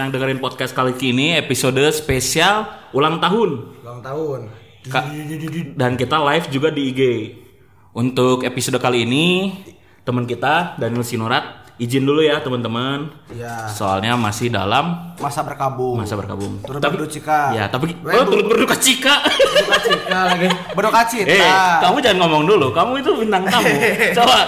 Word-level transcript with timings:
yang 0.00 0.12
dengerin 0.16 0.40
podcast 0.40 0.72
kali 0.72 0.96
ini 0.96 1.36
episode 1.36 1.80
spesial 1.92 2.64
ulang 2.96 3.20
tahun. 3.20 3.76
ulang 3.84 4.00
tahun 4.00 4.40
Ka- 4.88 5.12
dan 5.76 6.00
kita 6.00 6.16
live 6.16 6.48
juga 6.48 6.72
di 6.72 6.82
IG. 6.88 7.02
Untuk 7.92 8.48
episode 8.48 8.80
kali 8.80 9.04
ini 9.04 9.52
teman 10.00 10.24
kita 10.24 10.80
Daniel 10.80 11.04
Sinorat 11.04 11.59
izin 11.80 12.04
dulu 12.04 12.20
ya 12.20 12.44
teman-teman. 12.44 13.08
ya 13.32 13.64
Soalnya 13.66 14.12
masih 14.12 14.52
dalam 14.52 15.16
masa 15.16 15.40
berkabung 15.40 15.96
masa 15.96 16.12
berkabung. 16.12 16.60
turut 16.60 16.76
berduka 16.76 17.56
Ya, 17.56 17.72
tapi 17.72 17.96
Weh, 18.04 18.12
oh, 18.12 18.28
turut 18.28 18.44
berduka 18.44 18.76
cika. 18.76 19.24
berduka 19.24 19.78
cita 19.80 20.18
lagi 20.28 20.46
berduka 20.76 21.00
cita 21.08 21.32
Eh, 21.32 21.40
kamu 21.80 21.96
jangan 22.04 22.18
ngomong 22.20 22.44
dulu. 22.44 22.68
Kamu 22.76 23.00
itu 23.00 23.10
bintang 23.16 23.48
tamu. 23.48 23.72
Coba, 24.20 24.38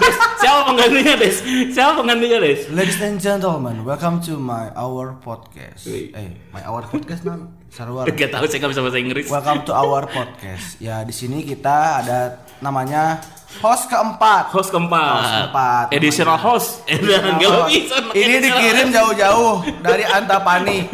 Des, 0.00 0.16
siapa 0.40 0.60
penggantinya, 0.64 1.14
Des? 1.20 1.36
Siapa 1.68 1.92
penggantinya, 1.92 2.38
Des? 2.40 2.60
Ladies 2.72 3.00
and 3.04 3.20
gentlemen, 3.20 3.84
welcome 3.84 4.16
to 4.18 4.40
my 4.40 4.72
our 4.72 5.12
podcast. 5.20 5.84
Eh, 5.84 6.08
my 6.50 6.64
our 6.64 6.80
podcast 6.82 7.20
nan 7.28 7.52
sarwar. 7.68 8.08
Gak 8.16 8.32
tahu 8.32 8.48
saya 8.48 8.64
nggak 8.64 8.72
bisa 8.72 8.80
bahasa 8.80 8.96
Inggris. 8.98 9.26
Welcome 9.28 9.68
to 9.68 9.72
our 9.72 10.08
podcast. 10.08 10.80
Ya, 10.80 11.04
di 11.04 11.12
sini 11.12 11.44
kita 11.44 12.00
ada 12.00 12.18
namanya 12.60 13.20
host 13.58 13.84
keempat. 13.90 14.44
Host 14.54 14.70
keempat. 14.70 15.18
Host 15.22 15.32
keempat, 15.34 15.86
Additional 15.94 16.38
host. 16.38 16.68
Ini 18.18 18.36
dikirim 18.42 18.88
jauh-jauh 18.94 19.66
dari 19.82 20.04
Antapani. 20.06 20.86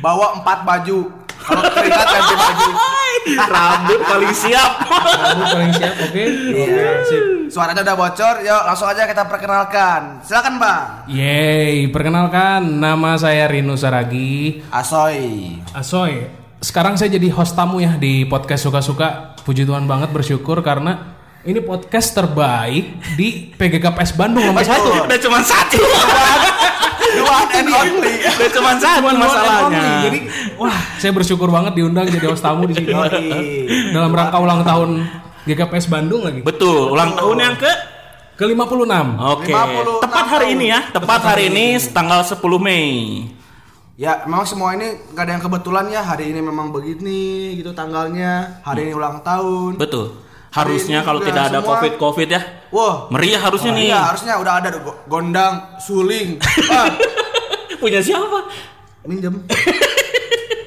Bawa 0.00 0.40
empat 0.40 0.64
baju. 0.64 1.26
Kalau 1.46 1.62
keringat 1.70 2.06
ganti 2.10 2.34
baju. 2.34 2.70
Rambut 3.54 4.00
paling 4.06 4.34
siap. 4.34 4.72
Kamu 4.86 5.44
paling 5.50 5.72
siap, 5.74 5.94
oke? 5.98 6.24
Iya, 6.54 6.90
sip. 7.06 7.24
Suaranya 7.46 7.82
udah 7.86 7.96
bocor, 7.98 8.34
yuk 8.42 8.62
langsung 8.66 8.90
aja 8.90 9.06
kita 9.06 9.22
perkenalkan. 9.30 10.22
Silakan, 10.26 10.58
Bang. 10.58 11.06
Yeay, 11.06 11.86
perkenalkan 11.94 12.82
nama 12.82 13.14
saya 13.14 13.46
Rino 13.46 13.78
Saragi. 13.78 14.62
Asoy. 14.70 15.54
Asoy, 15.70 16.26
sekarang 16.58 16.98
saya 16.98 17.14
jadi 17.14 17.30
host 17.30 17.54
tamu 17.54 17.78
ya 17.78 17.94
di 17.94 18.26
podcast 18.26 18.66
Suka-Suka. 18.66 19.38
Puji 19.46 19.62
Tuhan 19.62 19.86
banget 19.86 20.10
bersyukur 20.10 20.58
karena 20.66 21.14
ini 21.46 21.62
podcast 21.62 22.10
terbaik 22.10 22.98
di 23.14 23.54
PGKPS 23.54 24.18
Bandung 24.18 24.42
nomor 24.42 24.66
satu. 24.66 25.06
Udah 25.06 25.18
cuma 25.22 25.38
satu. 25.46 25.78
One 27.16 27.50
and 27.54 27.70
only. 27.70 28.14
Udah 28.26 28.50
cuma 28.50 28.70
satu 28.74 28.98
Cuman 29.06 29.14
masalahnya. 29.14 30.10
Jadi, 30.10 30.18
wah, 30.58 30.74
saya 30.98 31.14
bersyukur 31.14 31.46
banget 31.48 31.78
diundang 31.78 32.10
jadi 32.10 32.26
host 32.26 32.42
tamu 32.42 32.66
di 32.66 32.74
sini. 32.74 32.90
Dalam 33.94 34.10
rangka 34.10 34.42
ulang 34.42 34.66
tahun 34.66 35.06
GKPS 35.46 35.86
Bandung 35.86 36.26
lagi. 36.26 36.42
Betul, 36.42 36.90
ulang 36.90 37.14
tahun 37.14 37.36
yang 37.38 37.54
ke 37.54 37.72
Ke 38.36 38.44
56. 38.44 39.16
Oke. 39.16 39.48
56 39.48 40.04
Tepat 40.04 40.26
hari 40.28 40.46
ini 40.52 40.66
ya, 40.68 40.80
tepat 40.92 41.20
hari 41.24 41.48
ini 41.48 41.80
tanggal 41.88 42.20
10 42.20 42.36
Mei. 42.60 42.90
Ya, 43.96 44.28
memang 44.28 44.44
semua 44.44 44.76
ini 44.76 44.92
gak 45.16 45.24
ada 45.24 45.32
yang 45.40 45.44
kebetulan 45.46 45.88
ya. 45.88 46.04
Hari 46.04 46.36
ini 46.36 46.44
memang 46.44 46.68
begini 46.68 47.56
gitu 47.56 47.72
tanggalnya. 47.72 48.60
Hari 48.60 48.90
ini 48.90 48.92
ulang 48.92 49.24
tahun. 49.24 49.80
Betul. 49.80 50.25
Harusnya 50.56 51.04
kalau 51.04 51.20
tidak 51.20 51.52
ada 51.52 51.60
semua- 51.60 51.68
Covid-Covid 51.76 52.28
ya. 52.28 52.40
Wah, 52.72 53.12
Meriah 53.12 53.38
harusnya 53.38 53.70
nih. 53.70 53.92
Iya, 53.92 54.00
harusnya 54.08 54.34
udah 54.40 54.52
ada 54.58 54.68
go- 54.80 54.98
gondang, 55.06 55.54
suling. 55.78 56.40
Ah, 56.72 56.88
Punya 57.76 58.00
siapa? 58.00 58.48
minjem. 59.04 59.44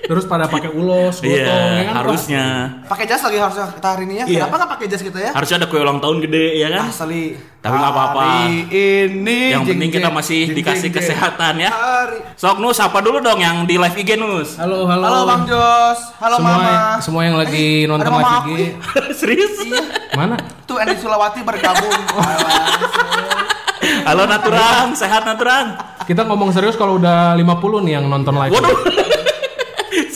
Terus 0.09 0.25
pada 0.25 0.49
pakai 0.49 0.73
ulos, 0.73 1.21
gotong, 1.21 1.29
Iya, 1.29 1.45
ya 1.45 1.53
kan, 1.85 1.85
Pak? 1.85 1.95
harusnya. 2.01 2.45
Pakai 2.89 3.05
jas 3.05 3.21
lagi 3.21 3.37
harusnya 3.37 3.69
kita 3.69 3.87
hari 3.93 4.03
ini 4.03 4.13
ya. 4.17 4.25
Iya. 4.25 4.37
Kenapa 4.41 4.55
nggak 4.57 4.71
pakai 4.73 4.85
jas 4.89 5.01
kita 5.05 5.19
ya? 5.21 5.31
Harusnya 5.37 5.55
ada 5.61 5.67
kue 5.69 5.77
ulang 5.77 6.01
tahun 6.01 6.17
gede 6.19 6.45
ya 6.57 6.67
kan? 6.73 6.89
Asli. 6.89 7.37
Tapi 7.61 7.75
nggak 7.77 7.93
apa-apa. 7.93 8.25
Ini 8.73 9.39
Yang 9.53 9.61
jeng, 9.61 9.69
penting 9.69 9.89
kita 9.93 10.09
masih 10.09 10.39
jeng, 10.41 10.57
dikasih 10.57 10.81
jeng, 10.81 10.89
jeng. 10.89 10.93
kesehatan 10.97 11.53
ya. 11.61 11.69
Hari. 11.69 12.17
Sok 12.33 12.57
Nus, 12.57 12.81
apa 12.81 12.97
dulu 12.99 13.21
dong 13.21 13.37
yang 13.37 13.63
di 13.63 13.77
live 13.77 13.93
IG 13.93 14.17
Nus? 14.17 14.57
Halo, 14.57 14.83
halo. 14.83 15.05
Halo 15.05 15.21
Bang 15.29 15.43
Jos. 15.45 15.99
Halo 16.17 16.35
semua, 16.35 16.51
Mama. 16.57 16.75
semua 17.05 17.21
yang 17.21 17.37
lagi 17.37 17.67
Eh, 17.77 17.85
nonton 17.85 18.09
live 18.09 18.33
IG. 18.33 18.49
Serius? 19.21 19.53
Mana? 20.11 20.35
Tuh 20.65 20.81
Endi 20.81 20.97
Sulawati 20.97 21.45
bergabung. 21.45 21.85
Halo 24.09 24.25
Naturang, 24.25 24.91
sehat 24.91 25.21
Naturang. 25.21 25.77
Kita 26.01 26.25
ngomong 26.25 26.49
serius 26.49 26.73
kalau 26.73 26.97
udah 26.97 27.37
50 27.37 27.85
nih 27.85 27.93
yang 27.93 28.09
nonton 28.09 28.33
live. 28.33 28.51
Waduh. 28.51 28.73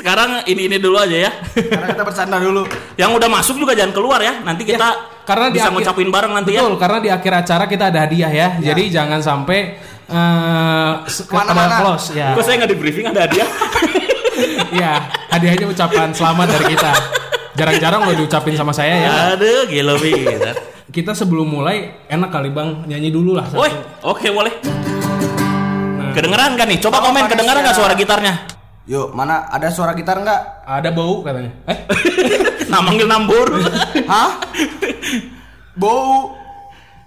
Sekarang 0.04 0.44
ini 0.44 0.68
ini 0.68 0.78
dulu 0.78 1.00
aja 1.00 1.16
ya. 1.16 1.32
Karena 1.56 1.88
kita 1.90 2.04
bercanda 2.04 2.36
dulu. 2.36 2.68
Yang 2.94 3.12
udah 3.16 3.30
masuk 3.32 3.56
juga 3.56 3.72
jangan 3.72 3.96
keluar 3.96 4.20
ya. 4.20 4.44
Nanti 4.44 4.68
kita 4.68 4.84
karena 5.24 5.48
di 5.48 5.56
bisa 5.56 5.72
akhir- 5.72 5.80
ngucapin 5.80 6.12
bareng 6.12 6.34
nanti 6.36 6.52
ya. 6.52 6.60
Betul, 6.60 6.76
karena 6.76 6.98
di 7.00 7.08
akhir 7.08 7.32
acara 7.40 7.64
kita 7.66 7.88
ada 7.88 8.00
hadiah 8.04 8.28
ya. 8.28 8.48
Jadi 8.60 8.92
jangan 8.92 9.24
sampai 9.24 9.80
eh 10.04 10.92
ke- 11.02 11.24
Ke 11.24 11.32
mana-mana. 11.32 11.56
pada 11.56 11.76
close 11.80 12.12
ya. 12.12 12.36
Kok 12.36 12.44
saya 12.44 12.56
nggak 12.60 12.70
di 12.70 12.78
briefing 12.78 13.08
ada 13.08 13.24
hadiah? 13.24 13.48
ya, 14.84 14.92
hadiahnya 15.32 15.72
ucapan 15.72 16.12
selamat 16.12 16.48
dari 16.52 16.66
kita. 16.70 16.92
Jarang-jarang 17.54 18.04
lo 18.04 18.12
diucapin 18.14 18.54
sama 18.54 18.76
saya 18.76 18.96
ya. 19.00 19.12
Aduh, 19.34 19.72
gila. 19.72 19.96
Kita 20.92 21.16
sebelum 21.16 21.48
mulai 21.48 22.06
enak 22.06 22.28
kali 22.28 22.52
Bang 22.52 22.84
nyanyi 22.84 23.08
dulu 23.08 23.34
lah. 23.34 23.48
satu. 23.48 23.56
Woi, 23.58 23.72
oke 24.04 24.28
boleh. 24.30 24.52
Nah, 25.96 26.12
Kedengeran 26.12 26.54
kan 26.54 26.68
nih? 26.68 26.78
Coba 26.78 27.00
komen 27.00 27.24
kedengeran 27.26 27.64
nggak 27.64 27.72
Vanessa. 27.72 27.80
suara 27.80 27.96
gitarnya? 27.96 28.34
Yuk, 28.84 29.16
mana 29.16 29.48
ada 29.48 29.72
suara 29.72 29.96
gitar 29.96 30.20
nggak? 30.20 30.42
ada 30.64 30.90
bau 30.92 31.24
katanya. 31.24 31.52
Eh, 31.68 31.78
Nah, 32.72 32.82
manggil 32.82 33.06
nambur. 33.06 33.48
Hah? 34.12 34.40
Bau. 35.74 36.34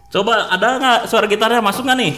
Coba 0.06 0.46
ada 0.48 0.78
nggak 0.78 0.98
suara 1.10 1.26
gitarnya 1.26 1.58
masuk 1.60 1.82
nggak 1.84 1.98
nih? 1.98 2.14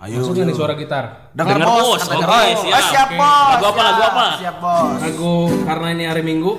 Ayo. 0.00 0.18
masuk 0.18 0.34
nih 0.34 0.56
suara 0.56 0.74
gitar. 0.74 1.30
Dengar 1.30 1.56
Dengar, 1.56 1.68
bos, 1.70 1.78
bos. 1.78 2.00
katanya 2.02 2.26
Oke, 2.26 2.40
bos. 2.50 2.60
siap. 2.60 2.74
Ah, 2.74 2.84
siap 2.90 3.08
bos. 3.14 3.50
Lagu 3.54 3.64
apa, 3.66 3.80
lagu 3.82 4.02
apa? 4.02 4.26
Siap 4.36 4.56
bos. 4.58 4.98
Lagu 4.98 5.32
karena 5.62 5.86
ini 5.94 6.04
hari 6.04 6.22
Minggu, 6.22 6.52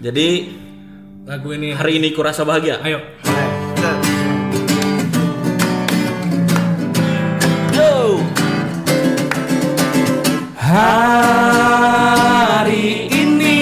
Jadi 0.00 0.28
lagu 1.24 1.48
ini 1.52 1.68
hari 1.72 1.92
ini 1.98 2.08
kurasa 2.10 2.42
bahagia. 2.42 2.78
Ayo. 2.82 2.98
Oke, 3.20 3.44
Hari 12.50 13.12
ini 13.12 13.58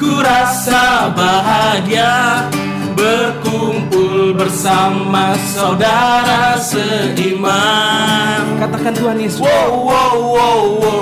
ku 0.00 0.24
rasa 0.24 1.12
bahagia 1.12 2.48
berkumpul 2.96 4.32
bersama 4.32 5.36
saudara 5.52 6.56
seiman. 6.56 8.56
Katakan 8.58 8.96
Tuhan 8.96 9.20
Yesus. 9.20 9.44
Wow, 9.44 9.70
wow, 9.84 10.16
wow, 10.16 10.64
wow. 10.80 10.98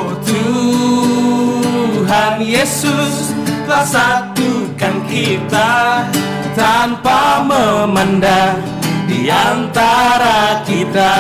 Tuhan 2.06 2.38
Yesus 2.38 3.34
telah 3.66 3.82
satukan 3.82 4.94
kita 5.10 6.06
tanpa 6.54 7.42
memandang 7.42 8.62
di 9.10 9.26
antara 9.26 10.62
kita. 10.62 11.18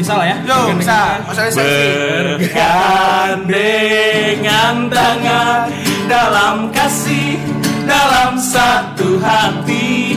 Bisa 0.00 0.16
lah 0.16 0.32
ya. 0.32 0.40
Yo, 0.48 0.72
bisa. 0.80 1.20
Masalah 1.28 1.52
sesi. 1.52 1.60
Bergandengan 2.40 4.88
tangan 4.88 5.68
dalam 6.08 6.72
kasih 6.72 7.36
dalam 7.84 8.40
satu 8.40 9.20
hati 9.20 10.16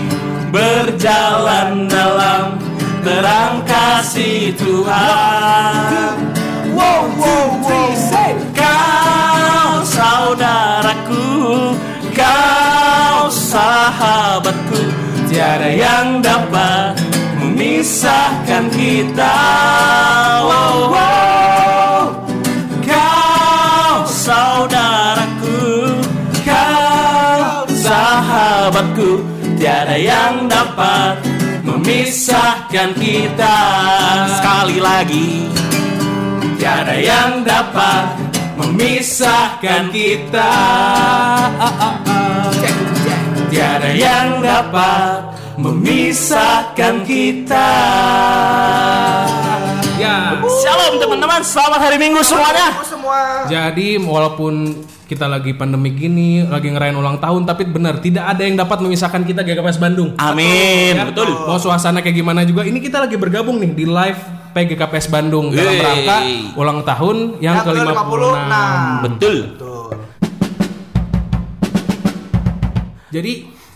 berjalan 0.55 1.91
dalam 1.91 2.55
terang 3.03 3.59
kasih 3.67 4.55
Tuhan. 4.55 6.15
Wow, 6.71 7.03
wow, 7.19 7.59
wow. 7.59 7.91
Kau 8.55 9.83
saudaraku, 9.83 11.75
kau 12.15 13.27
sahabatku, 13.27 14.79
tiada 15.27 15.75
yang 15.75 16.23
dapat 16.23 17.02
memisahkan 17.83 18.71
kita. 18.71 19.35
Wow, 20.47 20.79
wow. 20.87 21.99
Kau 22.79 24.07
saudaraku, 24.07 25.99
kau 26.47 27.67
sahabatku, 27.67 29.27
tiada 29.59 29.99
yang 29.99 30.47
dapat 30.47 31.27
memisahkan 31.67 32.95
kita. 32.95 33.57
Sekali 34.39 34.79
lagi, 34.79 35.51
tiada 36.55 36.95
yang 36.95 37.43
dapat 37.43 38.15
memisahkan 38.63 39.91
kita. 39.91 40.55
Tiada 43.51 43.91
yang 43.91 44.39
dapat 44.39 45.42
memisahkan 45.57 47.05
kita. 47.05 47.69
Ya. 50.01 50.41
Shalom 50.41 50.97
teman-teman, 50.97 51.41
selamat 51.45 51.79
hari 51.79 51.97
Minggu 52.01 52.21
semuanya. 52.25 52.73
Semua. 52.83 53.45
Jadi 53.45 54.01
walaupun 54.01 54.83
kita 55.05 55.29
lagi 55.29 55.53
pandemi 55.53 55.93
gini, 55.93 56.41
lagi 56.41 56.73
ngerayain 56.73 56.97
ulang 56.97 57.21
tahun, 57.21 57.45
tapi 57.45 57.69
benar 57.69 58.01
tidak 58.01 58.25
ada 58.33 58.41
yang 58.41 58.57
dapat 58.57 58.81
memisahkan 58.81 59.21
kita 59.21 59.45
GKPS 59.45 59.77
Bandung. 59.77 60.17
Amin, 60.17 60.97
Ya, 60.97 61.05
betul. 61.05 61.29
Mau 61.29 61.61
suasana 61.61 62.01
kayak 62.01 62.17
gimana 62.17 62.41
juga, 62.43 62.65
ini 62.65 62.81
kita 62.81 63.05
lagi 63.05 63.15
bergabung 63.15 63.61
nih 63.61 63.71
di 63.77 63.85
live 63.85 64.19
PGKPS 64.57 65.07
Bandung 65.13 65.53
dalam 65.53 65.77
rangka 65.77 66.17
ulang 66.57 66.79
tahun 66.81 67.17
yang 67.37 67.61
Yang 67.61 67.65
ke-56. 67.69 67.93
ke-56. 67.93 68.53
Betul. 69.05 69.35
Betul. 69.53 69.85
Jadi 73.13 73.33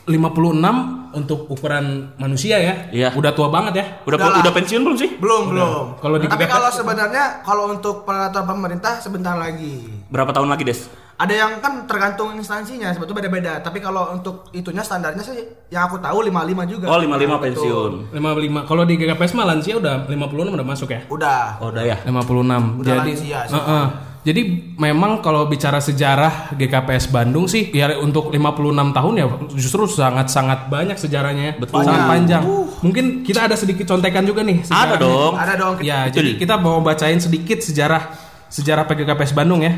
56 0.10 1.07
untuk 1.14 1.48
ukuran 1.48 2.12
manusia 2.18 2.58
ya. 2.60 2.74
Iya. 2.92 3.10
Udah 3.14 3.32
tua 3.32 3.48
banget 3.48 3.74
ya. 3.80 3.86
Udah 4.04 4.18
Udah 4.18 4.42
udah 4.44 4.54
pensiun 4.54 4.82
belum 4.84 4.98
sih? 4.98 5.10
Belum, 5.22 5.54
belum. 5.54 6.02
Kalau 6.02 6.16
di 6.20 6.26
Tapi 6.26 6.46
kalau 6.50 6.70
sebenarnya 6.74 7.46
kalau 7.46 7.72
untuk 7.72 8.04
peraturan 8.04 8.48
pemerintah 8.48 9.00
sebentar 9.00 9.38
lagi. 9.38 9.88
Berapa 10.08 10.34
tahun 10.34 10.50
lagi, 10.52 10.64
Des? 10.68 10.88
Ada 11.18 11.34
yang 11.34 11.52
kan 11.58 11.90
tergantung 11.90 12.38
instansinya, 12.38 12.94
sebetulnya 12.94 13.26
beda-beda. 13.26 13.58
Tapi 13.66 13.82
kalau 13.82 14.14
untuk 14.14 14.54
itunya 14.54 14.86
standarnya 14.86 15.26
sih 15.26 15.34
yang 15.74 15.90
aku 15.90 15.98
tahu 15.98 16.22
55 16.30 16.70
juga. 16.70 16.86
Oh, 16.94 17.02
55 17.02 17.10
Betul. 17.10 17.42
pensiun. 17.42 17.92
55. 18.14 18.70
Kalau 18.70 18.84
di 18.86 18.94
GKPS 19.02 19.34
mah 19.34 19.46
lansia 19.50 19.76
udah 19.82 20.06
56 20.06 20.54
udah 20.54 20.68
masuk 20.68 20.90
ya. 20.94 21.02
Udah. 21.10 21.58
Oh, 21.58 21.74
udah 21.74 21.84
ya. 21.90 21.98
56. 22.06 22.86
Udah 22.86 22.94
Jadi 23.02 23.10
lansia 23.18 23.40
sih. 23.50 23.58
Heeh. 23.58 23.86
Jadi 24.28 24.76
memang 24.76 25.24
kalau 25.24 25.48
bicara 25.48 25.80
sejarah 25.80 26.52
GKPS 26.52 27.08
Bandung 27.16 27.48
sih 27.48 27.72
ya 27.72 27.96
untuk 27.96 28.28
56 28.36 28.92
tahun 28.92 29.14
ya 29.16 29.26
justru 29.56 29.88
sangat-sangat 29.88 30.68
banyak 30.68 31.00
sejarahnya. 31.00 31.56
Betul. 31.56 31.88
Sangat 31.88 32.12
panjang. 32.12 32.44
Mungkin 32.84 33.24
kita 33.24 33.48
ada 33.48 33.56
sedikit 33.56 33.88
contekan 33.88 34.28
juga 34.28 34.44
nih 34.44 34.68
Ada 34.68 34.68
sejarahnya. 34.68 34.98
dong. 35.00 35.34
Ada 35.40 35.54
dong. 35.56 35.76
Ya, 35.80 36.00
Betul. 36.12 36.16
jadi 36.20 36.30
kita 36.44 36.56
mau 36.60 36.84
bacain 36.84 37.24
sedikit 37.24 37.64
sejarah 37.64 38.04
sejarah 38.52 38.84
PGKPS 38.84 39.32
Bandung 39.32 39.64
ya. 39.64 39.72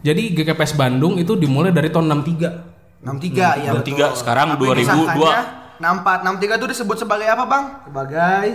Jadi 0.00 0.40
GKPS 0.40 0.72
Bandung 0.72 1.20
itu 1.20 1.36
dimulai 1.36 1.68
dari 1.68 1.92
tahun 1.92 2.08
63. 2.24 3.04
63 3.04 3.60
ya 3.60 3.70
63, 3.76 3.76
betul. 3.76 4.08
sekarang 4.16 4.46
Tapi 4.56 4.62
2002. 4.72 4.80
disahkannya 4.80 5.40
64 5.84 6.40
63 6.40 6.58
itu 6.64 6.66
disebut 6.80 6.96
sebagai 6.96 7.28
apa, 7.28 7.44
Bang? 7.44 7.64
Sebagai 7.84 8.46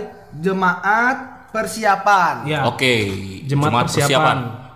jemaat 0.42 1.16
persiapan. 1.54 2.34
Ya. 2.42 2.66
Oke. 2.66 3.06
Jemaat, 3.46 3.86
persiapan. 3.86 4.66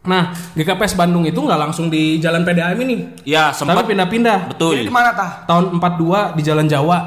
Nah, 0.00 0.32
GKPS 0.56 0.96
Bandung 0.96 1.28
itu 1.28 1.36
nggak 1.36 1.60
langsung 1.60 1.92
di 1.92 2.16
Jalan 2.16 2.40
PDAM 2.40 2.80
ini. 2.80 3.20
Ya, 3.28 3.52
Tapi 3.52 3.68
sempat 3.68 3.84
pindah-pindah. 3.84 4.56
betul. 4.56 4.80
Jadi 4.80 4.88
di 4.88 4.94
mana 4.94 5.12
tah? 5.12 5.44
Tahun 5.44 5.76
42 5.76 6.40
di 6.40 6.42
Jalan 6.42 6.66
Jawa. 6.66 6.98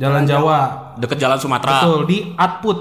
Jalan 0.00 0.24
Jawa. 0.24 0.58
Deket 0.96 1.20
Jalan 1.20 1.36
Sumatera. 1.36 1.84
Betul, 1.84 2.00
di 2.08 2.18
Atput. 2.32 2.78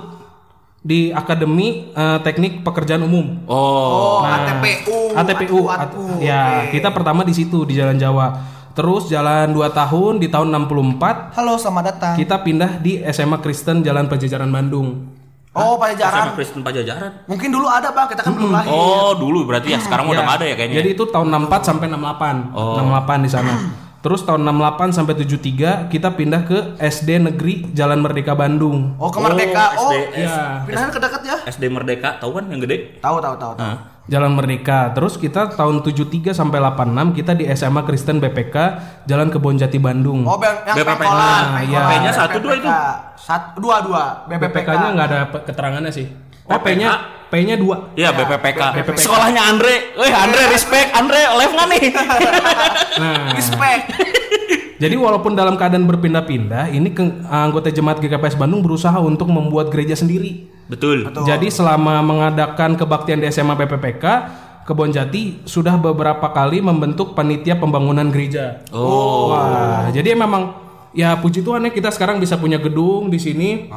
Di 0.81 1.13
Akademi 1.13 1.93
eh, 1.93 2.17
Teknik 2.25 2.63
Pekerjaan 2.63 3.03
Umum. 3.05 3.43
Oh. 3.45 4.23
Oh, 4.23 4.25
ATPU. 4.25 5.13
ATPU. 5.13 5.59
ATPU. 5.67 5.67
At- 5.67 6.23
ya, 6.23 6.71
kita 6.71 6.89
pertama 6.89 7.21
di 7.21 7.35
situ 7.35 7.67
di 7.67 7.75
Jalan 7.75 7.99
Jawa. 7.99 8.39
Terus 8.71 9.11
jalan 9.11 9.51
2 9.51 9.67
tahun 9.67 10.13
di 10.15 10.31
tahun 10.31 10.47
64 10.47 11.35
Halo, 11.35 11.59
selamat 11.59 11.83
datang. 11.91 12.13
kita 12.15 12.39
pindah 12.39 12.79
di 12.79 13.03
SMA 13.03 13.43
Kristen 13.43 13.83
Jalan 13.83 14.07
Pajajaran 14.07 14.47
Bandung. 14.47 15.11
Oh, 15.51 15.75
Sama 15.75 15.91
Pajajaran. 15.91 16.31
Kristen 16.31 16.61
Pajajaran. 16.63 17.11
Mungkin 17.27 17.49
dulu 17.51 17.67
ada, 17.67 17.91
Bang. 17.91 18.07
Kita 18.07 18.23
kan 18.23 18.31
belum 18.39 18.55
lahir. 18.55 18.71
Oh, 18.71 19.19
dulu 19.19 19.43
berarti 19.43 19.75
ya. 19.75 19.83
Sekarang 19.83 20.07
udah 20.07 20.23
Ya, 20.23 20.25
nggak 20.25 20.37
ada 20.39 20.45
ya 20.47 20.55
kayaknya. 20.55 20.77
Jadi 20.79 20.89
itu 20.95 21.03
tahun 21.11 21.27
64 21.27 21.67
sampai 21.67 21.87
68. 21.91 22.55
Oh. 22.55 22.79
68 22.79 23.19
di 23.19 23.29
sana. 23.29 23.53
Terus 24.01 24.23
tahun 24.23 24.41
68 24.41 24.95
sampai 24.95 25.13
73 25.13 25.91
kita 25.91 26.09
pindah 26.15 26.41
ke 26.41 26.57
SD 26.79 27.21
Negeri 27.21 27.69
Jalan 27.69 27.99
Merdeka 27.99 28.33
Bandung. 28.33 28.95
Oh, 28.95 29.11
ke 29.11 29.19
Merdeka. 29.19 29.75
Oh, 29.75 29.91
Oh, 29.91 29.93
SD. 29.93 30.23
Iya. 30.23 30.63
pindahan 30.63 30.89
ke 30.89 30.99
dekat 31.03 31.21
ya? 31.21 31.35
SD 31.45 31.63
Merdeka, 31.67 32.17
tahu 32.17 32.31
kan 32.33 32.47
yang 32.47 32.57
gede? 32.57 32.97
Tahu, 32.97 33.19
tahu, 33.19 33.35
tahu, 33.35 33.53
tahu. 33.53 33.75
Jalan 34.09 34.33
Merdeka. 34.33 34.89
Terus 34.97 35.17
kita 35.17 35.53
tahun 35.53 35.85
73 35.85 36.33
sampai 36.33 36.57
86 36.57 37.17
kita 37.21 37.31
di 37.37 37.45
SMA 37.53 37.85
Kristen 37.85 38.17
BPK 38.17 38.55
Jalan 39.05 39.29
Kebonjati 39.29 39.77
Bandung. 39.77 40.25
Oh, 40.25 40.41
yang, 40.41 40.57
pengkolan, 40.73 41.43
Nah, 41.53 41.61
iya. 41.61 41.79
BP-nya 41.85 42.11
satu, 42.11 42.37
dua 42.41 42.53
itu? 42.57 42.69
Satu, 43.15 43.61
dua, 43.61 43.75
dua. 43.85 44.03
BPPK. 44.25 44.65
BPK-nya 44.65 44.87
nggak 44.97 45.07
ada 45.07 45.19
keterangannya 45.45 45.91
sih. 45.93 46.07
Oh, 46.49 46.57
BPK? 46.57 46.65
P-nya 46.65 46.91
P-nya 47.31 47.55
2. 47.55 47.95
Iya, 47.95 48.11
Ya, 48.11 48.17
BPPK. 48.17 48.61
BPPK. 48.75 49.07
Sekolahnya 49.07 49.41
Andre. 49.47 49.95
Weh, 49.95 50.11
Andre 50.11 50.51
respect. 50.51 50.91
Andre 50.91 51.21
live 51.39 51.53
nggak 51.55 51.67
nih? 51.71 51.83
Nah, 52.99 53.31
Respect. 53.39 53.83
Jadi 54.81 54.95
walaupun 54.97 55.37
dalam 55.37 55.53
keadaan 55.53 55.85
berpindah-pindah, 55.85 56.73
ini 56.73 56.89
ke- 56.89 57.21
anggota 57.29 57.69
jemaat 57.69 58.01
GKPS 58.01 58.33
Bandung 58.33 58.65
berusaha 58.65 58.97
untuk 58.97 59.29
membuat 59.29 59.69
gereja 59.69 59.93
sendiri. 59.93 60.49
Betul. 60.65 61.05
Betul. 61.05 61.29
Jadi 61.29 61.47
selama 61.53 62.01
mengadakan 62.01 62.73
kebaktian 62.73 63.21
di 63.21 63.29
SMA 63.29 63.53
BPPK, 63.53 64.03
Kebonjati 64.61 65.41
sudah 65.49 65.73
beberapa 65.73 66.29
kali 66.29 66.61
membentuk 66.61 67.17
panitia 67.17 67.57
pembangunan 67.57 68.05
gereja. 68.13 68.61
Oh. 68.69 69.33
Wah, 69.33 69.89
jadi 69.89 70.13
memang 70.13 70.53
ya 70.93 71.17
puji 71.17 71.41
Tuhan 71.41 71.65
ya 71.65 71.73
kita 71.73 71.89
sekarang 71.89 72.21
bisa 72.21 72.37
punya 72.37 72.61
gedung 72.61 73.09
di 73.09 73.17
sini 73.17 73.73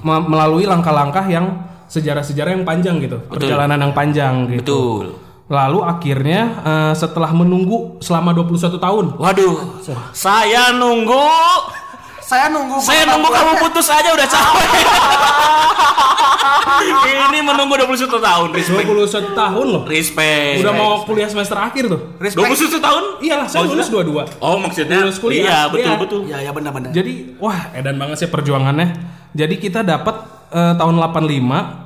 me- 0.00 0.26
melalui 0.26 0.64
langkah-langkah 0.64 1.28
yang 1.28 1.68
sejarah-sejarah 1.86 2.56
yang 2.56 2.64
panjang 2.64 2.96
gitu, 2.98 3.20
perjalanan 3.28 3.76
yang 3.76 3.92
panjang 3.92 4.34
gitu. 4.56 4.64
Betul. 4.64 5.25
Lalu 5.46 5.78
akhirnya 5.78 6.40
eh, 6.66 6.92
setelah 6.98 7.30
menunggu 7.30 8.02
selama 8.02 8.34
21 8.34 8.82
tahun, 8.82 9.04
Waduh, 9.14 9.78
saya 10.10 10.74
nunggu. 10.74 11.26
Saya 12.26 12.50
nunggu. 12.50 12.82
Saya 12.82 13.06
nunggu 13.06 13.30
kamu 13.30 13.52
putus 13.62 13.86
aja 13.86 14.10
udah 14.10 14.26
capek. 14.26 14.66
Ini 17.30 17.38
menunggu 17.42 17.78
21 17.78 18.10
tahun. 18.18 18.48
Respect. 18.50 18.86
21 18.90 19.38
tahun 19.38 19.66
loh. 19.70 19.82
Respect. 19.86 20.58
Udah 20.66 20.74
mau 20.74 20.90
kuliah 21.06 21.30
semester 21.30 21.54
akhir 21.54 21.86
tuh. 21.86 22.00
Respect. 22.18 22.42
21 22.50 22.82
tahun? 22.82 23.02
Iyalah, 23.22 23.46
saya 23.46 23.62
lulus 23.70 23.88
dua-dua. 23.88 24.22
Oh, 24.42 24.58
maksudnya 24.58 25.06
Lulus 25.06 25.22
kuliah. 25.22 25.46
Iya, 25.46 25.58
betul 25.70 25.86
Iya. 25.86 25.94
betul. 25.98 26.20
Ya, 26.26 26.38
ya 26.42 26.50
benar-benar. 26.50 26.90
Jadi 26.90 27.38
wah 27.38 27.70
edan 27.70 27.96
banget 27.96 28.26
sih 28.26 28.28
perjuangannya. 28.28 28.88
Jadi 29.36 29.54
kita 29.60 29.86
dapat 29.86 30.35
eh, 30.48 30.74
tahun 30.74 30.94
85 30.96 31.26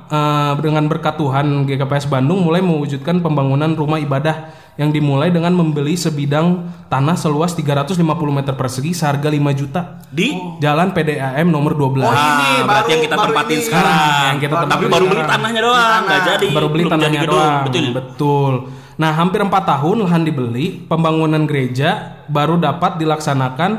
eh, 0.07 0.53
dengan 0.59 0.83
berkat 0.85 1.15
Tuhan 1.15 1.45
GKPS 1.63 2.05
Bandung 2.05 2.41
mulai 2.41 2.59
mewujudkan 2.59 3.19
pembangunan 3.19 3.71
rumah 3.71 3.97
ibadah 3.97 4.49
yang 4.73 4.89
dimulai 4.89 5.27
dengan 5.27 5.51
membeli 5.51 5.93
sebidang 5.93 6.63
tanah 6.87 7.13
seluas 7.13 7.51
350 7.51 7.99
meter 8.31 8.53
persegi 8.53 8.93
seharga 8.93 9.27
5 9.27 9.37
juta. 9.53 9.99
Di 10.07 10.31
Jalan 10.57 10.89
PDAM 10.89 11.45
nomor 11.45 11.73
12. 11.73 12.01
Oh, 12.01 12.07
ini 12.07 12.09
Ah, 12.09 12.63
berarti 12.63 12.63
baru- 12.63 12.87
yang 12.89 13.01
kita 13.01 13.15
baru 13.15 13.25
tempatin 13.27 13.51
ini. 13.53 13.65
sekarang. 13.65 13.95
Yang 14.23 14.39
kita 14.39 14.53
Tapi 14.53 14.61
tempatin 14.63 14.87
baru 14.87 15.03
beli 15.03 15.11
sekarang. 15.13 15.31
tanahnya 15.33 15.61
doang, 15.61 16.01
nggak 16.01 16.21
jadi. 16.25 16.47
baru 16.49 16.67
beli 16.67 16.81
belum 16.81 16.89
jadi 16.89 16.95
tanahnya 16.97 17.21
gedung. 17.21 17.35
doang. 17.35 17.63
Betul. 17.63 17.85
Betul. 17.91 18.53
Nah, 18.93 19.11
hampir 19.11 19.39
empat 19.39 19.63
tahun 19.65 19.97
lahan 19.99 20.23
dibeli, 20.23 20.65
pembangunan 20.81 21.43
gereja 21.43 21.89
baru 22.27 22.55
dapat 22.55 22.95
dilaksanakan 22.95 23.71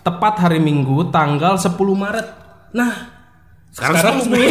tepat 0.00 0.34
hari 0.40 0.58
Minggu 0.58 1.08
tanggal 1.10 1.54
10 1.54 1.76
Maret. 1.94 2.26
Nah, 2.72 2.92
Sekarang, 3.70 3.96
Sekarang 3.96 4.20
sekarang 4.20 4.50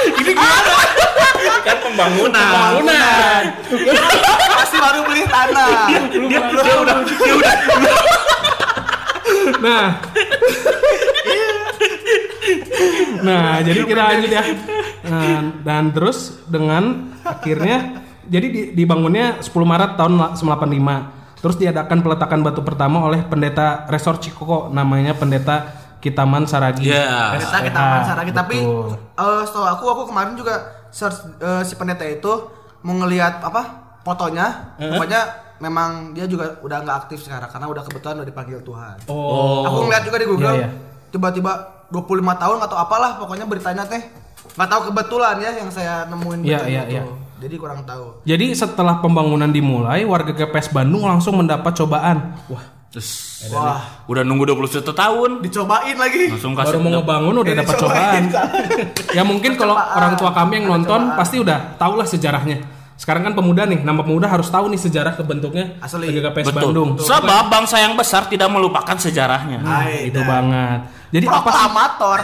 Ini 0.00 0.30
gimana? 0.32 0.72
kan 1.60 1.76
pembangunan. 1.78 2.32
pembangunan. 2.32 3.42
Pasti 4.56 4.76
baru 4.76 5.00
beli 5.04 5.22
tanah. 5.24 5.84
Dia, 5.86 6.40
dia 6.48 6.74
udah 6.80 6.96
dia 7.04 7.34
udah 7.36 7.54
Nah. 9.60 9.88
nah, 13.20 13.60
jadi 13.60 13.80
kita 13.84 14.02
lanjut 14.02 14.30
ya. 14.30 14.42
Nah, 15.02 15.36
dan 15.60 15.92
terus 15.92 16.18
dengan 16.46 16.84
akhirnya 17.20 18.00
jadi 18.24 18.46
di- 18.48 18.70
dibangunnya 18.74 19.36
10 19.38 19.52
Maret 19.62 19.90
tahun 19.94 20.12
1985. 20.32 21.19
Terus 21.40 21.56
diadakan 21.56 21.98
peletakan 22.00 22.40
batu 22.40 22.60
pertama 22.60 23.00
oleh 23.00 23.20
pendeta 23.22 23.88
Resort 23.88 24.20
Cikoko 24.20 24.68
namanya 24.68 25.12
pendeta 25.12 25.72
Kitaman 25.98 26.44
Saragi. 26.44 26.84
Iya. 26.86 27.32
Pendeta 27.34 27.58
kita 27.60 27.74
SPH. 27.74 27.86
aman 27.86 28.02
saragi 28.04 28.32
tapi 28.32 28.56
Betul. 28.58 28.88
eh 29.14 29.42
setahu 29.42 29.66
aku 29.66 29.84
aku 29.86 30.02
kemarin 30.06 30.32
juga 30.34 30.54
search 30.88 31.16
eh, 31.36 31.62
si 31.62 31.74
pendeta 31.74 32.02
itu 32.02 32.32
mau 32.80 32.94
ngelihat 32.94 33.40
apa 33.40 33.62
fotonya 34.00 34.72
pokoknya 34.76 35.20
memang 35.58 36.12
dia 36.12 36.24
juga 36.24 36.56
udah 36.58 36.80
nggak 36.80 36.96
aktif 36.98 37.20
sekarang 37.20 37.44
karena 37.46 37.68
udah 37.68 37.82
kebetulan 37.82 38.16
udah 38.16 38.28
dipanggil 38.28 38.58
Tuhan. 38.60 38.96
Oh. 39.06 39.60
Aku 39.62 39.84
ngeliat 39.84 40.02
juga 40.02 40.16
di 40.16 40.26
Google 40.26 40.54
Iya, 40.54 40.60
iya. 40.62 40.68
tiba-tiba 41.10 41.52
25 41.88 42.00
tahun 42.34 42.58
atau 42.60 42.76
apalah 42.76 43.16
pokoknya 43.16 43.44
beritanya 43.44 43.84
teh 43.84 44.00
nggak 44.50 44.68
tahu 44.68 44.80
kebetulan 44.88 45.36
ya 45.38 45.50
yang 45.54 45.68
saya 45.68 46.04
nemuin 46.06 46.40
Iya, 46.42 46.58
berita 46.58 46.64
iya, 46.66 46.82
itu. 46.82 46.92
iya. 46.94 47.02
Jadi 47.40 47.54
kurang 47.56 47.88
tahu. 47.88 48.20
Jadi 48.28 48.52
setelah 48.52 49.00
pembangunan 49.00 49.48
dimulai, 49.48 50.04
warga 50.04 50.36
GPS 50.36 50.68
Bandung 50.68 51.08
langsung 51.08 51.40
mendapat 51.40 51.72
cobaan. 51.72 52.36
Wah, 52.52 52.64
Terus 52.90 53.46
Wah, 53.54 54.02
udah 54.10 54.26
nunggu 54.26 54.50
21 54.50 54.82
tahun. 54.82 55.30
dicobain 55.46 55.94
lagi. 55.94 56.26
Langsung 56.26 56.58
kasih 56.58 56.74
baru 56.74 56.78
mau 56.82 56.90
ngebangun 56.98 57.34
udah 57.38 57.54
dapat 57.62 57.76
cobaan. 57.78 58.22
ya 59.16 59.22
mungkin 59.22 59.54
kalau 59.54 59.78
orang 59.78 60.18
tua 60.18 60.34
kami 60.34 60.58
yang 60.58 60.66
nonton 60.74 61.14
pasti 61.14 61.38
udah 61.38 61.78
tau 61.78 61.94
lah 61.94 62.02
sejarahnya. 62.02 62.79
Sekarang 63.00 63.24
kan 63.24 63.32
pemuda 63.32 63.64
nih, 63.64 63.80
nama 63.80 64.04
pemuda 64.04 64.28
harus 64.28 64.52
tahu 64.52 64.68
nih 64.68 64.76
sejarah 64.76 65.16
kebentuknya 65.16 65.80
Asli. 65.80 66.12
PGKPS 66.12 66.52
Betul. 66.52 66.60
Bandung. 66.68 66.88
Sebab 67.00 67.48
bangsa 67.48 67.80
yang 67.80 67.96
besar 67.96 68.28
tidak 68.28 68.52
melupakan 68.52 68.92
sejarahnya. 68.92 69.64
Hai, 69.64 70.12
Itu 70.12 70.20
dah. 70.20 70.28
banget. 70.28 70.80
Jadi 71.08 71.24
apa 71.24 71.40
Proklamator. 71.40 72.18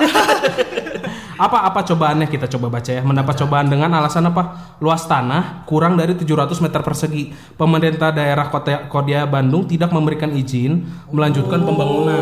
apa 1.48 1.58
apa 1.68 1.80
cobaannya 1.80 2.28
kita 2.28 2.44
coba 2.52 2.68
baca 2.76 2.92
ya. 2.92 3.00
Mendapat 3.00 3.34
cobaan 3.40 3.72
dengan 3.72 3.88
alasan 3.96 4.28
apa? 4.28 4.76
Luas 4.84 5.08
tanah 5.08 5.64
kurang 5.64 5.96
dari 5.96 6.12
700 6.12 6.60
meter 6.60 6.84
persegi. 6.84 7.32
Pemerintah 7.56 8.12
daerah 8.12 8.52
Kota 8.52 8.84
Kodia 8.92 9.24
Bandung 9.24 9.64
tidak 9.64 9.88
memberikan 9.96 10.28
izin 10.36 10.84
melanjutkan 11.08 11.64
pembangunan. 11.64 12.20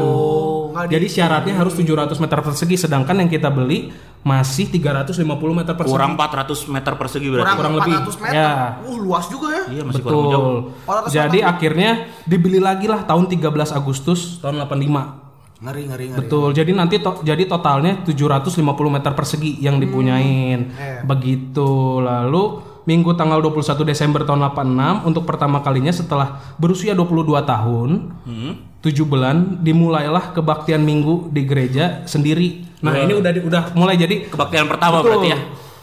Nggak 0.75 0.85
di- 0.85 0.93
Jadi 0.93 1.07
syaratnya 1.09 1.54
harus 1.54 1.73
700 1.73 2.19
meter 2.19 2.38
persegi 2.40 2.76
sedangkan 2.76 3.14
yang 3.16 3.31
kita 3.31 3.49
beli 3.49 3.95
masih 4.21 4.66
350 4.69 5.21
meter 5.54 5.73
persegi. 5.73 5.95
Kurang 5.95 6.12
400 6.14 6.66
meter 6.66 6.93
persegi 6.95 7.28
berarti. 7.28 7.45
kurang, 7.45 7.57
kurang 7.57 7.75
lebih. 7.78 7.95
400 7.95 8.16
meter. 8.19 8.35
Ya. 8.35 8.50
Uh, 8.83 8.99
luas 8.99 9.25
juga 9.28 9.47
ya. 9.49 9.62
Iya, 9.71 9.83
masih 9.85 10.02
kurang 10.02 10.25
jauh. 10.26 10.43
Betul. 10.43 10.57
400 10.85 11.12
Jadi 11.12 11.38
akhirnya 11.40 11.90
dibeli 12.25 12.59
lagi 12.59 12.87
lah 12.87 13.00
tahun 13.02 13.25
13 13.26 13.45
Agustus 13.71 14.21
tahun 14.38 14.59
85. 14.61 15.23
Ngeri 15.57 15.83
ngeri 15.87 16.04
ngeri. 16.11 16.19
Betul. 16.19 16.49
Jadi 16.50 16.71
nanti 16.75 16.97
to- 16.99 17.23
jadi 17.23 17.43
totalnya 17.45 18.02
750 18.02 18.59
meter 18.90 19.12
persegi 19.12 19.57
yang 19.59 19.78
dipunyain. 19.78 20.61
Iya. 20.69 21.00
Begitu. 21.04 21.71
Lalu 22.00 22.74
Minggu 22.85 23.17
tanggal 23.17 23.41
21 23.41 23.81
Desember 23.83 24.23
tahun 24.23 24.45
86 24.45 25.09
untuk 25.09 25.25
pertama 25.25 25.61
kalinya 25.61 25.88
setelah 25.88 26.37
berusia 26.57 26.93
22 26.93 27.41
tahun, 27.41 28.12
Hmm. 28.23 28.53
7 28.81 29.09
bulan 29.09 29.64
dimulailah 29.64 30.37
kebaktian 30.37 30.85
Minggu 30.85 31.33
di 31.33 31.49
gereja 31.49 32.05
sendiri. 32.05 32.69
Nah, 32.85 33.00
ini 33.00 33.17
udah 33.17 33.31
di- 33.33 33.41
udah 33.41 33.73
mulai 33.73 33.97
jadi 33.97 34.29
Kebaktian 34.29 34.69
pertama 34.69 35.00
Betul. 35.00 35.09
berarti 35.17 35.29
ya. 35.33 35.38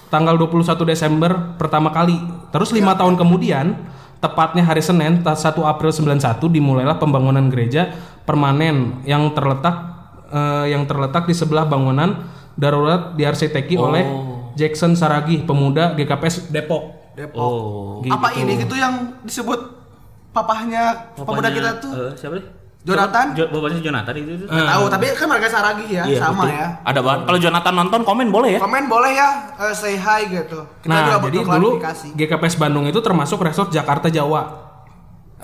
Tanggal 0.08 0.38
21 0.38 0.86
Desember 0.86 1.58
pertama 1.58 1.90
kali. 1.90 2.14
Terus 2.54 2.70
lima 2.70 2.94
tahun 2.94 3.18
kemudian, 3.18 3.74
tepatnya 4.22 4.62
hari 4.62 4.86
Senin, 4.86 5.26
ta- 5.26 5.34
1 5.34 5.66
April 5.66 5.90
91 5.90 6.46
dimulailah 6.46 7.02
pembangunan 7.02 7.50
gereja 7.50 7.90
permanen 8.22 9.02
yang 9.04 9.34
terletak 9.34 9.90
eh, 10.30 10.72
yang 10.72 10.86
terletak 10.86 11.26
di 11.26 11.34
sebelah 11.34 11.66
bangunan 11.66 12.30
darurat 12.54 13.18
diarsiteki 13.18 13.76
oleh 13.76 14.06
Jackson 14.54 14.94
Saragi, 14.94 15.42
pemuda 15.42 15.94
GKPS 15.94 16.48
Depok. 16.48 17.14
Depok. 17.14 17.38
Oh. 17.38 18.00
Apa 18.04 18.32
ini 18.34 18.56
gitu 18.58 18.74
yang 18.74 19.20
disebut 19.22 19.60
papahnya 20.32 21.12
pemuda 21.14 21.50
kita 21.50 21.70
tuh? 21.78 21.92
eh, 21.92 22.12
siapa 22.16 22.36
sih? 22.36 22.46
Jonathan? 22.82 23.38
Jo, 23.38 23.46
bapaknya 23.48 23.78
Jonathan 23.80 24.14
itu. 24.18 24.32
itu. 24.34 24.46
Nggak 24.50 24.66
tahu, 24.66 24.84
tapi 24.90 25.06
kan 25.14 25.28
mereka 25.30 25.48
Saragi 25.48 25.86
ya, 25.86 26.02
Iya, 26.02 26.18
sama 26.20 26.44
betul. 26.44 26.58
ya. 26.58 26.68
Ada 26.82 27.00
banget. 27.00 27.22
Kalau 27.30 27.40
Jonathan 27.40 27.74
nonton 27.78 28.02
komen 28.02 28.28
boleh 28.34 28.50
ya? 28.58 28.60
Komen 28.60 28.86
boleh 28.90 29.12
ya, 29.14 29.30
eh, 29.60 29.74
say 29.76 29.94
hi 29.94 30.22
gitu. 30.26 30.66
Kita 30.82 30.90
Nah, 30.90 31.02
juga 31.14 31.30
jadi 31.30 31.40
dulu. 31.46 31.70
GKPS 32.18 32.56
Bandung 32.58 32.90
itu 32.90 32.98
termasuk 32.98 33.38
resort 33.38 33.70
Jakarta 33.70 34.10
Jawa. 34.10 34.42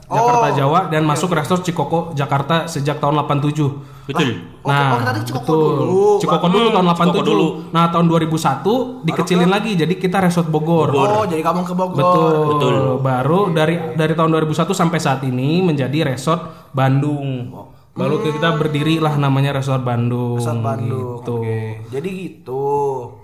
Oh, 0.07 0.15
Jakarta 0.15 0.49
Jawa 0.55 0.79
dan 0.87 1.03
masuk 1.03 1.29
resort 1.29 1.61
Cikoko 1.61 2.15
Jakarta 2.15 2.65
sejak 2.65 2.97
tahun 2.97 3.21
87. 3.21 3.85
Betul. 4.07 4.29
Oh, 4.63 4.71
Nah, 4.71 4.95
oh, 4.95 5.03
tadi 5.03 5.19
Cikoko 5.23 5.43
betul. 5.43 5.71
dulu. 5.77 6.03
Cikoko 6.19 6.47
dulu 6.47 6.67
tahun 6.71 6.83
Hmm, 6.83 6.95
87. 6.95 7.03
Cikoko 7.03 7.21
dulu. 7.23 7.47
Nah, 7.71 7.85
tahun 7.91 8.05
2001 8.07 8.71
dikecilin 9.03 9.49
lagi 9.51 9.71
jadi 9.75 9.93
kita 9.93 10.17
Resort 10.23 10.47
Bogor. 10.47 10.89
Oh, 10.91 11.23
jadi 11.27 11.43
kamu 11.43 11.61
ke 11.63 11.73
Bogor. 11.75 11.99
Betul. 11.99 12.33
Betul. 12.55 12.75
Baru 12.99 13.39
dari 13.51 13.75
dari 13.93 14.13
tahun 14.15 14.31
2001 14.31 14.71
sampai 14.71 14.99
saat 14.99 15.21
ini 15.21 15.59
menjadi 15.59 16.07
Resort 16.07 16.71
Bandung. 16.71 17.51
Baru 17.91 18.21
kita 18.21 18.53
berdiri 18.55 19.01
lah 19.01 19.17
namanya 19.17 19.57
Resort 19.57 19.81
Bandung. 19.81 20.37
Resort 20.37 20.61
Bandung. 20.61 21.19
Gitu. 21.19 21.33
Oke. 21.41 21.59
Jadi 21.89 22.09
gitu. 22.15 22.63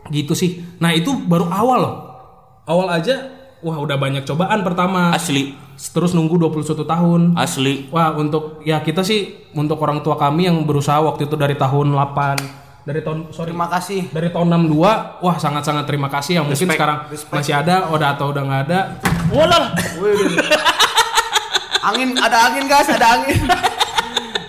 Gitu 0.09 0.33
sih. 0.33 0.65
Nah, 0.77 0.91
itu 0.91 1.13
baru 1.23 1.47
awal 1.47 1.79
loh. 1.79 1.95
Awal 2.63 2.87
aja 2.97 3.15
wah 3.63 3.77
udah 3.77 3.95
banyak 3.95 4.23
cobaan 4.23 4.61
pertama. 4.61 5.09
Asli, 5.09 5.55
Terus 5.73 6.11
nunggu 6.11 6.37
21 6.37 6.83
tahun. 6.83 7.21
asli. 7.33 7.87
Wah, 7.89 8.13
untuk 8.13 8.61
ya 8.61 8.79
kita 8.79 9.01
sih 9.01 9.49
untuk 9.51 9.79
orang 9.79 9.99
tua 9.99 10.15
kami 10.15 10.45
yang 10.45 10.61
berusaha 10.61 10.99
waktu 10.99 11.23
itu 11.23 11.33
dari 11.33 11.55
tahun 11.55 11.91
8 11.91 12.61
dari 12.83 12.99
tahun 12.99 13.31
sorry 13.31 13.49
Terima 13.49 13.67
kasih. 13.67 14.11
dari 14.11 14.27
tahun 14.27 14.47
62 14.67 14.75
wah 15.17 15.37
sangat-sangat 15.37 15.85
terima 15.85 16.07
kasih 16.07 16.35
yang 16.35 16.45
mungkin 16.45 16.59
Respect. 16.59 16.75
sekarang 16.75 16.97
masih 17.31 17.53
ada 17.55 17.87
udah 17.87 18.09
atau 18.11 18.25
udah 18.29 18.43
nggak 18.43 18.61
ada 18.65 18.79
Walah. 19.29 19.71
Angin, 21.81 22.15
ada 22.15 22.37
angin 22.45 22.65
guys, 22.65 22.87
ada 22.87 23.07
angin. 23.13 23.39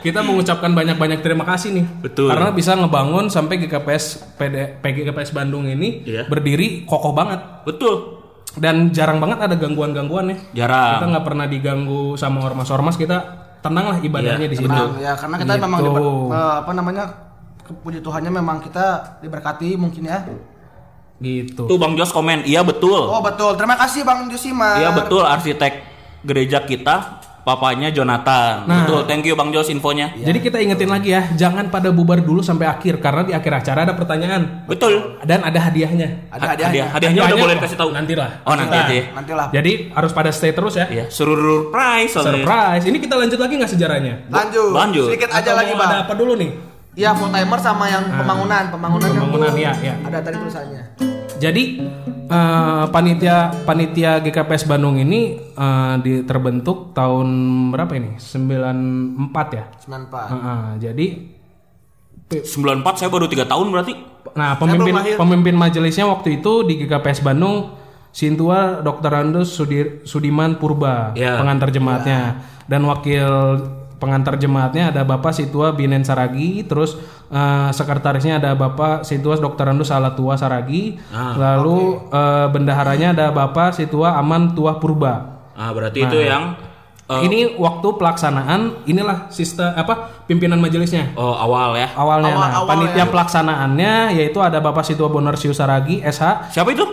kita 0.00 0.20
mengucapkan 0.20 0.68
banyak-banyak 0.68 1.18
terima 1.18 1.42
kasih 1.44 1.72
nih 1.72 1.86
Betul. 2.00 2.28
karena 2.28 2.50
bisa 2.50 2.74
ngebangun 2.74 3.26
sampai 3.26 3.56
GKPS 3.56 4.36
PD, 4.36 4.76
PGKPS 4.78 5.30
Bandung 5.30 5.64
ini 5.64 6.02
Iya. 6.04 6.26
berdiri 6.26 6.82
kokoh 6.84 7.10
banget 7.10 7.38
Betul. 7.62 8.22
Dan 8.54 8.90
jarang 8.90 9.18
banget 9.18 9.38
ada 9.42 9.54
gangguan-gangguan 9.54 10.30
ya 10.30 10.36
kita 10.38 10.54
Jarang. 10.56 11.10
nggak 11.10 11.24
pernah 11.24 11.46
diganggu 11.46 12.14
sama 12.14 12.38
ormas-ormas 12.40 12.94
kita 12.94 13.16
tenang 13.58 13.86
lah 13.88 13.98
ibadahnya 13.98 14.44
Iya, 14.44 14.52
di 14.52 14.56
sini 14.56 14.68
Tenang, 14.68 14.92
ya 14.98 15.12
karena 15.16 15.36
kita 15.38 15.52
memang 15.58 15.78
Gitu. 15.78 15.88
diber- 15.88 16.30
eh, 16.30 16.54
apa 16.60 16.70
namanya? 16.72 17.04
Puji 17.64 17.98
Tuhannya 17.98 18.28
memang 18.30 18.60
kita 18.60 18.84
diberkati 19.20 19.72
mungkin 19.74 20.04
ya. 20.04 20.20
gitu 21.16 21.64
Tuh 21.64 21.78
Bang 21.78 21.94
Jos 21.94 22.10
komen, 22.10 22.44
iya 22.44 22.60
betul. 22.60 22.98
Oh 23.00 23.22
betul, 23.22 23.54
terima 23.54 23.74
kasih 23.74 24.02
Bang 24.02 24.28
Josimar. 24.28 24.76
Iya 24.76 24.92
betul 24.92 25.22
arsitek 25.22 25.72
gereja 26.20 26.60
kita 26.60 27.22
papanya 27.44 27.92
Jonathan. 27.92 28.64
Nah. 28.64 28.88
Betul, 28.88 29.00
thank 29.04 29.22
you 29.28 29.36
Bang 29.36 29.52
Jos 29.52 29.68
infonya. 29.68 30.16
Jadi 30.16 30.40
kita 30.40 30.58
ingetin 30.58 30.88
lagi 30.88 31.12
ya, 31.12 31.28
jangan 31.36 31.68
pada 31.68 31.92
bubar 31.92 32.24
dulu 32.24 32.40
sampai 32.40 32.66
akhir 32.66 32.98
karena 32.98 33.22
di 33.22 33.32
akhir 33.36 33.52
acara 33.60 33.84
ada 33.84 33.94
pertanyaan 33.94 34.64
Betul. 34.64 35.20
dan 35.22 35.44
ada 35.44 35.60
hadiahnya. 35.60 36.32
Ada 36.32 36.56
hadiahnya. 36.56 36.84
Hadiah, 36.90 37.12
hadiahnya 37.12 37.20
udah 37.28 37.38
boleh 37.38 37.54
kasih 37.60 37.78
tahu. 37.78 37.90
Nanti 37.92 38.16
lah. 38.16 38.40
Oh, 38.48 38.56
nanti 38.56 38.74
aja 38.74 38.94
ya. 38.96 39.04
Nanti 39.12 39.32
lah. 39.36 39.46
Jadi 39.52 39.72
harus 39.92 40.10
pada 40.16 40.32
stay 40.32 40.56
terus 40.56 40.74
ya. 40.74 40.88
Iya, 40.88 41.04
surprise 41.12 42.10
soalnya. 42.10 42.42
Surprise. 42.42 42.84
Ini 42.88 42.98
kita 42.98 43.14
lanjut 43.20 43.38
lagi 43.38 43.54
nggak 43.60 43.70
sejarahnya? 43.76 44.14
Lanjut. 44.32 44.72
Lanjut. 44.72 45.06
Sedikit 45.12 45.30
aja 45.30 45.52
Atau 45.52 45.60
lagi 45.60 45.72
Bang. 45.76 45.90
Ada 45.92 45.96
apa 46.08 46.14
dulu 46.16 46.34
nih? 46.40 46.50
Iya 46.94 47.10
full 47.10 47.26
timer 47.26 47.58
sama 47.58 47.90
yang 47.90 48.06
pembangunan, 48.06 48.70
pembangunan, 48.70 49.08
yang 49.10 49.26
Pembangunan, 49.26 49.50
tuh 49.50 49.58
iya, 49.58 49.72
iya. 49.82 49.94
Ada 50.06 50.18
tadi 50.22 50.36
tulisannya. 50.38 51.13
Jadi 51.44 51.64
eh, 52.24 52.84
panitia 52.88 53.52
panitia 53.68 54.24
GKPS 54.24 54.64
Bandung 54.64 54.96
ini 54.96 55.36
eh, 55.36 55.94
di 56.00 56.24
terbentuk 56.24 56.96
tahun 56.96 57.28
berapa 57.68 57.92
ini? 58.00 58.16
94 58.16 59.58
ya. 59.58 59.64
94. 59.84 60.32
Heeh, 60.32 60.62
jadi 60.80 61.06
94 62.40 62.96
saya 62.96 63.08
baru 63.12 63.28
3 63.28 63.44
tahun 63.44 63.66
berarti. 63.68 63.92
Nah, 64.34 64.56
pemimpin 64.56 64.94
pemimpin 65.20 65.54
majelisnya 65.54 66.08
waktu 66.08 66.40
itu 66.40 66.64
di 66.64 66.80
GKPS 66.80 67.20
Bandung 67.20 67.76
Sintua 68.14 68.78
Dr. 68.80 69.10
Andus 69.10 69.52
Sudir, 69.58 70.06
Sudiman 70.06 70.54
Purba, 70.56 71.10
Ya. 71.18 71.34
pengantar 71.42 71.74
jemaatnya. 71.74 72.46
Dan 72.64 72.86
wakil 72.88 73.26
pengantar 74.04 74.36
jemaatnya 74.36 74.92
ada 74.92 75.00
Bapak 75.02 75.32
Situa 75.32 75.72
Binen 75.72 76.04
Saragi, 76.04 76.60
terus 76.62 77.00
eh, 77.26 77.68
sekretarisnya 77.70 78.36
ada 78.36 78.52
Bapak 78.52 79.00
Situa 79.02 79.34
Dr. 79.34 79.64
Andus 79.66 79.88
Salatua 79.88 80.36
Saragi, 80.36 81.00
Ah, 81.08 81.32
lalu 81.34 82.04
eh, 82.06 82.46
bendaharanya 82.46 83.10
ada 83.10 83.26
Bapak 83.30 83.72
Situa 83.72 84.14
Aman 84.14 84.52
Tuah 84.52 84.76
Purba. 84.76 85.40
Ah, 85.54 85.72
berarti 85.72 86.02
itu 86.02 86.20
yang 86.20 86.52
eh, 87.04 87.20
Ini 87.20 87.56
waktu 87.56 87.88
pelaksanaan 87.94 88.84
inilah 88.84 89.28
sistem 89.28 89.72
apa 89.72 90.24
pimpinan 90.24 90.56
majelisnya. 90.56 91.12
oh, 91.14 91.32
awal 91.34 91.72
ya. 91.74 91.88
Awalnya 91.92 92.28
Awal- 92.30 92.40
nah, 92.42 92.52
awal 92.54 92.68
panitia 92.68 93.00
ya. 93.00 93.06
pelaksanaannya 93.06 93.92
yaitu 94.14 94.36
ada 94.38 94.58
Bapak 94.58 94.84
Situa 94.84 95.08
Bonarsiu 95.08 95.50
Saragi 95.50 96.00
SH 96.00 96.52
Siapa 96.52 96.68
itu? 96.70 96.84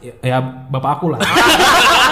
ya, 0.00 0.14
ya 0.22 0.38
bapak 0.42 0.90
aku 0.96 1.12
lah. 1.12 1.20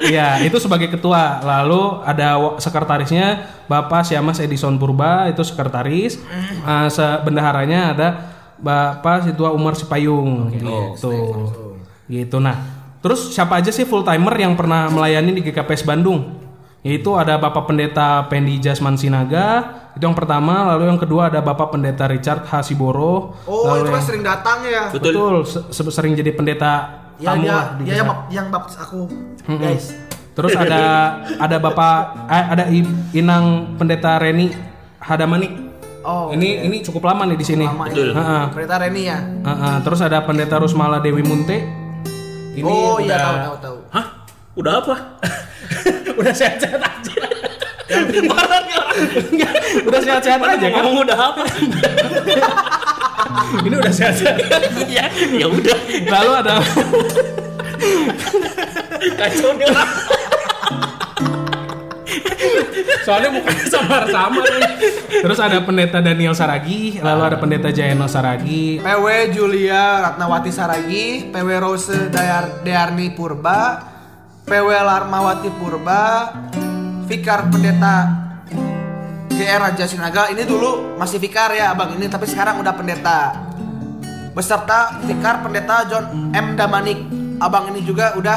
Iya, 0.00 0.42
itu 0.42 0.56
sebagai 0.56 0.88
ketua. 0.88 1.40
Lalu 1.40 1.82
ada 2.02 2.28
sekretarisnya 2.56 3.26
Bapak 3.66 4.04
Siamas 4.04 4.38
Edison 4.38 4.76
Purba 4.76 5.28
itu 5.28 5.40
sekretaris. 5.40 6.18
Eh, 6.60 6.88
se- 6.88 7.18
bendaharanya 7.22 7.80
ada 7.90 8.08
Bapak 8.56 9.24
Situa 9.24 9.50
Umar 9.50 9.72
Sipayung 9.72 10.52
gitu. 10.52 10.68
Gitu. 12.06 12.36
Nah, 12.38 12.56
terus 12.98 13.30
siapa 13.30 13.56
aja 13.56 13.70
sih 13.70 13.84
full 13.84 14.02
timer 14.02 14.34
yang 14.34 14.52
pernah 14.52 14.88
melayani 14.88 15.32
di 15.32 15.42
GKPS 15.42 15.82
Bandung? 15.82 16.36
Yaitu 16.80 17.12
ada 17.12 17.36
Bapak 17.36 17.68
Pendeta 17.68 18.24
Pendi 18.24 18.56
Jasman 18.56 18.96
Sinaga, 18.96 19.68
itu 19.92 20.00
yang 20.00 20.16
pertama, 20.16 20.64
lalu 20.64 20.88
yang 20.88 20.96
kedua 20.96 21.28
ada 21.28 21.38
Bapak 21.38 21.76
Pendeta 21.76 22.08
Richard 22.08 22.48
Hasiboro. 22.48 23.36
Oh, 23.44 23.68
lalu 23.68 23.84
itu 23.84 23.92
yang- 23.92 24.00
sering 24.00 24.24
datang 24.24 24.64
ya. 24.64 24.88
Betul. 24.88 25.12
Betul, 25.12 25.34
se- 25.44 25.64
se- 25.70 25.92
sering 25.92 26.16
jadi 26.16 26.32
pendeta 26.32 26.72
Ya 27.20 27.36
tamu 27.36 27.44
dia, 27.44 27.52
lah 27.52 27.66
di 27.76 27.82
dia 27.84 27.94
yang, 28.00 28.08
yang 28.32 28.46
baptis 28.48 28.80
aku, 28.80 29.04
guys. 29.44 29.92
Terus 30.32 30.56
ada 30.56 30.80
ada 31.44 31.56
Bapak 31.60 31.96
eh, 32.32 32.44
ada 32.56 32.64
I- 32.72 32.96
Inang 33.12 33.76
Pendeta 33.76 34.16
Reni 34.16 34.48
Hadamani. 34.96 35.68
Oh, 36.00 36.32
ini 36.32 36.64
ini 36.64 36.80
cukup 36.80 37.12
lama 37.12 37.28
nih 37.28 37.36
di 37.36 37.44
sini. 37.44 37.68
Betul. 37.68 38.16
ya. 38.16 38.24
Heeh. 38.24 38.42
Pendeta 38.56 38.76
Reni 38.80 39.02
ya. 39.04 39.18
Heeh, 39.20 39.74
terus 39.84 40.00
ada 40.00 40.24
Pendeta 40.24 40.56
Rusmala 40.56 40.96
Dewi 41.04 41.20
Munte. 41.20 41.60
Ini 42.56 42.64
oh 42.64 42.96
iya 42.98 43.14
udah 43.14 43.20
tahu 43.20 43.36
tahu 43.36 43.56
tahu. 43.60 43.76
Hah? 43.92 44.06
Udah 44.56 44.72
apa? 44.80 44.94
udah 46.24 46.32
sehat-sehat 46.32 46.80
aja. 46.80 47.14
Enggak, 49.30 49.52
udah 49.88 50.00
sehat-sehat 50.00 50.40
aja 50.40 50.66
kan? 50.72 50.82
Ngomong 50.88 51.04
udah 51.04 51.18
apa? 51.20 51.42
Ini 53.66 53.74
udah 53.76 53.92
sehat-sehat. 53.92 54.36
ya, 54.88 55.06
ya 55.12 55.46
udah. 55.46 55.78
Lalu 56.08 56.30
ada 56.44 56.54
Kacau 59.16 59.50
nih 59.56 59.66
orang. 59.68 59.90
soalnya 63.00 63.30
mukanya 63.32 63.66
samar-samar 63.66 64.46
nih. 64.60 64.72
Terus 65.24 65.38
ada 65.40 65.58
pendeta 65.64 65.98
Daniel 65.98 66.36
Saragi, 66.36 67.00
lalu 67.00 67.22
ada 67.26 67.36
pendeta 67.40 67.68
Jayeno 67.72 68.06
Saragi, 68.06 68.78
PW 68.78 69.06
Julia 69.34 70.10
Ratnawati 70.10 70.52
Saragi, 70.52 71.32
PW 71.32 71.48
Rose 71.58 72.12
Dayar 72.12 72.62
Dearni 72.62 73.10
Purba, 73.10 73.82
PW 74.46 74.68
Larmawati 74.68 75.50
Purba, 75.58 76.30
Fikar 77.10 77.50
Pendeta 77.50 78.29
GR 79.40 79.56
Raja 79.56 79.88
Sinaga 79.88 80.28
ini 80.28 80.44
dulu 80.44 81.00
masih 81.00 81.16
vikar 81.16 81.48
ya 81.56 81.72
abang 81.72 81.96
ini 81.96 82.12
tapi 82.12 82.28
sekarang 82.28 82.60
udah 82.60 82.76
pendeta. 82.76 83.32
Beserta 84.36 85.00
vikar 85.00 85.40
pendeta 85.40 85.88
John 85.88 86.28
M. 86.36 86.60
Damanik. 86.60 87.00
Abang 87.40 87.72
ini 87.72 87.80
juga 87.80 88.12
udah 88.20 88.36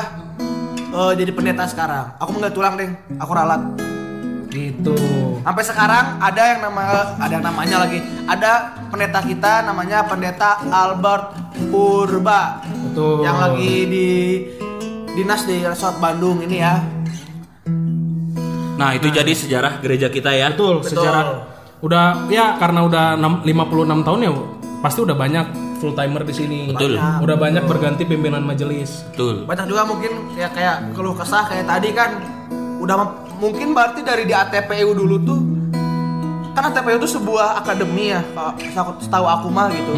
eh, 0.79 1.13
jadi 1.19 1.36
pendeta 1.36 1.67
sekarang. 1.67 2.15
Aku 2.24 2.39
nggak 2.39 2.55
tulang 2.55 2.79
deh 2.79 2.88
aku 3.19 3.31
ralat. 3.36 3.62
Gitu. 4.53 4.93
sampai 5.41 5.65
sekarang 5.65 6.22
ada 6.22 6.43
yang 6.55 6.60
nama 6.72 7.17
ada 7.19 7.38
namanya 7.43 7.83
lagi. 7.83 8.00
Ada 8.24 8.79
pendeta 8.88 9.19
kita 9.27 9.67
namanya 9.67 10.07
pendeta 10.07 10.63
Albert 10.72 11.36
Purba. 11.67 12.63
Betul. 12.63 13.25
yang 13.27 13.41
lagi 13.43 13.74
di 13.91 14.07
dinas 15.19 15.43
di 15.50 15.65
resort 15.67 15.98
Bandung 16.00 16.45
ini 16.45 16.62
ya 16.63 16.92
Nah, 18.74 18.89
itu 18.92 19.08
jadi 19.08 19.32
sejarah 19.32 19.80
gereja 19.80 20.08
kita 20.08 20.30
ya. 20.30 20.50
Betul, 20.50 20.82
sejarah 20.82 21.46
udah 21.80 22.25
ya 22.27 22.56
karena 22.56 22.80
udah 22.82 23.06
enam- 23.13 23.44
56 23.44 24.01
tahun 24.01 24.20
ya 24.22 24.32
pasti 24.80 25.00
udah 25.00 25.13
banyak 25.13 25.46
full 25.77 25.92
timer 25.92 26.24
di 26.24 26.34
sini. 26.34 26.60
Betul. 26.70 26.96
Udah 26.96 27.36
banyak 27.36 27.63
berganti 27.63 28.03
pimpinan 28.03 28.42
majelis. 28.42 29.03
Betul. 29.10 29.44
banyak 29.44 29.65
juga 29.68 29.84
mungkin 29.84 30.12
ya 30.34 30.48
kayak 30.48 30.92
keluh 30.92 31.13
kesah 31.13 31.44
kayak 31.46 31.65
tadi 31.65 31.89
kan 31.92 32.18
udah 32.80 32.96
mungkin 33.36 33.72
berarti 33.72 34.01
dari 34.01 34.24
di 34.24 34.34
ATPU 34.34 34.92
dulu 34.92 35.15
tuh 35.20 35.39
kan 36.51 36.70
ATPU 36.70 36.98
itu 36.98 37.10
sebuah 37.10 37.58
akademi 37.58 38.12
ya 38.12 38.22
kalau 38.72 38.94
setahu- 38.98 39.25
aku 39.30 39.48
mah 39.48 39.68
gitu 39.70 39.96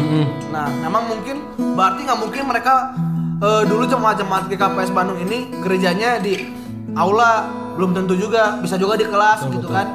nah 0.48 0.70
memang 0.70 1.04
mungkin 1.06 1.36
berarti 1.74 2.00
nggak 2.02 2.16
mungkin 2.16 2.42
mereka 2.44 2.94
eh, 3.38 3.62
dulu 3.64 3.84
jemaat-jemaat 3.84 4.46
GKPS 4.46 4.90
Bandung 4.90 5.18
ini 5.18 5.50
gerejanya 5.58 6.16
di 6.16 6.46
aula 6.92 7.44
belum 7.76 7.92
tentu 7.92 8.14
juga 8.14 8.56
bisa 8.58 8.74
juga 8.74 8.96
di 8.96 9.04
kelas 9.04 9.46
gitu 9.46 9.68
kan 9.68 9.86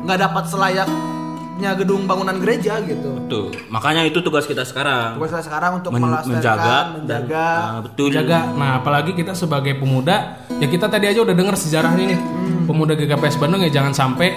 nggak 0.00 0.18
dapat 0.18 0.44
selayaknya 0.46 1.70
gedung 1.74 2.04
bangunan 2.04 2.36
gereja 2.36 2.80
gitu 2.80 3.20
Betul. 3.20 3.52
Makanya 3.68 4.02
itu 4.02 4.18
tugas 4.20 4.42
kita 4.42 4.64
sekarang. 4.64 5.14
tugas 5.14 5.30
saya 5.30 5.40
sekarang 5.40 5.78
untuk 5.78 5.92
Men- 5.92 6.02
melestarikan 6.02 6.34
menjaga 6.34 6.76
menjaga 6.96 7.46
Nah, 7.46 7.78
betul. 7.80 8.08
Jaga. 8.10 8.38
Nah, 8.52 8.70
apalagi 8.76 9.12
kita 9.12 9.32
sebagai 9.32 9.76
pemuda, 9.76 10.16
ya 10.50 10.66
kita 10.66 10.90
tadi 10.90 11.06
aja 11.06 11.20
udah 11.20 11.30
denger 11.30 11.54
sejarahnya 11.54 12.04
nih. 12.08 12.20
Pemuda 12.64 12.92
GKPS 12.92 13.36
Bandung 13.36 13.60
ya 13.60 13.70
jangan 13.70 13.92
sampai 13.92 14.34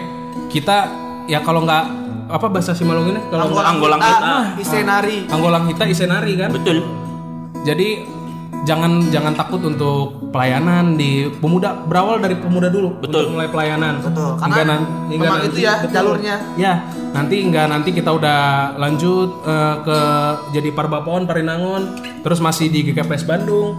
kita 0.48 0.78
ya 1.26 1.42
kalau 1.42 1.64
nggak 1.64 1.84
apa 2.30 2.46
bahasa 2.48 2.74
Simalung 2.74 3.08
ini 3.08 3.22
kalau 3.28 3.50
nggak 3.50 3.66
Anggolang 3.68 3.98
kita. 4.00 4.30
Isenari 4.60 5.18
anggolang 5.26 5.64
kita 5.66 5.84
isenari 5.88 6.34
kan. 6.36 6.50
Betul. 6.52 6.86
Jadi 7.64 8.04
jangan 8.63 9.12
jangan 9.12 9.36
takut 9.36 9.60
untuk 9.60 10.32
pelayanan 10.32 10.96
di 10.96 11.27
pemuda 11.38 11.84
berawal 11.84 12.17
dari 12.17 12.39
pemuda 12.39 12.72
dulu 12.72 12.96
Betul. 13.03 13.27
untuk 13.27 13.32
mulai 13.36 13.48
pelayanan. 13.51 14.00
Betul, 14.00 14.32
karena 14.39 14.48
Hingga 14.48 14.63
nan- 14.63 14.88
hingga 15.12 15.24
memang 15.27 15.39
itu 15.43 15.58
ya 15.60 15.74
jalurnya. 15.86 16.36
Ya, 16.55 16.74
nanti 17.12 17.36
enggak 17.43 17.67
nanti 17.67 17.89
kita 17.91 18.10
udah 18.10 18.41
lanjut 18.79 19.29
eh, 19.43 19.75
ke 19.84 20.00
jadi 20.55 20.70
Parbapon, 20.72 21.27
Parinangon, 21.27 21.82
terus 22.24 22.39
masih 22.39 22.72
di 22.72 22.88
GKPS 22.88 23.27
Bandung. 23.27 23.75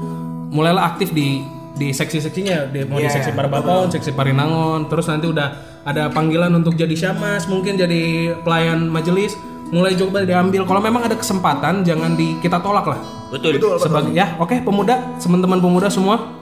Mulailah 0.53 0.95
aktif 0.95 1.11
di 1.11 1.43
di 1.75 1.91
seksi-seksinya, 1.91 2.71
di 2.71 2.87
mau 2.87 3.03
di 3.03 3.09
Iya, 3.09 3.19
seksi 3.19 3.35
Parbapon, 3.35 3.91
seksi 3.91 4.15
Parinangon, 4.15 4.87
terus 4.87 5.11
nanti 5.11 5.27
udah 5.27 5.49
ada 5.83 6.07
panggilan 6.07 6.55
untuk 6.55 6.79
jadi 6.79 6.95
syamas, 6.95 7.51
mungkin 7.51 7.75
jadi 7.75 8.37
pelayan 8.47 8.87
majelis. 8.87 9.35
Mulai 9.75 9.99
coba 9.99 10.23
diambil. 10.23 10.63
Kalau 10.63 10.79
memang 10.79 11.03
ada 11.03 11.19
kesempatan, 11.19 11.83
jangan 11.83 12.15
di 12.15 12.39
kita 12.39 12.63
tolak 12.63 12.87
lah. 12.87 13.01
Betul. 13.27 13.59
sebagai 13.83 14.15
ya 14.15 14.39
oke 14.39 14.63
pemuda 14.63 15.19
teman-teman 15.19 15.59
pemuda 15.59 15.91
semua. 15.91 16.39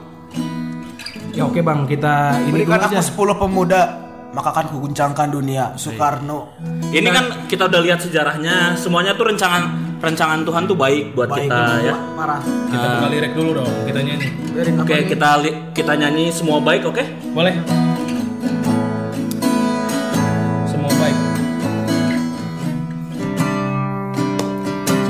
Ya 1.33 1.49
oke 1.49 1.65
bang 1.65 1.89
kita 1.89 2.37
ini 2.45 2.61
dulu 2.61 2.69
Berikan 2.69 2.77
aja. 2.85 3.01
aku 3.01 3.33
10 3.33 3.41
pemuda 3.41 3.81
maka 4.29 4.53
akan 4.53 4.65
kuguncangkan 4.69 5.33
dunia. 5.33 5.73
Soekarno. 5.73 6.53
Ini 6.93 7.09
kan 7.09 7.49
kita 7.49 7.65
udah 7.65 7.81
lihat 7.81 8.05
sejarahnya, 8.05 8.77
semuanya 8.77 9.17
tuh 9.17 9.25
rencangan 9.25 9.63
rencangan 9.97 10.43
Tuhan 10.43 10.63
tuh 10.67 10.77
baik 10.77 11.15
buat 11.15 11.31
baik 11.31 11.47
kita 11.47 11.63
ya. 11.79 11.95
marah 12.13 12.43
kita 12.67 12.87
buka 12.91 13.07
lirik 13.07 13.31
dulu 13.31 13.49
dong 13.55 13.71
kita 13.87 13.99
nyanyi. 14.03 14.27
Oke, 14.77 14.95
kita 15.07 15.29
li- 15.39 15.57
kita 15.71 15.95
nyanyi 15.95 16.27
semua 16.27 16.59
baik, 16.59 16.83
oke? 16.83 17.03
boleh 17.31 17.55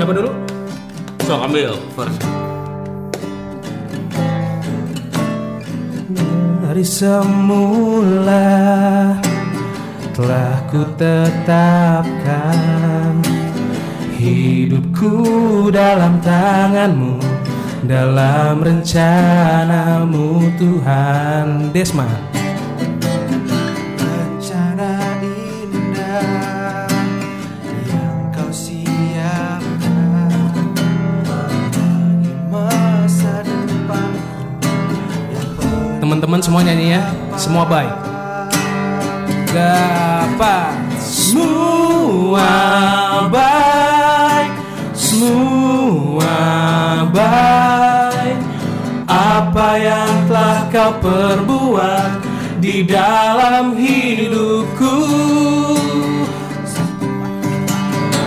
siapa 0.04 0.20
dulu? 0.20 0.36
So, 1.24 1.40
ambil. 1.40 1.80
First. 1.96 2.20
Dari 6.60 6.84
semula 6.84 8.44
telah 10.12 10.60
ku 10.68 10.84
tetapkan 11.00 12.44
hidupku 14.20 15.72
dalam 15.72 16.20
tanganmu 16.20 17.16
dalam 17.88 18.60
rencanamu 18.60 20.52
Tuhan 20.60 21.72
Desma 21.72 22.33
teman-teman 36.34 36.42
semua 36.42 36.66
nyanyi 36.66 36.98
ya. 36.98 37.02
Semua 37.38 37.62
baik. 37.62 37.94
Dapat 39.54 40.74
semua 40.98 42.50
baik. 43.30 44.50
Semua 44.98 46.34
baik. 47.14 48.38
Apa 49.06 49.68
yang 49.78 50.26
telah 50.26 50.66
kau 50.74 50.98
perbuat 50.98 52.18
di 52.58 52.82
dalam 52.82 53.78
hidupku? 53.78 54.98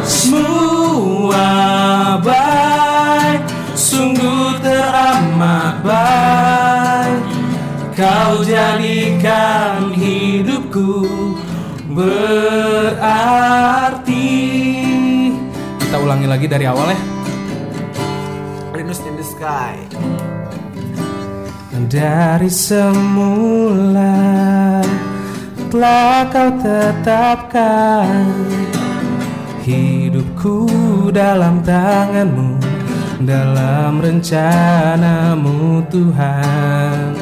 Semua 0.08 1.52
baik. 2.24 3.43
Sungguh 3.76 4.56
teramat 4.63 5.84
baik 5.84 6.57
kau 7.98 8.46
jadikan 8.46 9.90
hidupku 9.90 11.02
berarti. 11.98 13.10
Kita 15.82 15.98
ulangi 15.98 16.30
lagi 16.30 16.46
dari 16.46 16.70
awal 16.70 16.94
ya. 16.94 17.00
Linus 18.78 19.02
in 19.02 19.18
the 19.18 19.26
sky. 19.26 19.82
Dari 21.90 22.52
semula 22.52 24.14
telah 25.74 26.30
kau 26.30 26.54
tetapkan 26.62 28.30
hidupku 29.66 30.70
dalam 31.10 31.66
tanganmu 31.66 32.62
dalam 33.24 33.98
rencanamu 34.04 35.82
Tuhan 35.90 37.16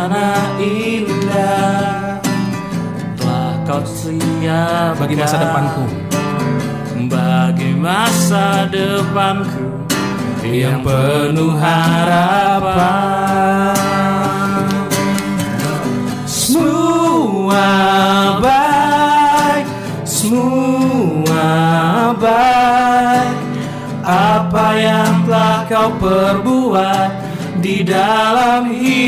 rencana 0.00 0.56
indah. 0.56 2.16
Telah 3.20 3.52
kau 3.68 3.84
siap 3.84 4.96
bagi 4.96 5.12
masa 5.16 5.36
depanku. 5.36 5.84
Bagi 7.10 7.76
masa 7.76 8.64
depanku 8.72 9.84
yang 10.46 10.80
penuh 10.80 11.52
harapan. 11.52 12.96
Semua 16.24 17.68
baik 18.40 19.66
semua 20.08 21.44
baik. 22.16 23.36
Apa 24.00 24.66
yang 24.80 25.28
telah 25.28 25.68
kau 25.68 25.92
perbuat 26.00 27.10
di 27.60 27.84
dalam 27.84 28.72
hidupku 28.72 28.99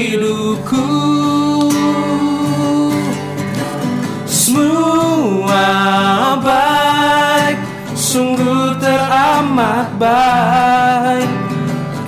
baik 10.02 11.30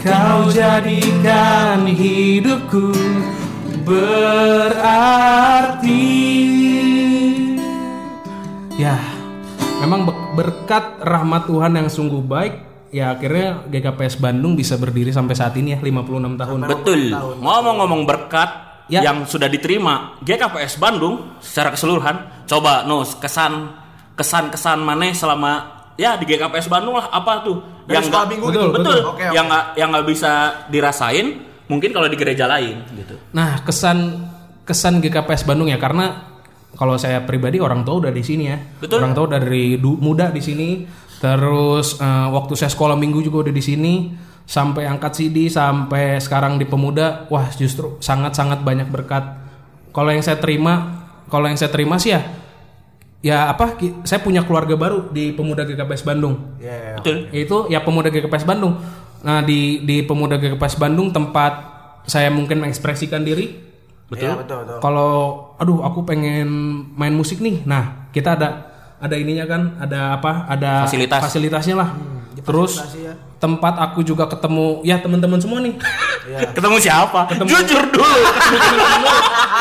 kau 0.02 0.50
jadikan 0.50 1.86
hidupku 1.86 2.90
berarti 3.86 6.02
ya 8.74 8.98
memang 9.78 10.10
be- 10.10 10.22
berkat 10.34 10.98
rahmat 10.98 11.46
Tuhan 11.46 11.78
yang 11.78 11.86
sungguh 11.86 12.18
baik 12.18 12.54
ya 12.90 13.14
akhirnya 13.14 13.62
GKPS 13.70 14.18
Bandung 14.18 14.58
bisa 14.58 14.74
berdiri 14.74 15.14
sampai 15.14 15.38
saat 15.38 15.54
ini 15.54 15.74
ya 15.74 15.78
56 15.78 16.40
tahun 16.40 16.58
Betul. 16.66 17.02
Ngomong-ngomong 17.14 18.06
berkat, 18.06 18.50
Ya. 18.84 19.00
yang 19.00 19.24
sudah 19.24 19.48
diterima 19.48 20.20
GKPS 20.20 20.76
Bandung 20.76 21.40
secara 21.40 21.72
keseluruhan 21.72 22.44
coba 22.44 22.84
Nus 22.84 23.16
kesan 23.16 23.72
kesan 24.12 24.52
kesan 24.52 24.84
mana 24.84 25.08
selama 25.08 25.73
ya 25.94 26.14
di 26.14 26.24
GKPS 26.24 26.66
Bandung 26.66 26.94
lah 26.94 27.06
apa 27.08 27.40
tuh 27.40 27.58
Dari 27.84 27.96
yang 27.96 28.04
nggak- 28.06 28.28
minggu 28.28 28.46
Betul, 28.48 28.62
gitu. 28.62 28.74
betul 28.74 28.98
Oke, 29.06 29.22
oke. 29.22 29.24
yang 29.30 29.46
nggak 29.46 29.64
yang 29.74 29.88
nggak 29.90 30.06
bisa 30.06 30.32
dirasain 30.66 31.26
mungkin 31.64 31.90
kalau 31.90 32.06
di 32.06 32.14
gereja 32.14 32.44
lain 32.44 32.82
gitu 32.92 33.14
Nah, 33.30 33.60
kesan 33.60 34.26
kesan 34.62 34.98
GKPS 34.98 35.44
Bandung 35.44 35.68
ya 35.68 35.76
karena 35.76 36.32
kalau 36.74 36.96
saya 36.96 37.22
pribadi 37.22 37.58
orang 37.58 37.82
tua 37.82 38.00
udah 38.00 38.10
di 38.10 38.18
sini 38.20 38.44
ya. 38.44 38.58
Betul. 38.58 38.98
Orang 38.98 39.14
tua 39.14 39.30
dari 39.30 39.78
muda 39.78 40.28
di 40.28 40.40
sini. 40.40 40.82
Terus 41.18 41.96
eh, 41.96 42.28
waktu 42.28 42.52
saya 42.52 42.68
sekolah 42.68 42.94
minggu 42.94 43.22
juga 43.22 43.46
udah 43.46 43.54
di 43.54 43.62
sini 43.62 43.92
sampai 44.42 44.84
angkat 44.84 45.12
CD 45.14 45.46
sampai 45.46 46.18
sekarang 46.18 46.58
di 46.58 46.66
pemuda. 46.66 47.24
Wah, 47.28 47.46
justru 47.50 47.96
sangat-sangat 47.98 48.60
banyak 48.60 48.88
berkat. 48.88 49.22
Kalau 49.88 50.10
yang 50.10 50.20
saya 50.20 50.36
terima, 50.36 51.06
kalau 51.26 51.46
yang 51.46 51.54
saya 51.54 51.70
terima 51.70 51.96
sih 51.96 52.10
ya 52.10 52.20
ya 53.24 53.48
apa 53.48 53.80
saya 54.04 54.20
punya 54.20 54.44
keluarga 54.44 54.76
baru 54.76 55.08
di 55.08 55.32
pemuda 55.32 55.64
GKPS 55.64 56.04
Bandung 56.04 56.60
Iya. 56.60 57.00
betul 57.00 57.16
itu 57.32 57.56
ya 57.66 57.80
pemuda 57.80 58.12
GKPS 58.12 58.44
Bandung. 58.44 58.76
Nah 59.24 59.40
di 59.40 59.80
di 59.80 60.04
pemuda 60.04 60.36
GKPS 60.36 60.76
Bandung 60.76 61.08
tempat 61.08 61.52
saya 62.04 62.28
mungkin 62.28 62.60
mengekspresikan 62.60 63.24
diri. 63.24 63.56
betul 64.04 64.28
Iya, 64.28 64.36
betul 64.36 64.58
betul. 64.62 64.78
Kalau 64.78 65.12
aduh 65.56 65.80
aku 65.80 66.04
pengen 66.04 66.44
main 66.92 67.16
musik 67.16 67.40
nih. 67.40 67.64
Nah 67.64 68.12
kita 68.12 68.36
ada 68.36 68.68
ada 69.00 69.16
ininya 69.16 69.48
kan, 69.48 69.80
ada 69.80 70.14
apa? 70.14 70.44
Ada 70.46 70.84
Fasilitas. 70.84 71.24
fasilitasnya 71.24 71.74
lah. 71.74 71.88
Terus 72.36 72.76
Fasilitasi 72.76 73.08
ya. 73.08 73.14
tempat 73.40 73.80
aku 73.80 74.04
juga 74.04 74.28
ketemu 74.28 74.84
ya 74.84 75.00
teman-teman 75.00 75.40
semua 75.40 75.64
nih. 75.64 75.72
ketemu 76.52 76.76
siapa 76.80 77.20
jujur 77.28 77.84
dulu 77.88 78.20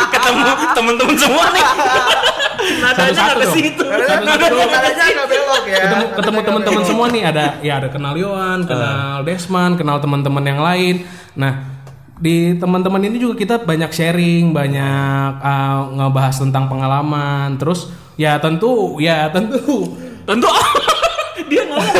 ketemu 0.10 0.40
temen-temen 0.72 1.16
semua 1.20 1.46
nih 1.52 1.64
nadanya 2.82 3.14
Satu-satu 3.14 3.40
ke 3.40 3.48
situ. 3.56 3.84
Nadanya 3.86 5.06
nggak 5.14 5.28
belok 5.30 5.64
ya. 5.68 5.84
ketemu 5.84 6.06
ketemu 6.18 6.40
teman-teman 6.44 6.84
semua 6.84 7.06
nih. 7.12 7.24
Ada 7.28 7.46
ya 7.62 7.74
ada 7.84 7.88
kenal 7.92 8.14
Yohan, 8.16 8.60
kenal 8.66 9.24
Desman, 9.28 9.72
kenal 9.76 9.98
teman-teman 10.00 10.44
yang 10.44 10.60
lain. 10.62 10.96
Nah, 11.34 11.54
di 12.20 12.56
teman-teman 12.58 13.02
ini 13.04 13.18
juga 13.20 13.36
kita 13.36 13.56
banyak 13.64 13.92
sharing, 13.92 14.56
banyak 14.56 15.32
uh, 15.42 15.80
ngebahas 15.98 16.36
tentang 16.40 16.72
pengalaman. 16.72 17.60
Terus 17.60 17.92
ya 18.16 18.38
tentu 18.40 18.98
ya 19.02 19.28
tentu. 19.30 19.98
Tentu. 20.24 20.48
Dia 21.52 21.64
ngomong. 21.68 21.96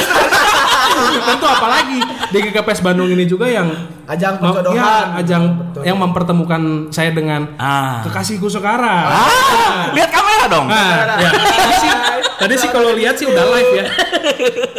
Tentu 1.24 1.46
apalagi 1.46 2.00
di 2.34 2.38
GKPS 2.50 2.82
Bandung 2.82 3.10
ini 3.12 3.30
juga 3.30 3.46
yang 3.46 3.70
Ajang 4.04 4.36
perjodohan. 4.36 4.76
ya, 4.76 5.16
ajang 5.24 5.44
yang 5.86 5.96
mempertemukan 5.96 6.92
saya 6.92 7.16
dengan 7.16 7.56
ah. 7.56 8.04
kekasihku 8.04 8.52
sekarang. 8.52 9.08
ah 9.08 9.96
lihat 9.96 10.12
kamera 10.12 10.33
dong 10.48 10.66
Nah, 10.66 11.18
ya, 11.18 11.30
tadi 11.32 11.76
sih, 11.76 11.92
tadi 12.38 12.56
sih 12.58 12.70
kalau 12.70 12.92
lihat 12.94 13.16
sih 13.16 13.26
udah 13.26 13.46
live 13.52 13.72
ya. 13.74 13.86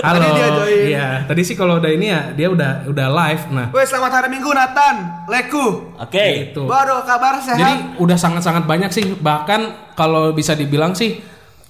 Halo. 0.01 0.19
Tadi 0.21 0.29
dia 0.31 0.49
join. 0.51 0.79
Iya, 0.85 1.09
tadi 1.25 1.43
sih 1.43 1.55
kalau 1.55 1.79
udah 1.79 1.91
ini 1.91 2.07
ya 2.09 2.21
dia 2.33 2.49
udah 2.49 2.85
udah 2.85 3.07
live. 3.09 3.43
Nah, 3.51 3.67
Wes 3.71 3.89
selamat 3.89 4.13
hari 4.15 4.29
Minggu 4.31 4.51
Nathan, 4.51 4.97
Leku. 5.27 5.95
oke 5.97 6.27
itu. 6.51 6.63
Baru 6.65 7.01
kabar 7.03 7.41
sehat. 7.41 7.57
Jadi 7.57 7.75
udah 7.97 8.17
sangat-sangat 8.17 8.65
banyak 8.65 8.91
sih. 8.91 9.05
Bahkan 9.15 9.61
kalau 9.95 10.33
bisa 10.33 10.53
dibilang 10.53 10.93
sih 10.93 11.21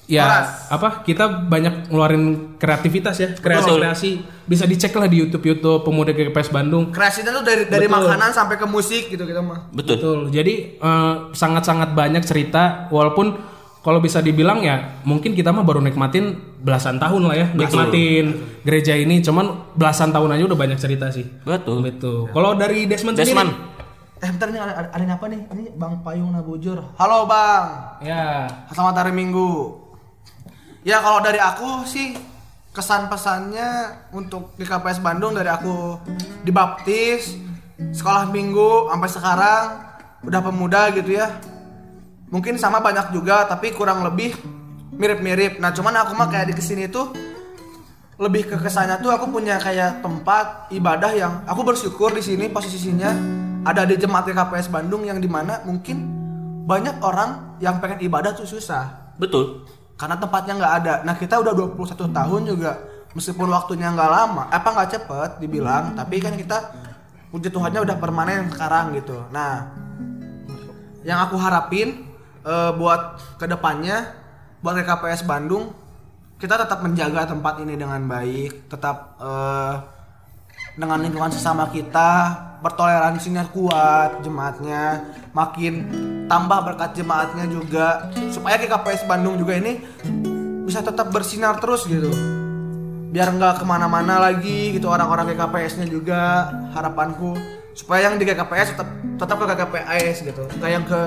ya 0.04 0.20
Keras. 0.44 0.68
apa 0.68 1.00
kita 1.00 1.48
banyak 1.48 1.88
ngeluarin 1.88 2.24
kreativitas 2.60 3.16
ya, 3.16 3.28
kreasi 3.34 3.68
Betul. 3.68 3.78
kreasi. 3.80 4.10
Bisa 4.44 4.68
dicek 4.68 4.92
lah 4.92 5.08
di 5.08 5.16
YouTube 5.16 5.40
YouTube 5.40 5.80
Pemuda 5.80 6.12
GKPS 6.12 6.52
Bandung. 6.52 6.92
kreasinya 6.92 7.32
tuh 7.32 7.40
dari 7.40 7.64
dari 7.64 7.88
Betul. 7.88 8.04
makanan 8.04 8.30
sampai 8.30 8.60
ke 8.60 8.66
musik 8.68 9.08
gitu 9.08 9.24
kita 9.24 9.40
mah. 9.40 9.72
betul 9.72 9.96
Betul. 9.96 10.18
Jadi 10.28 10.76
eh, 10.76 11.14
sangat-sangat 11.32 11.96
banyak 11.96 12.20
cerita 12.20 12.90
walaupun 12.92 13.53
kalau 13.84 14.00
bisa 14.00 14.24
dibilang 14.24 14.64
ya 14.64 15.04
mungkin 15.04 15.36
kita 15.36 15.52
mah 15.52 15.60
baru 15.60 15.84
nikmatin 15.84 16.40
belasan 16.64 16.96
tahun 16.96 17.28
lah 17.28 17.36
ya 17.36 17.46
nikmatin 17.52 18.32
gereja 18.64 18.96
ini 18.96 19.20
cuman 19.20 19.76
belasan 19.76 20.08
tahun 20.08 20.40
aja 20.40 20.48
udah 20.48 20.58
banyak 20.58 20.80
cerita 20.80 21.12
sih. 21.12 21.28
betul 21.44 21.84
Betul. 21.84 22.32
Kalau 22.32 22.56
dari 22.56 22.88
Desmond, 22.88 23.20
sendiri? 23.20 23.44
Eh 24.24 24.30
bentar 24.32 24.48
nih 24.48 24.56
ada, 24.56 24.88
ada, 24.88 25.04
apa 25.04 25.28
nih? 25.28 25.40
Ini 25.52 25.76
Bang 25.76 26.00
Payung 26.00 26.32
Nabujur. 26.32 26.80
Halo 26.96 27.28
Bang. 27.28 28.00
Ya. 28.00 28.48
Selamat 28.72 29.04
hari 29.04 29.12
Minggu. 29.12 29.76
Ya 30.80 31.04
kalau 31.04 31.20
dari 31.20 31.36
aku 31.36 31.84
sih 31.84 32.16
kesan 32.72 33.12
pesannya 33.12 34.00
untuk 34.16 34.56
GKPS 34.56 35.04
Bandung 35.04 35.36
dari 35.36 35.52
aku 35.52 36.00
dibaptis 36.40 37.36
sekolah 37.92 38.32
minggu 38.32 38.88
sampai 38.88 39.10
sekarang 39.12 39.64
udah 40.24 40.40
pemuda 40.40 40.88
gitu 40.96 41.20
ya 41.20 41.28
mungkin 42.34 42.58
sama 42.58 42.82
banyak 42.82 43.14
juga 43.14 43.46
tapi 43.46 43.70
kurang 43.70 44.02
lebih 44.02 44.34
mirip-mirip 44.98 45.62
nah 45.62 45.70
cuman 45.70 46.02
aku 46.02 46.18
mah 46.18 46.26
kayak 46.26 46.50
di 46.50 46.54
ke 46.58 46.62
sini 46.62 46.90
tuh 46.90 47.14
lebih 48.18 48.50
ke 48.50 48.58
kesannya 48.58 48.98
tuh 48.98 49.14
aku 49.14 49.30
punya 49.30 49.62
kayak 49.62 50.02
tempat 50.02 50.66
ibadah 50.74 51.14
yang 51.14 51.32
aku 51.46 51.62
bersyukur 51.62 52.10
di 52.10 52.22
sini 52.26 52.50
posisinya 52.50 53.14
ada 53.62 53.86
di 53.86 53.94
jemaat 53.94 54.26
GKPS 54.26 54.66
Bandung 54.74 55.06
yang 55.06 55.22
di 55.22 55.30
mana 55.30 55.62
mungkin 55.62 56.10
banyak 56.66 56.98
orang 57.06 57.58
yang 57.62 57.78
pengen 57.78 58.02
ibadah 58.02 58.34
tuh 58.34 58.50
susah 58.50 59.14
betul 59.14 59.62
karena 59.94 60.16
tempatnya 60.18 60.52
nggak 60.58 60.74
ada. 60.82 60.94
Nah 61.06 61.14
kita 61.14 61.38
udah 61.38 61.52
21 61.54 62.10
tahun 62.10 62.40
juga 62.50 62.72
meskipun 63.14 63.46
waktunya 63.46 63.94
nggak 63.94 64.10
lama, 64.10 64.50
apa 64.50 64.68
nggak 64.74 64.90
cepet 64.90 65.30
dibilang, 65.38 65.94
tapi 65.94 66.18
kan 66.18 66.34
kita 66.34 66.74
puji 67.30 67.50
Tuhannya 67.50 67.82
udah 67.82 67.96
permanen 67.98 68.50
sekarang 68.50 68.94
gitu. 68.98 69.22
Nah 69.30 69.70
yang 71.06 71.22
aku 71.22 71.38
harapin 71.38 72.13
eh, 72.44 72.72
buat 72.76 73.18
ke 73.40 73.48
depannya 73.48 74.12
buat 74.64 74.80
KPS 74.80 75.28
Bandung 75.28 75.84
kita 76.44 76.60
tetap 76.60 76.84
menjaga 76.84 77.30
tempat 77.30 77.62
ini 77.64 77.72
dengan 77.78 78.04
baik, 78.04 78.68
tetap 78.68 79.16
eh, 79.16 79.74
dengan 80.74 80.98
lingkungan 81.00 81.30
sesama 81.30 81.70
kita 81.70 82.36
bertoleransinya 82.58 83.46
kuat 83.54 84.20
jemaatnya 84.26 85.06
makin 85.30 85.86
tambah 86.26 86.66
berkat 86.66 86.98
jemaatnya 86.98 87.46
juga 87.46 88.10
supaya 88.34 88.58
KKPS 88.58 89.06
Bandung 89.06 89.38
juga 89.38 89.54
ini 89.56 89.78
bisa 90.66 90.82
tetap 90.82 91.14
bersinar 91.14 91.62
terus 91.62 91.86
gitu. 91.86 92.10
Biar 93.14 93.30
nggak 93.30 93.62
ke 93.62 93.64
mana-mana 93.64 94.18
lagi 94.18 94.74
gitu 94.74 94.90
orang-orang 94.90 95.30
GKPS-nya 95.30 95.86
juga 95.86 96.50
harapanku. 96.74 97.38
Supaya 97.78 98.10
yang 98.10 98.18
di 98.18 98.26
GKPS 98.26 98.74
tetap 98.74 98.88
tetap 99.16 99.36
ke 99.38 99.46
GKPS 99.54 100.16
gitu. 100.26 100.42
Nggak 100.58 100.70
yang 100.74 100.84
ke 100.84 101.00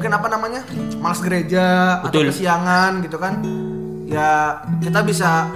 mungkin 0.00 0.16
apa 0.16 0.28
namanya 0.32 0.64
malas 0.96 1.20
gereja 1.20 2.00
atau 2.00 2.24
Betul. 2.24 2.32
kesiangan 2.32 3.04
gitu 3.04 3.20
kan 3.20 3.44
ya 4.08 4.64
kita 4.80 5.04
bisa 5.04 5.52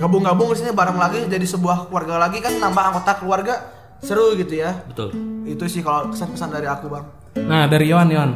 gabung-gabung 0.00 0.48
di 0.56 0.64
sini 0.64 0.72
bareng 0.72 0.96
lagi 0.96 1.28
jadi 1.28 1.44
sebuah 1.44 1.92
keluarga 1.92 2.16
lagi 2.16 2.40
kan 2.40 2.56
nambah 2.56 2.82
anggota 2.88 3.20
keluarga 3.20 3.54
seru 4.00 4.32
gitu 4.40 4.64
ya 4.64 4.80
betul 4.88 5.12
itu 5.44 5.60
sih 5.68 5.84
kalau 5.84 6.08
pesan-pesan 6.08 6.48
dari 6.56 6.64
aku 6.72 6.88
bang 6.88 7.06
Nah, 7.44 7.68
dari 7.68 7.92
Yohan, 7.92 8.08
Yohan. 8.08 8.32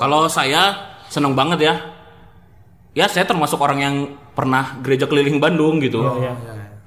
Kalau 0.00 0.24
saya 0.32 0.96
seneng 1.12 1.36
banget 1.36 1.68
ya. 1.68 1.74
Ya 2.96 3.06
saya 3.06 3.28
termasuk 3.28 3.60
orang 3.60 3.78
yang 3.78 3.96
pernah 4.32 4.80
gereja 4.80 5.04
keliling 5.04 5.36
Bandung 5.36 5.78
gitu. 5.84 6.00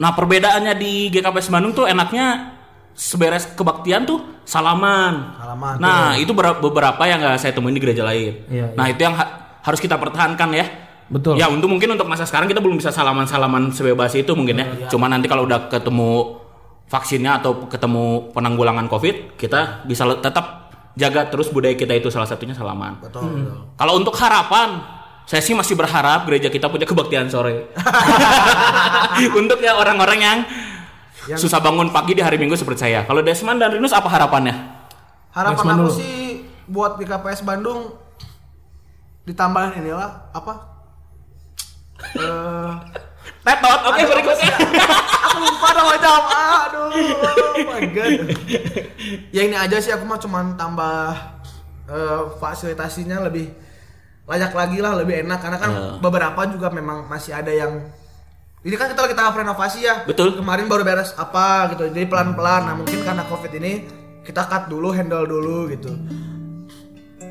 Nah 0.02 0.12
perbedaannya 0.18 0.74
di 0.76 1.14
GKPS 1.14 1.54
Bandung 1.54 1.78
tuh 1.78 1.86
enaknya 1.86 2.58
seberes 2.94 3.48
kebaktian 3.54 4.04
tuh 4.04 4.20
salaman. 4.44 5.36
Salaman, 5.38 5.76
Nah 5.80 6.16
itu 6.16 6.32
ber- 6.32 6.60
beberapa 6.60 7.02
yang 7.06 7.20
nggak 7.20 7.40
saya 7.40 7.52
temuin 7.56 7.76
di 7.76 7.82
gereja 7.82 8.04
lain. 8.04 8.46
Iya, 8.48 8.76
nah 8.76 8.86
itu 8.88 9.02
yang 9.02 9.16
ha- 9.16 9.60
harus 9.64 9.80
kita 9.80 9.96
pertahankan 9.96 10.50
ya. 10.52 10.66
Betul. 11.12 11.36
Ya 11.36 11.52
untuk 11.52 11.68
mungkin 11.68 11.92
untuk 11.92 12.08
masa 12.08 12.24
sekarang 12.24 12.48
kita 12.48 12.64
belum 12.64 12.80
bisa 12.80 12.88
salaman-salaman 12.90 13.72
sebebas 13.72 14.16
itu 14.16 14.32
mungkin 14.32 14.60
ya. 14.60 14.66
Cuma 14.88 15.12
nanti 15.12 15.28
kalau 15.28 15.44
udah 15.44 15.68
ketemu 15.68 16.40
vaksinnya 16.88 17.40
atau 17.40 17.68
ketemu 17.68 18.32
penanggulangan 18.32 18.88
COVID, 18.88 19.36
kita 19.36 19.84
bisa 19.84 20.04
tetap 20.20 20.72
jaga 20.92 21.28
terus 21.28 21.48
budaya 21.48 21.76
kita 21.76 21.96
itu 21.96 22.12
salah 22.12 22.28
satunya 22.28 22.52
salaman. 22.52 23.00
betul 23.00 23.24
Kalau 23.76 23.96
untuk 23.96 24.12
harapan, 24.16 24.84
saya 25.24 25.40
sih 25.40 25.56
masih 25.56 25.80
berharap 25.80 26.28
gereja 26.28 26.52
kita 26.52 26.68
punya 26.68 26.84
kebaktian 26.84 27.32
sore. 27.32 27.72
untuk 29.40 29.60
ya 29.60 29.76
orang-orang 29.76 30.20
yang, 30.20 30.40
susah 31.36 31.60
bangun 31.60 31.90
pagi 31.90 32.12
di 32.12 32.20
hari 32.20 32.36
Minggu 32.36 32.56
seperti 32.56 32.82
saya. 32.82 33.04
Kalau 33.04 33.20
Desman 33.20 33.56
dan 33.56 33.72
Rinus 33.72 33.92
apa 33.92 34.08
harapannya? 34.08 34.56
harapan 35.30 35.56
Desmond 35.56 35.78
aku 35.78 35.84
dulu. 35.86 35.96
sih 35.96 36.16
buat 36.66 36.92
di 36.96 37.06
KPS 37.06 37.42
Bandung 37.42 37.96
ditambahin 39.22 39.80
inilah 39.80 40.28
apa 40.30 40.54
eh 42.20 42.72
Tetot, 43.42 43.80
oke 43.86 44.02
berikutnya. 44.04 44.54
aku 45.24 45.38
lupa 45.40 45.70
nama 45.72 45.94
jam 45.96 46.22
aduh 46.28 46.90
oh 46.92 47.56
my 47.64 47.84
god 47.90 48.12
ya 49.32 49.42
ini 49.42 49.56
aja 49.56 49.78
sih 49.78 49.90
aku 49.90 50.04
mah 50.04 50.18
cuman 50.18 50.54
tambah 50.54 51.16
eh, 51.88 52.22
fasilitasinya 52.38 53.24
lebih 53.24 53.50
layak 54.26 54.52
lagi 54.52 54.78
lah 54.78 54.94
lebih 54.96 55.24
enak 55.24 55.40
karena 55.40 55.58
kan 55.58 55.72
Eh. 55.72 55.94
beberapa 55.98 56.42
juga 56.46 56.70
memang 56.70 57.06
masih 57.06 57.32
ada 57.32 57.50
yang 57.50 57.82
ini 58.62 58.76
kan 58.78 58.94
kita 58.94 59.02
lagi 59.10 59.16
tahap 59.18 59.34
renovasi 59.34 59.80
ya 59.82 60.06
Betul. 60.06 60.38
kemarin 60.38 60.70
baru 60.70 60.86
beres 60.86 61.18
apa 61.18 61.74
gitu 61.74 61.90
jadi 61.90 62.06
pelan 62.06 62.38
pelan 62.38 62.62
nah 62.70 62.76
mungkin 62.78 63.02
karena 63.02 63.26
covid 63.26 63.52
ini 63.58 63.72
kita 64.22 64.46
cut 64.46 64.70
dulu 64.70 64.94
handle 64.94 65.26
dulu 65.26 65.66
gitu 65.74 65.90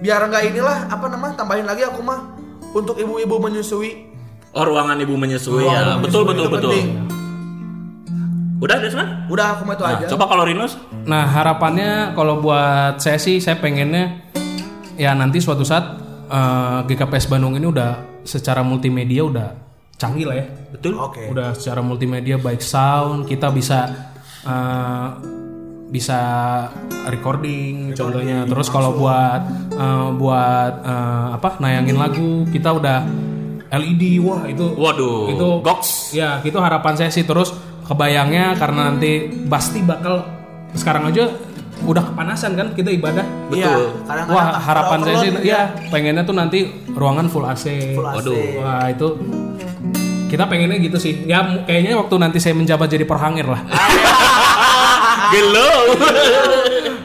biar 0.01 0.27
nggak 0.27 0.45
inilah 0.51 0.90
apa 0.90 1.07
namanya 1.07 1.45
tambahin 1.45 1.66
lagi 1.69 1.87
aku 1.87 2.01
mah 2.03 2.35
untuk 2.75 2.99
ibu-ibu 2.99 3.37
menyusui 3.38 4.11
Oh 4.51 4.66
ruangan 4.66 4.99
ibu 4.99 5.14
menyusui 5.14 5.62
Ruangan 5.62 5.79
ya. 5.79 6.03
Betul 6.03 6.27
menyusui 6.27 6.31
betul 6.35 6.43
itu 6.43 6.51
betul. 6.51 6.71
penting. 6.75 6.87
Udah 8.59 8.77
Desman? 8.83 9.09
udah 9.31 9.47
aku 9.55 9.62
mah 9.62 9.75
itu 9.79 9.85
Nah, 9.87 9.93
aja 9.95 10.05
coba 10.11 10.25
kalau 10.27 10.43
Rinus? 10.43 10.73
Nah 11.07 11.23
harapannya 11.23 12.19
kalau 12.19 12.43
buat 12.43 12.99
saya 12.99 13.23
sih 13.23 13.38
saya 13.38 13.62
pengennya 13.62 14.27
ya 14.99 15.14
nanti 15.14 15.38
suatu 15.38 15.62
saat 15.62 16.03
eh, 16.27 16.79
GKPS 16.83 17.31
Bandung 17.31 17.55
ini 17.55 17.62
udah 17.64 18.21
secara 18.27 18.66
multimedia 18.66 19.23
udah 19.23 19.70
canggih 20.01 20.25
lah 20.25 20.37
ya. 20.41 20.47
Betul. 20.73 20.97
oke 20.97 21.29
Udah 21.29 21.53
secara 21.53 21.85
multimedia 21.85 22.41
baik 22.41 22.65
sound 22.65 23.29
kita 23.29 23.53
bisa 23.53 23.85
eh, 24.49 25.09
bisa 25.93 26.21
recording 27.13 27.93
contohnya. 27.93 28.49
Terus 28.49 28.73
kalau 28.73 28.97
buat 28.97 29.43
eh, 29.77 30.09
buat 30.17 30.73
eh, 30.81 31.27
apa 31.37 31.61
nayangin 31.61 32.01
lagu 32.01 32.49
kita 32.49 32.73
udah 32.73 32.99
LED 33.71 34.19
wah 34.25 34.49
itu 34.49 34.67
Waduh. 34.75 35.31
itu 35.31 35.49
Goks. 35.63 36.17
Ya, 36.17 36.43
itu 36.43 36.59
harapan 36.59 36.97
saya 36.99 37.13
sih 37.13 37.23
terus 37.23 37.55
kebayangnya 37.87 38.59
karena 38.59 38.91
nanti 38.91 39.31
pasti 39.47 39.83
bakal 39.83 40.27
sekarang 40.75 41.11
aja 41.11 41.31
udah 41.87 42.03
kepanasan 42.13 42.59
kan 42.59 42.73
kita 42.75 42.91
ibadah. 42.93 43.25
Betul. 43.49 43.95
kadang-kadang 44.05 44.37
Wah, 44.37 44.49
harapan 44.59 44.99
saya 45.07 45.17
sih 45.23 45.31
ya 45.47 45.61
pengennya 45.89 46.23
tuh 46.27 46.37
nanti 46.37 46.59
ruangan 46.93 47.31
full 47.31 47.47
AC. 47.47 47.97
Full 47.97 48.07
AC. 48.07 48.17
Waduh. 48.21 48.41
Wah, 48.61 48.85
itu 48.91 49.09
kita 50.31 50.47
pengennya 50.47 50.79
gitu 50.79 50.97
sih. 51.03 51.27
Ya 51.27 51.43
kayaknya 51.66 51.99
waktu 51.99 52.14
nanti 52.23 52.38
saya 52.38 52.55
menjabat 52.55 52.87
jadi 52.87 53.03
perhangir 53.03 53.51
lah. 53.51 53.66
Gelo. 55.35 55.71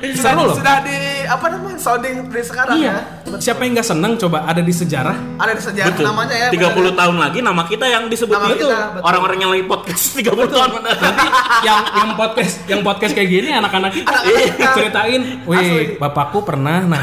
sudah, 0.05 0.21
Seru 0.21 0.41
loh. 0.45 0.55
sudah 0.57 0.77
di 0.85 1.04
apa 1.27 1.45
namanya 1.49 1.77
sounding 1.77 2.29
dari 2.29 2.41
sekarang 2.41 2.77
iya. 2.77 3.01
ya 3.25 3.33
Siapa 3.35 3.65
yang 3.65 3.75
nggak 3.75 3.85
seneng 3.85 4.15
coba 4.15 4.45
ada 4.45 4.61
di 4.61 4.71
sejarah? 4.71 5.17
ada 5.35 5.51
di 5.51 5.59
sejarah 5.59 5.91
Betul. 5.91 6.05
namanya 6.07 6.35
ya 6.37 6.47
30 6.53 6.71
benar. 6.71 6.93
tahun 6.95 7.15
lagi 7.19 7.39
nama 7.41 7.61
kita 7.65 7.85
yang 7.85 8.03
disebut 8.07 8.31
Nama 8.31 8.47
itu. 8.47 8.67
betul. 8.69 9.01
Orang-orang 9.01 9.37
yang 9.37 9.51
lagi 9.51 9.65
podcast 9.65 10.03
30 10.15 10.45
tahun 10.47 10.69
mendatang. 10.71 11.03
Nanti 11.03 11.27
yang 11.61 11.79
yang 11.91 12.09
podcast 12.13 12.55
yang 12.65 12.81
podcast 12.81 13.13
kayak 13.13 13.29
gini 13.29 13.49
anak-anak 13.51 13.91
kita 13.91 14.07
Anak-anak 14.07 14.43
kita. 14.55 14.71
ceritain, 14.77 15.21
"Wih, 15.43 15.97
bapakku 15.97 16.39
pernah." 16.41 16.79
Nah, 16.85 17.01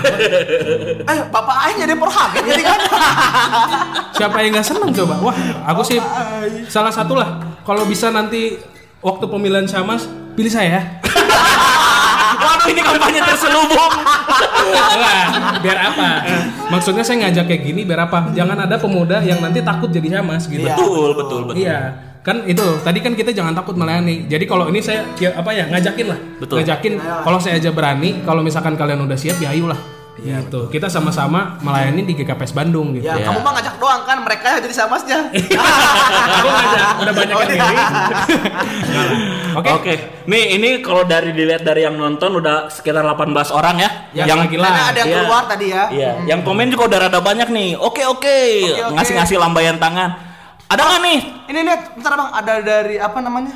eh 1.04 1.18
bapak 1.28 1.56
Aing 1.66 1.78
jadi 1.80 1.94
perhaget 1.94 2.42
jadi 2.46 2.62
kan 2.64 2.78
Siapa 4.16 4.36
yang 4.40 4.50
nggak 4.54 4.66
seneng 4.66 4.90
coba? 4.94 5.14
Wah, 5.20 5.36
aku 5.68 5.82
sih 5.82 5.98
salah 6.66 6.92
satu 6.94 7.12
lah. 7.12 7.60
Kalau 7.62 7.84
bisa 7.84 8.08
nanti 8.08 8.56
waktu 8.98 9.24
pemilihan 9.26 9.66
Syamas, 9.66 10.06
pilih 10.32 10.52
saya. 10.52 10.80
Waduh 12.62 12.78
ini 12.78 12.82
kampanye 12.86 13.20
terselubung. 13.26 13.92
Wah, 14.70 15.58
biar 15.58 15.78
apa? 15.82 16.08
Maksudnya 16.70 17.02
saya 17.02 17.26
ngajak 17.26 17.50
kayak 17.50 17.62
gini 17.66 17.82
biar 17.82 18.06
apa? 18.06 18.30
Jangan 18.30 18.54
ada 18.70 18.78
pemuda 18.78 19.18
yang 19.18 19.42
nanti 19.42 19.66
takut 19.66 19.90
jadi 19.90 20.18
Syamas 20.18 20.46
gitu. 20.46 20.62
Iya. 20.62 20.78
betul, 20.78 21.10
betul, 21.18 21.40
betul. 21.50 21.58
Iya. 21.58 21.78
Kan 22.22 22.46
itu 22.46 22.62
tadi 22.86 23.02
kan 23.02 23.18
kita 23.18 23.34
jangan 23.34 23.50
takut 23.50 23.74
melayani. 23.74 24.30
Jadi 24.30 24.46
kalau 24.46 24.70
ini 24.70 24.78
saya 24.78 25.02
ya, 25.18 25.34
apa 25.34 25.50
ya 25.50 25.66
ngajakin 25.74 26.06
lah. 26.06 26.18
Betul. 26.38 26.62
Ngajakin 26.62 26.92
kalau 27.02 27.38
saya 27.42 27.58
aja 27.58 27.74
berani, 27.74 28.22
kalau 28.22 28.46
misalkan 28.46 28.78
kalian 28.78 29.02
udah 29.02 29.18
siap 29.18 29.42
ya 29.42 29.50
ayolah. 29.50 29.91
Gitu. 30.14 30.68
Kita 30.68 30.86
sama-sama 30.86 31.56
melayani 31.58 32.04
di 32.04 32.12
GKPS 32.12 32.52
Bandung 32.52 32.92
gitu. 32.92 33.02
ya 33.02 33.16
Iya. 33.16 33.26
kamu 33.26 33.40
mah 33.40 33.52
ngajak 33.56 33.74
doang 33.76 34.02
kan 34.02 34.20
mereka 34.20 34.46
yang 34.50 34.60
jadi 34.60 34.74
samasnya 34.76 35.18
Aku 36.36 36.48
ngajak, 36.48 36.86
udah 37.00 37.14
banyak 37.18 37.32
yang 37.34 37.50
ini. 37.50 37.76
Oke. 39.58 39.68
Oke. 39.72 39.94
Nih 40.24 40.54
ini 40.54 40.80
kalau 40.80 41.02
dari 41.02 41.30
dilihat 41.30 41.60
dari 41.60 41.82
yang 41.82 41.96
nonton 41.96 42.28
udah 42.34 42.68
sekitar 42.68 43.00
18 43.00 43.32
orang 43.50 43.76
ya. 43.78 43.90
Yang 44.14 44.26
yang 44.26 44.38
lagi 44.38 44.56
lah. 44.56 44.68
karena 44.68 44.84
ada 44.84 44.98
yang 44.98 45.08
Iya. 45.08 45.18
keluar 45.18 45.42
tadi 45.46 45.66
ya 45.66 45.84
Iya, 45.88 46.10
yang 46.26 46.40
komen 46.42 46.66
juga 46.68 46.82
udah 46.86 46.98
rada 47.02 47.20
banyak 47.20 47.48
nih. 47.48 47.70
Oke, 47.74 48.04
oke. 48.04 48.36
oke. 48.78 48.92
Ngasih-ngasih 48.92 49.36
lambaian 49.36 49.76
tangan. 49.76 50.10
Ada 50.66 50.82
nggak 50.82 51.00
nih? 51.02 51.18
ini 51.48 51.58
nih 51.62 51.76
bentar 51.94 52.12
bang 52.14 52.30
ada 52.32 52.54
dari 52.60 52.96
apa 52.96 53.18
namanya 53.18 53.52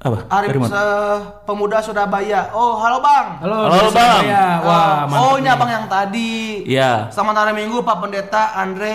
Apa? 0.00 0.24
Arif? 0.32 0.56
Se- 0.64 1.20
pemuda 1.44 1.78
Surabaya 1.78 2.48
oh 2.50 2.78
halo 2.78 2.98
bang 2.98 3.26
Halo, 3.38 3.56
Halo, 3.62 3.68
dari 3.68 3.90
Bang. 3.92 4.22
Surabaya. 4.24 4.44
Wah, 4.60 4.96
mantap 5.04 5.20
oh 5.20 5.34
ini 5.36 5.48
abang 5.48 5.70
yang 5.70 5.86
tadi 5.86 6.32
Iya. 6.64 6.90
Selamat 7.12 7.36
hari 7.38 7.52
Minggu 7.54 7.78
Pak 7.80 7.96
Pendeta 7.98 8.42
Andre 8.54 8.92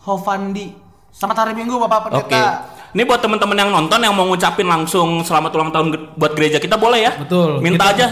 Hovandi. 0.00 0.72
Selamat 1.10 1.36
hari 1.38 1.52
Minggu 1.52 1.76
Bapak 1.76 2.08
Oke. 2.08 2.24
Pendeta. 2.24 2.44
Ini 2.90 3.02
buat 3.04 3.20
teman-teman 3.20 3.54
yang 3.54 3.70
nonton 3.70 4.00
yang 4.00 4.10
mau 4.10 4.24
ngucapin 4.24 4.64
langsung 4.64 5.20
selamat 5.20 5.50
ulang 5.52 5.70
tahun 5.70 5.86
buat 6.16 6.32
gereja 6.32 6.58
kita 6.58 6.74
boleh 6.74 7.04
ya? 7.04 7.12
Betul. 7.14 7.60
Minta 7.60 7.86
Kita- 7.86 7.94
aja. 7.94 8.06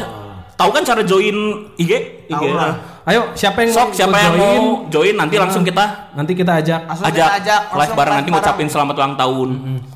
Tahu 0.55 0.71
kan 0.75 0.83
cara 0.83 1.03
join 1.03 1.35
IG? 1.79 1.93
IG. 2.27 2.45
Lah. 2.51 2.75
Ayo, 3.07 3.31
siapa 3.33 3.63
yang 3.63 3.71
Sok 3.71 3.95
siapa 3.95 4.19
yang 4.19 4.35
join? 4.35 4.43
mau 4.43 4.63
join 4.91 5.15
nanti 5.15 5.39
langsung 5.39 5.63
kita 5.63 6.13
Nanti 6.13 6.35
kita 6.35 6.59
ajak. 6.59 6.83
Langsung 6.85 7.07
ajak, 7.07 7.15
kita 7.17 7.37
ajak 7.41 7.61
live 7.73 7.95
bareng 7.95 8.15
nanti 8.21 8.31
ngucapin 8.31 8.69
selamat 8.69 8.95
ulang 8.97 9.15
tahun. 9.15 9.49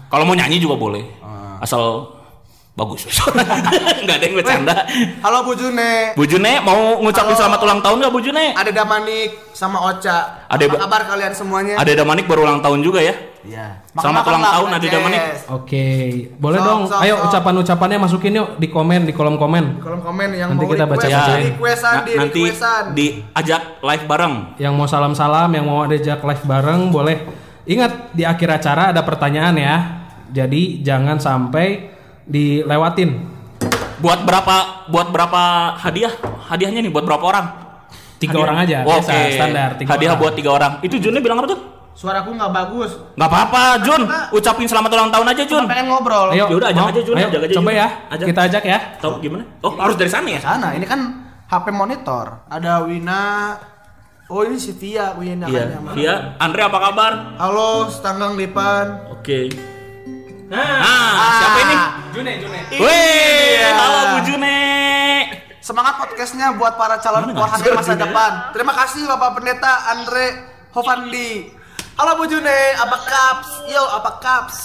Kalau 0.07 0.25
mau 0.25 0.33
nyanyi 0.33 0.57
juga 0.57 0.79
boleh. 0.79 1.05
Asal 1.63 2.11
bagus. 2.73 3.07
Enggak 4.03 4.17
ada 4.17 4.25
yang 4.25 4.35
bercanda. 4.35 4.75
Halo 5.21 5.45
Bu 5.45 5.55
June. 5.55 6.11
Bu 6.13 6.25
June 6.25 6.59
mau 6.59 6.99
ngucapin 6.99 7.31
Halo. 7.31 7.39
selamat 7.39 7.61
ulang 7.61 7.81
tahun 7.81 7.97
nggak 8.01 8.11
Bu 8.11 8.21
June? 8.21 8.45
Ada 8.51 8.71
Damanik 8.73 9.31
sama 9.53 9.79
Ocha. 9.85 10.43
Ada 10.49 10.65
Apa 10.65 10.75
ba- 10.75 10.81
kabar 10.83 11.03
kalian 11.07 11.33
semuanya? 11.33 11.75
Ada 11.77 11.93
Damanik 11.95 12.27
baru 12.27 12.43
ulang 12.43 12.59
tahun 12.59 12.81
juga 12.81 12.99
ya. 12.99 13.15
Iya. 13.43 13.83
Selamat 13.93 14.23
ulang 14.25 14.43
tahun, 14.45 14.69
Ade 14.73 14.87
Damanik. 14.89 15.23
Oke, 15.51 15.87
boleh 16.33 16.59
Sok, 16.59 16.67
dong. 16.67 16.81
sok, 16.87 16.99
Ayo 17.03 17.15
sok. 17.17 17.27
ucapan-ucapannya 17.27 17.99
masukin 18.01 18.33
yuk 18.33 18.49
di 18.57 18.67
komen 18.67 19.03
di 19.03 19.13
kolom 19.13 19.35
komen. 19.35 19.79
Kolom 19.79 19.99
komen 19.99 20.31
yang 20.33 20.55
Nanti 20.55 20.63
mau 20.63 20.71
kita 20.71 20.87
baca-bacain. 20.87 21.35
di 21.37 21.51
requestan, 21.53 21.93
Na- 21.93 22.03
di 22.03 22.13
nanti 22.15 22.41
requestan. 22.41 22.83
diajak 22.93 23.63
live 23.79 24.05
bareng. 24.07 24.35
Yang 24.57 24.73
mau 24.73 24.87
salam-salam, 24.87 25.51
yang 25.51 25.65
mau 25.65 25.83
ajak 25.85 26.19
live 26.19 26.45
bareng 26.45 26.81
boleh. 26.89 27.19
Ingat 27.63 28.11
di 28.11 28.23
akhir 28.23 28.49
acara 28.53 28.91
ada 28.91 29.03
pertanyaan 29.03 29.55
ya. 29.55 29.77
Jadi 30.33 30.81
jangan 30.81 31.17
sampai 31.17 31.93
dilewatin. 32.25 33.11
Buat 33.99 34.25
berapa 34.25 34.57
buat 34.89 35.09
berapa 35.09 35.43
hadiah? 35.79 36.11
Hadiahnya 36.43 36.83
nih 36.83 36.91
buat 36.91 37.05
berapa 37.05 37.23
orang? 37.23 37.47
Tiga 38.19 38.33
Hadiah. 38.33 38.45
orang 38.45 38.57
aja, 38.59 38.77
Oke. 38.81 38.89
biasa, 38.89 39.13
standar, 39.31 39.69
tiga 39.77 39.91
Hadiah 39.93 40.11
orang. 40.11 40.21
buat 40.21 40.33
tiga 40.35 40.51
orang. 40.51 40.73
Itu 40.81 40.95
Junnya 40.97 41.19
bilang 41.19 41.39
apa 41.39 41.49
tuh? 41.49 41.61
Suaraku 41.93 42.33
nggak 42.33 42.51
bagus. 42.51 42.91
Nggak 43.15 43.29
apa-apa, 43.29 43.63
Jun. 43.85 44.03
Ucapin 44.33 44.65
selamat 44.65 44.91
ulang 44.91 45.11
tahun 45.13 45.27
aja, 45.29 45.43
Jun. 45.45 45.61
Cuma 45.61 45.71
pengen 45.71 45.87
ngobrol. 45.87 46.29
Ayo, 46.31 46.49
Ya 46.49 46.55
udah, 46.57 46.69
ajak 46.71 46.81
mau? 46.81 46.89
aja, 46.89 47.01
Jun, 47.03 47.15
Ayo, 47.15 47.27
ajak 47.29 47.41
aja, 47.43 47.53
coba 47.53 47.69
Jun. 47.69 47.77
ya. 47.77 47.89
Ajak. 48.09 48.27
Kita 48.27 48.41
ajak 48.43 48.63
ya. 48.65 48.79
Tahu 48.97 49.13
gimana? 49.21 49.45
Oh, 49.61 49.73
harus 49.77 49.95
dari 49.95 50.09
sana 50.09 50.27
ya? 50.27 50.41
Sana, 50.41 50.73
ini 50.73 50.87
kan 50.87 51.01
HP 51.47 51.67
monitor. 51.69 52.49
Ada 52.49 52.81
Wina. 52.83 53.23
Oh 54.27 54.41
ini 54.41 54.57
si 54.57 54.73
Tia, 54.73 55.13
Wina 55.13 55.45
Iya. 55.45 55.63
kan 55.69 55.93
Iya, 55.93 56.15
Andre 56.39 56.63
apa 56.65 56.79
kabar? 56.81 57.13
Halo, 57.37 57.85
Stanggang 57.87 58.33
Lipan. 58.35 59.13
Oke. 59.13 59.53
Nah, 60.53 60.85
siapa 61.41 61.59
ini? 61.59 61.77
June, 62.13 62.33
June. 62.37 62.61
Wih, 62.77 63.57
Iya. 63.57 63.73
halo 63.73 64.01
Bu 64.13 64.19
June. 64.29 64.61
Semangat 65.59 65.97
podcastnya 65.97 66.53
buat 66.53 66.77
para 66.77 67.01
calon 67.01 67.25
nggak? 67.25 67.41
rohani 67.41 67.69
masa 67.73 67.97
June. 67.97 68.03
depan. 68.05 68.33
Terima 68.53 68.73
kasih 68.77 69.09
Bapak 69.09 69.31
Pendeta 69.33 69.73
Andre 69.89 70.27
Hovandi. 70.71 71.49
Halo 71.97 72.21
Bu 72.21 72.29
June, 72.29 72.53
apa 72.77 72.97
kaps? 73.01 73.49
Yo, 73.65 73.81
apa 73.81 74.11
kaps? 74.21 74.57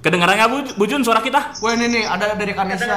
Kedengarannya 0.00 0.46
Bu, 0.48 0.56
Bu 0.80 0.88
Jun 0.88 1.04
suara 1.04 1.20
kita? 1.20 1.52
Wah 1.60 1.76
ini 1.76 1.84
nih 1.90 2.04
ada 2.08 2.32
dari 2.32 2.56
Kanesa. 2.56 2.88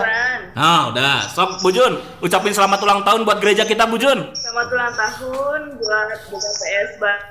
Nah, 0.56 0.96
udah. 0.96 1.28
Sok 1.28 1.60
Bu 1.60 1.76
Jun, 1.76 2.00
ucapin 2.24 2.56
selamat 2.56 2.80
ulang 2.80 3.04
tahun 3.04 3.28
buat 3.28 3.44
gereja 3.44 3.68
kita 3.68 3.84
Bu 3.84 4.00
Jun. 4.00 4.32
Selamat 4.32 4.68
ulang 4.72 4.96
tahun 4.96 5.60
buat 5.76 6.08
BKPS 6.24 6.92
Bang. 6.96 7.22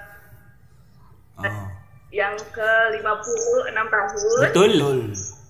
Yang 2.13 2.45
ke-56 2.53 3.73
tahun. 3.89 4.41
Betul. 4.45 4.73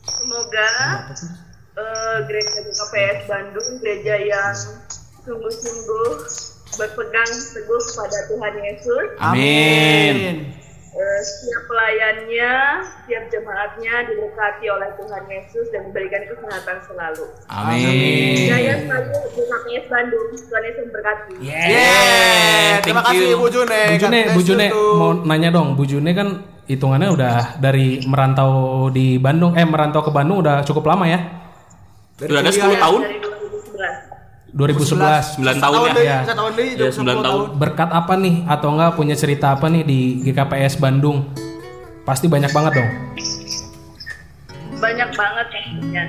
Semoga 0.07 0.71
eh, 1.75 2.19
gereja 2.31 2.59
BKPS 2.63 3.19
Bandung 3.27 3.71
gereja 3.83 4.15
yang 4.23 4.55
sungguh-sungguh 5.27 6.11
berpegang 6.79 7.33
teguh 7.53 7.83
pada 7.99 8.19
Tuhan 8.31 8.55
Yesus. 8.63 9.07
Amin. 9.19 10.15
Eh, 10.47 10.62
setiap 10.93 11.63
pelayannya, 11.73 12.53
setiap 12.85 13.25
jemaatnya 13.33 13.95
diberkati 14.13 14.67
oleh 14.69 14.93
Tuhan 15.01 15.25
Yesus 15.25 15.67
dan 15.73 15.89
diberikan 15.89 16.21
kesehatan 16.29 16.85
selalu. 16.85 17.25
Amin. 17.49 18.45
Jaya 18.45 18.75
selalu 18.85 19.17
BKPS 19.33 19.85
Bandung. 19.89 20.27
Tuhan 20.37 20.63
Yesus 20.69 20.85
memberkati. 20.85 21.35
Yeah, 21.41 22.85
terima 22.85 23.01
thank 23.09 23.17
kasih 23.17 23.29
you. 23.33 23.41
Bu 23.41 23.49
June. 23.49 23.73
Bu 23.73 23.97
June, 23.97 24.21
God 24.21 24.33
Bu 24.37 24.41
June 24.45 24.67
mau 24.73 25.11
nanya 25.25 25.49
dong, 25.49 25.81
Bu 25.81 25.85
June 25.89 26.13
kan 26.13 26.29
hitungannya 26.69 27.09
udah 27.09 27.37
dari 27.57 28.05
merantau 28.05 28.87
di 28.93 29.17
Bandung, 29.17 29.57
eh 29.57 29.65
merantau 29.65 30.05
ke 30.05 30.13
Bandung 30.13 30.45
udah 30.45 30.61
cukup 30.63 30.93
lama 30.93 31.09
ya? 31.09 31.21
Sudah 32.21 32.39
ada 32.45 32.51
kuliah 32.53 32.69
10 32.69 32.77
ya. 32.77 32.81
tahun? 32.85 33.01
Dari 33.01 33.19
2011. 34.53 35.41
2011. 35.41 35.41
9 35.41 35.65
tahun 35.65 35.79
ya. 35.81 35.93
deh, 35.93 36.05
Ya. 36.05 36.19
tahun 36.29 36.53
deh, 36.53 36.67
Ya, 36.77 36.91
10 36.93 37.09
9 37.09 37.25
tahun. 37.25 37.45
Berkat 37.57 37.91
apa 37.91 38.15
nih 38.15 38.37
atau 38.45 38.69
enggak 38.71 38.91
punya 38.93 39.17
cerita 39.17 39.47
apa 39.51 39.67
nih 39.67 39.83
di 39.83 39.99
GKPS 40.23 40.77
Bandung? 40.77 41.33
Pasti 42.03 42.29
banyak 42.29 42.51
banget 42.51 42.73
dong. 42.77 42.91
banyak 44.75 45.15
banget 45.15 45.47
pastinya. 45.47 46.05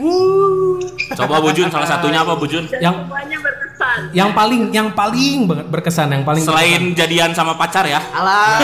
Wuh. 0.00 0.80
Coba 1.12 1.36
Bujun 1.38 1.68
salah 1.68 1.84
satunya 1.84 2.24
apa 2.24 2.32
Bujun? 2.32 2.64
Yang- 2.80 2.96
semuanya 3.04 3.38
berkesan. 3.38 3.98
Yang 4.10 4.30
paling 4.32 4.62
yang 4.72 4.88
paling 4.90 5.38
banget 5.44 5.66
berkesan, 5.68 6.08
yang 6.08 6.24
paling 6.24 6.40
Selain 6.40 6.96
jadian 6.96 7.36
sama 7.36 7.60
pacar 7.60 7.84
ya. 7.84 8.00
Alah, 8.10 8.56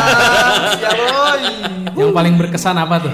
ya 0.80 0.88
boy. 0.88 1.44
berkesan. 1.44 1.92
yang 1.94 2.10
paling 2.10 2.34
berkesan 2.34 2.76
apa 2.76 2.96
tuh? 2.96 3.12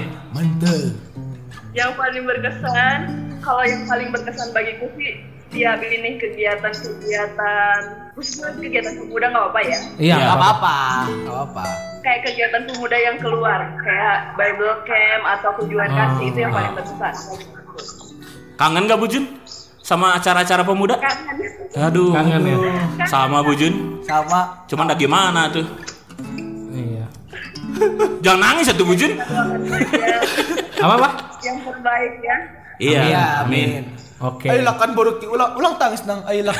Yang 1.75 1.91
paling 1.91 2.23
berkesan, 2.23 2.97
kalau 3.43 3.63
yang 3.67 3.83
paling 3.83 4.07
berkesan 4.07 4.47
bagiku 4.55 4.87
sih 4.95 5.32
tiap 5.53 5.79
ini 5.81 6.17
kegiatan-kegiatan 6.17 7.79
khususnya 8.13 8.49
kegiatan 8.55 8.93
pemuda 8.99 9.25
nggak 9.27 9.43
apa-apa 9.43 9.61
ya 9.61 9.79
Iya, 9.95 10.15
Gak 10.19 10.35
apa-apa, 10.35 10.77
gak 11.05 11.29
apa-apa. 11.31 11.63
kayak 12.01 12.21
kegiatan 12.25 12.61
pemuda 12.65 12.97
yang 12.99 13.17
keluar 13.17 13.59
kayak 13.79 14.17
Bible 14.33 14.75
Camp 14.83 15.23
atau 15.29 15.49
kunjungan 15.55 15.89
kasih 15.89 16.25
itu 16.27 16.39
yang 16.39 16.51
paling 16.51 16.73
berkesan 16.73 17.15
Kangen 18.53 18.85
gak 18.85 18.97
Bujun? 18.97 19.25
Sama 19.79 20.15
acara-acara 20.15 20.63
pemuda? 20.63 20.95
kangen 20.95 21.37
Aduh. 21.75 22.13
Kangen 22.13 22.41
ya. 22.41 22.57
Sama 23.05 23.41
Bujun. 23.41 23.99
Sama. 24.01 24.63
Cuman 24.65 24.85
dah 24.85 24.95
gimana 24.95 25.49
tuh? 25.49 25.65
Iya. 26.71 27.03
Jangan 28.21 28.39
nangis 28.41 28.69
ya 28.69 28.73
tuh 28.73 28.85
Bujun. 28.85 29.17
Apa, 30.77 30.95
Pak? 30.95 31.13
yang 31.41 31.59
terbaik 31.59 32.13
ya 32.21 32.37
Iya, 32.79 32.99
Iya, 33.03 33.23
amin. 33.43 33.83
Oke. 34.19 34.47
Ayo 34.47 34.61
lah 34.61 34.75
kan 34.75 34.91
baru 34.91 35.17
ki- 35.17 35.27
ulang 35.27 35.53
ulang 35.53 35.73
tangis 35.75 36.03
nang 36.03 36.21
ayo 36.25 36.45
lah. 36.45 36.55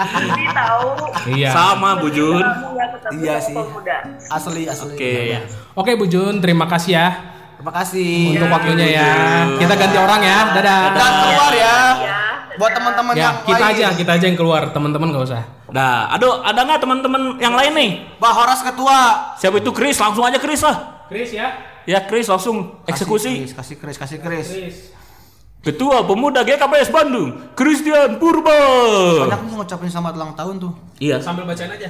jadi 0.00 0.46
tahu 0.50 0.88
Iya. 1.30 1.50
Sama 1.50 1.88
nggak 1.96 2.08
ketemu 2.94 3.18
Iya 3.20 3.36
sih. 3.38 3.54
Asli 4.26 4.62
asli. 4.64 4.94
Oke 4.94 5.12
ya. 5.30 5.40
Oke, 5.72 5.90
Bu 5.94 6.06
Jun, 6.06 6.40
terima 6.40 6.64
kasih 6.66 6.92
ya 6.94 7.08
Terima 7.56 7.72
kasih. 7.74 8.34
untuk 8.34 8.48
waktunya 8.50 8.86
ya. 8.90 9.10
Kita 9.54 9.74
ganti 9.74 9.96
orang 9.96 10.20
ya. 10.20 10.38
Dadah. 10.50 10.80
Dan 10.90 11.12
keluar 11.20 11.52
ya. 11.52 11.76
ya 12.00 12.18
Buat 12.50 12.72
teman-teman 12.72 13.14
Ya, 13.14 13.22
yang 13.22 13.36
kita 13.46 13.56
lain. 13.62 13.72
aja, 13.72 13.86
kita 13.94 14.10
aja 14.12 14.24
yang 14.26 14.36
keluar, 14.36 14.68
teman-teman 14.68 15.08
nggak 15.08 15.24
usah. 15.24 15.42
Nah, 15.70 16.10
aduh, 16.10 16.42
ada 16.42 16.60
nggak 16.60 16.76
teman-teman 16.78 17.22
yang 17.38 17.54
lain 17.54 17.72
nih? 17.72 17.90
Bah 18.16 18.34
Horas 18.34 18.60
ketua. 18.60 19.32
Siapa 19.36 19.56
itu 19.56 19.70
Chris? 19.70 19.96
Langsung 19.96 20.20
aja 20.22 20.36
Chris 20.36 20.60
lah. 20.60 21.04
Chris 21.06 21.30
ya. 21.30 21.46
Ya 21.88 22.04
Chris 22.04 22.28
langsung 22.28 22.84
eksekusi. 22.84 23.48
Kasih 23.48 23.48
Kris, 23.48 23.52
kasih 23.56 23.76
Kris, 23.80 23.96
kasih 23.96 24.18
Kris. 24.20 24.48
Ketua 25.60 26.08
Pemuda 26.08 26.40
GKPS 26.40 26.88
Bandung, 26.88 27.36
Christian 27.52 28.16
Purba. 28.16 28.56
Banyak 29.28 29.40
nih 29.44 29.52
ngucapin 29.60 29.92
selamat 29.92 30.12
ulang 30.16 30.32
tahun 30.32 30.54
tuh. 30.56 30.72
Iya. 30.96 31.20
Sambil 31.20 31.44
bacain 31.44 31.68
aja. 31.68 31.88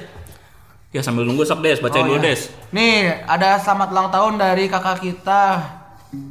Ya 0.91 0.99
sambil 0.99 1.23
nunggu 1.23 1.47
sok 1.47 1.63
Des, 1.63 1.79
bacain 1.79 2.03
Oh, 2.03 2.11
dulu 2.11 2.19
iya. 2.19 2.35
Des. 2.35 2.51
Nih, 2.75 3.23
ada 3.23 3.55
selamat 3.63 3.95
ulang 3.95 4.09
tahun 4.11 4.33
dari 4.35 4.67
kakak 4.67 4.99
kita. 4.99 5.43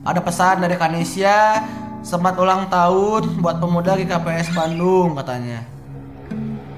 Ada 0.05 0.21
pesan 0.21 0.61
dari 0.61 0.77
Kanesia. 0.77 1.65
Selamat 2.05 2.37
ulang 2.37 2.69
tahun 2.69 3.41
buat 3.41 3.57
pemuda 3.57 3.97
GKPS 3.97 4.53
Bandung 4.53 5.17
katanya. 5.17 5.65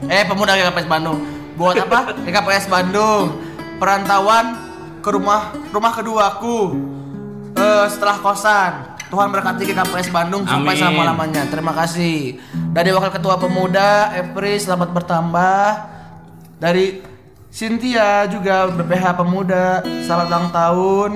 Eh, 0.06 0.22
pemuda 0.30 0.54
GKPS 0.54 0.86
Bandung. 0.86 1.18
Buat 1.58 1.82
apa? 1.82 2.14
GKPS 2.22 2.70
Bandung. 2.70 3.34
Perantauan 3.82 4.71
ke 5.02 5.10
rumah 5.10 5.50
rumah 5.74 5.92
keduaku. 5.92 6.78
Eh, 7.58 7.86
setelah 7.90 8.16
kosan. 8.22 8.72
Tuhan 9.12 9.28
berkati 9.28 9.68
GKPS 9.68 10.08
Bandung 10.08 10.48
sampai 10.48 10.72
selama-lamanya. 10.72 11.44
Terima 11.52 11.76
kasih. 11.76 12.40
Dari 12.72 12.96
Wakil 12.96 13.12
Ketua 13.12 13.36
Pemuda, 13.36 14.08
Epri, 14.16 14.56
selamat 14.56 14.88
bertambah. 14.96 15.64
Dari 16.56 17.04
Cynthia 17.52 18.24
juga 18.32 18.72
BPH 18.72 19.20
Pemuda, 19.20 19.84
selamat 19.84 20.26
ulang 20.32 20.48
tahun. 20.48 21.10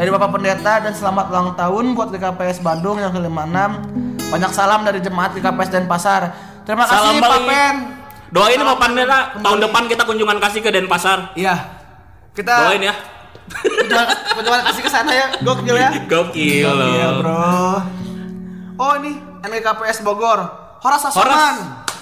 Dari 0.00 0.08
Bapak 0.08 0.40
Pendeta 0.40 0.80
dan 0.80 0.96
selamat 0.96 1.28
ulang 1.28 1.48
tahun 1.52 1.84
buat 1.92 2.08
GKPS 2.16 2.64
Bandung 2.64 2.96
yang 2.96 3.12
ke-56. 3.12 3.56
Banyak 4.32 4.52
salam 4.56 4.80
dari 4.88 5.04
jemaat 5.04 5.36
GKPS 5.36 5.68
Denpasar. 5.68 6.32
Terima 6.64 6.88
kasih 6.88 7.12
Salam 7.12 7.20
Pak 7.20 7.28
balik. 7.28 7.44
Pen. 7.44 7.76
Doain 8.32 8.60
Pak 8.60 8.78
Pandera, 8.80 9.18
kembali. 9.36 9.44
tahun 9.44 9.58
depan 9.68 9.82
kita 9.84 10.02
kunjungan 10.08 10.38
kasih 10.40 10.60
ke 10.64 10.72
Denpasar. 10.72 11.36
Iya. 11.36 11.77
Kita 12.38 12.54
Doain 12.70 12.86
ya. 12.86 12.94
kunjungan 14.38 14.60
kasih 14.70 14.82
ke 14.86 14.90
sana 14.92 15.10
ya. 15.10 15.26
Gokil 15.42 15.74
ya. 15.74 15.90
Gokil 16.06 16.70
loh. 16.70 17.10
Bro. 17.18 17.42
Oh, 18.78 18.92
ini 19.02 19.18
NGKPS 19.42 20.06
Bogor. 20.06 20.38
Horas 20.78 21.00
Sasoman. 21.02 21.26
Horas. 21.26 21.58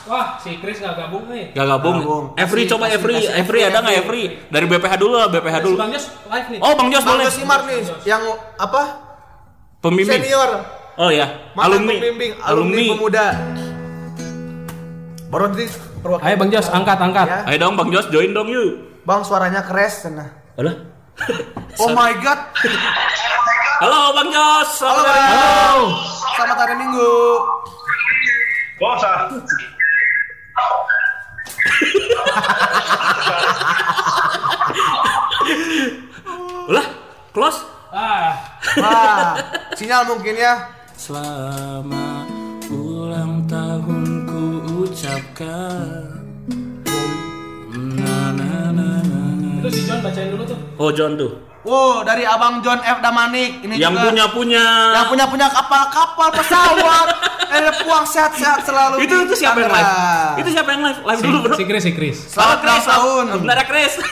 Wah, 0.06 0.36
si 0.38 0.60
Chris 0.60 0.78
nggak 0.78 0.94
gabung 0.94 1.26
nih. 1.26 1.56
Gak 1.56 1.66
gabung. 1.66 1.98
Gabung. 1.98 2.24
Every 2.36 2.62
Kasih- 2.62 2.76
coba 2.76 2.84
kasih- 2.86 3.00
Every, 3.00 3.14
kasih 3.16 3.32
Every 3.32 3.60
ada 3.64 3.78
nggak 3.80 3.96
Every. 3.96 4.22
Every? 4.28 4.52
Dari 4.52 4.66
BPH 4.68 4.94
dulu 5.00 5.14
lah, 5.16 5.28
BPH 5.32 5.56
dulu. 5.64 5.76
Bang 5.80 5.90
Jos 5.90 6.06
live 6.28 6.48
nih. 6.52 6.60
Oh 6.60 6.72
Bang 6.76 6.88
Jos 6.92 7.02
Bang 7.02 7.16
boleh. 7.16 7.26
Josimar 7.26 7.60
nih 7.64 7.80
yang 8.04 8.22
apa? 8.54 8.82
Pembimbing. 9.80 10.20
Senior. 10.20 10.50
Oh 10.96 11.10
ya, 11.10 11.26
alumni. 11.54 11.96
pembimbing, 11.96 12.32
alumni 12.40 12.84
pemuda. 12.92 13.26
Baru 15.26 15.42
nanti 15.50 15.64
perwakilan. 16.00 16.28
Ayo 16.28 16.36
Bang 16.38 16.50
Jos, 16.52 16.68
angkat, 16.70 16.98
angkat. 16.98 17.26
Ya. 17.26 17.38
Ayo 17.44 17.56
dong 17.58 17.74
Bang 17.74 17.90
Jos, 17.90 18.06
join 18.08 18.30
dong 18.30 18.46
yuk. 18.46 18.95
Bang 19.06 19.22
suaranya 19.22 19.62
keres 19.62 20.02
sana. 20.04 20.26
Alah. 20.58 20.76
Oh 21.76 21.92
my 21.92 22.08
god. 22.18 22.40
Halo 23.80 24.16
Bang 24.16 24.32
Jos. 24.32 24.70
Halo, 24.80 24.96
Selamat 24.96 25.04
Bang. 25.04 25.28
hari- 25.28 25.92
Selamat 26.32 26.56
hari 26.58 26.74
Minggu. 26.74 27.12
Bosa. 28.76 29.12
Lah, 36.66 36.86
close. 37.30 37.62
Ah, 37.94 38.34
Wah, 38.76 39.32
sinyal 39.72 40.04
mungkin 40.04 40.34
ya. 40.36 40.68
Selamat 40.98 42.26
ulang 42.68 43.46
tahun 43.46 44.26
ku 44.26 44.42
ucapkan. 44.84 46.15
Bacain 50.06 50.28
dulu 50.30 50.42
tuh. 50.44 50.58
Oh 50.76 50.90
John 50.90 51.12
tuh. 51.14 51.32
Wow, 51.66 52.06
dari 52.06 52.22
Abang 52.22 52.62
John 52.62 52.78
F 52.78 53.02
Damanik. 53.02 53.58
Ini 53.60 53.74
Yang 53.74 53.98
juga 53.98 54.06
punya 54.06 54.24
punya. 54.30 54.64
yang 54.94 55.06
punya 55.10 55.26
punya 55.26 55.46
kapal-kapal 55.50 56.30
pesawat. 56.30 57.06
eh, 57.58 57.74
puang 57.82 58.06
sehat-sehat 58.06 58.62
selalu. 58.62 59.02
itu 59.02 59.14
itu 59.26 59.34
siapa 59.36 59.58
yang 59.60 59.70
live? 59.70 59.90
Itu 60.38 60.48
siapa 60.48 60.68
yang 60.70 60.82
live? 60.86 61.00
Live 61.02 61.18
Si, 61.18 61.26
dulu 61.26 61.38
bro. 61.42 61.54
si 61.54 61.64
Chris, 61.66 61.82
si 61.82 61.92
Chris. 61.92 62.16
Selamat 62.30 62.58
ulang 62.60 62.74
Chris. 62.76 62.86
tahun. 62.86 63.24
Sebentar 63.34 63.56
ya, 63.56 63.66
Chris. 63.66 63.92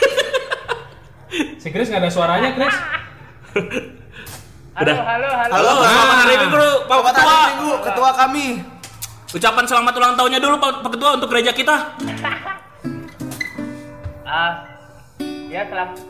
Si 1.57 1.67
Chris 1.67 1.87
nggak 1.89 1.99
ada 1.99 2.11
suaranya, 2.11 2.49
Chris. 2.53 2.75
Udah. 4.75 4.95
halo 5.07 5.27
halo 5.29 5.51
Halo, 5.51 5.71
selamat 5.81 6.17
hari 6.17 6.35
Minggu 6.37 6.67
Pak 6.81 6.95
Selamat 6.95 7.11
Ketua. 7.13 7.31
hari 7.31 7.47
Minggu, 7.49 7.71
ketua 7.81 8.09
kami. 8.13 8.47
Ucapan 9.33 9.63
selamat 9.65 9.93
ulang 9.95 10.13
tahunnya 10.15 10.39
dulu 10.39 10.55
Pak, 10.57 10.71
Pak 10.79 10.91
Ketua 10.91 11.09
untuk 11.15 11.27
gereja 11.29 11.51
kita. 11.51 11.75
Ah, 14.25 14.51
ya 15.55 15.63
selamat 15.71 16.03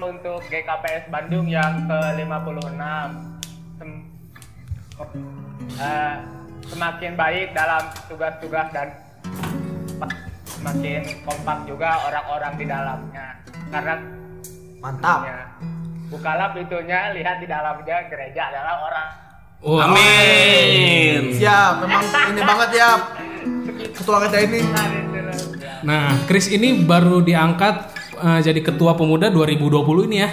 untuk 0.00 0.40
GKPS 0.48 1.12
Bandung 1.12 1.44
yang 1.44 1.84
ke-56. 1.84 2.80
Sem- 3.76 4.08
eh, 5.76 6.14
semakin 6.72 7.12
baik 7.12 7.52
dalam 7.52 7.84
tugas-tugas 8.08 8.66
dan 8.72 8.88
semakin 10.48 11.04
kompak 11.28 11.68
juga 11.68 12.08
orang-orang 12.08 12.52
di 12.56 12.64
dalamnya. 12.64 13.26
Karena 13.68 13.94
Mantap. 14.80 15.18
ya, 15.28 15.40
bukalah 16.08 16.56
pintunya, 16.56 17.12
lihat 17.12 17.44
di 17.44 17.46
dalamnya 17.48 18.08
gereja 18.08 18.48
adalah 18.48 18.74
orang. 18.80 19.08
Wah. 19.60 19.92
Amin. 19.92 21.36
Ya, 21.36 21.84
memang 21.84 22.04
ini 22.32 22.40
banget 22.40 22.70
ya. 22.80 22.90
Ketua 23.92 24.24
kita 24.24 24.40
ini. 24.40 24.60
Nah, 25.84 26.16
Chris 26.24 26.48
ini 26.48 26.80
baru 26.80 27.20
diangkat 27.20 28.03
eh, 28.16 28.40
jadi 28.42 28.60
ketua 28.60 28.94
pemuda 28.94 29.28
2020 29.28 30.08
ini 30.10 30.18
ya. 30.20 30.30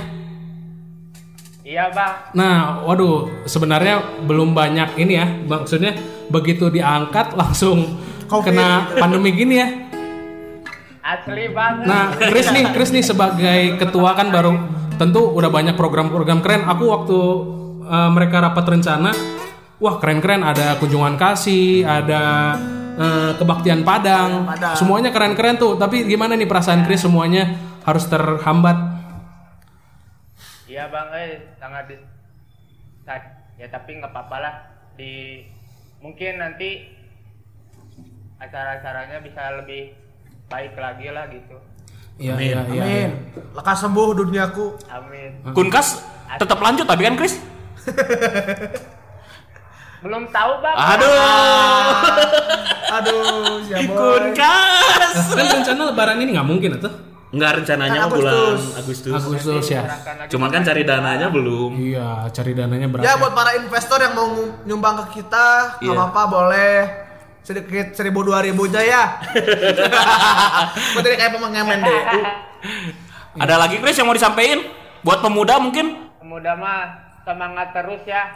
Iya 1.61 1.87
bang, 1.93 2.35
Nah, 2.35 2.83
waduh, 2.83 3.47
sebenarnya 3.47 4.25
belum 4.27 4.51
banyak 4.51 4.97
ini 4.99 5.13
ya. 5.15 5.23
Maksudnya 5.23 5.95
begitu 6.27 6.67
diangkat 6.67 7.31
langsung 7.39 7.95
Covid. 8.27 8.51
kena 8.51 8.91
pandemi 8.99 9.31
gini 9.31 9.55
ya. 9.55 9.67
asli 11.01 11.49
banget. 11.49 11.85
Nah, 11.89 12.13
Chris 12.13 12.45
nih, 12.53 12.65
Chris 12.75 12.93
nih 12.93 13.01
sebagai 13.01 13.59
ketua 13.81 14.13
kan 14.13 14.29
baru 14.29 14.53
tentu 14.99 15.33
udah 15.33 15.49
banyak 15.49 15.73
program-program 15.73 16.43
keren. 16.43 16.61
Aku 16.67 16.91
waktu 16.91 17.19
eh, 17.87 18.09
mereka 18.13 18.37
rapat 18.43 18.65
rencana, 18.67 19.09
wah 19.79 19.95
keren-keren. 19.97 20.45
Ada 20.45 20.77
kunjungan 20.77 21.17
kasih, 21.17 21.87
ada 21.87 22.53
eh, 22.99 23.31
kebaktian 23.33 23.81
Padang, 23.81 24.43
Padang. 24.45 24.75
semuanya 24.77 25.09
keren-keren 25.09 25.55
tuh. 25.57 25.73
Tapi 25.79 26.03
gimana 26.05 26.35
nih 26.37 26.45
perasaan 26.45 26.85
Chris 26.85 27.01
semuanya 27.01 27.70
harus 27.81 28.05
terhambat? 28.07 28.77
Iya 30.69 30.87
bang, 30.87 31.07
eh 31.17 31.31
sangat 31.59 31.91
di 31.91 31.95
ya 33.59 33.67
tapi 33.67 33.99
nggak 33.99 34.09
apa-apa 34.09 34.37
lah 34.39 34.55
di 34.95 35.43
mungkin 35.99 36.39
nanti 36.39 36.87
acara-acaranya 38.39 39.21
bisa 39.21 39.61
lebih 39.61 39.93
baik 40.47 40.73
lagi 40.79 41.07
lah 41.11 41.27
gitu. 41.29 41.57
Iya, 42.21 42.35
iya, 42.37 42.61
iya. 42.69 42.83
Amin. 42.85 43.11
Lekas 43.57 43.77
sembuh 43.81 44.13
duniaku. 44.13 44.65
Amin. 44.89 45.31
Kunkas 45.53 46.05
tetap 46.37 46.61
lanjut 46.61 46.85
tapi 46.85 47.01
kan 47.03 47.17
Chris? 47.17 47.41
Belum 50.05 50.25
tahu 50.33 50.51
bang. 50.65 50.75
Aduh. 50.77 51.13
Aduh, 52.91 53.61
siapa? 53.65 53.81
Ikun 53.85 54.23
kas. 54.33 55.17
Kan 55.33 55.45
rencana 55.61 55.81
lebaran 55.93 56.17
ini 56.21 56.33
nggak 56.33 56.47
mungkin 56.47 56.71
atau? 56.81 57.10
Enggak 57.31 57.63
rencananya 57.63 57.95
Kan 57.95 58.07
mah 58.07 58.11
bulan 58.11 58.35
Agustus. 58.35 58.61
Agustus. 58.75 59.13
Agustus 59.15 59.65
ya. 59.71 59.83
Cuman 60.27 60.51
kan 60.51 60.67
cari 60.67 60.83
dananya 60.83 61.31
belum. 61.31 61.71
Iya, 61.79 62.27
cari 62.27 62.51
dananya 62.51 62.87
berapa? 62.91 63.07
Ya 63.07 63.15
buat 63.15 63.31
para 63.31 63.55
investor 63.55 64.03
yang 64.03 64.13
mau 64.19 64.27
nyumbang 64.67 64.99
ke 65.07 65.23
kita, 65.23 65.79
nggak 65.79 65.95
Iya. 65.95 65.95
apa-apa 65.95 66.21
boleh 66.27 66.75
sedikit 67.41 67.95
seribu 67.95 68.21
dua 68.21 68.43
ribu 68.43 68.67
aja 68.67 68.83
ya. 68.83 69.03
Jadi 70.99 71.15
kayak 71.15 71.31
pengemen 71.33 71.79
deh. 71.81 72.01
Ada 73.43 73.55
lagi 73.55 73.79
Chris 73.79 73.95
yang 73.95 74.11
mau 74.11 74.17
disampaikan 74.17 74.67
buat 75.01 75.23
pemuda 75.23 75.55
mungkin? 75.57 76.11
Pemuda 76.19 76.51
mah 76.59 76.83
semangat 77.23 77.71
terus 77.71 78.03
ya 78.03 78.27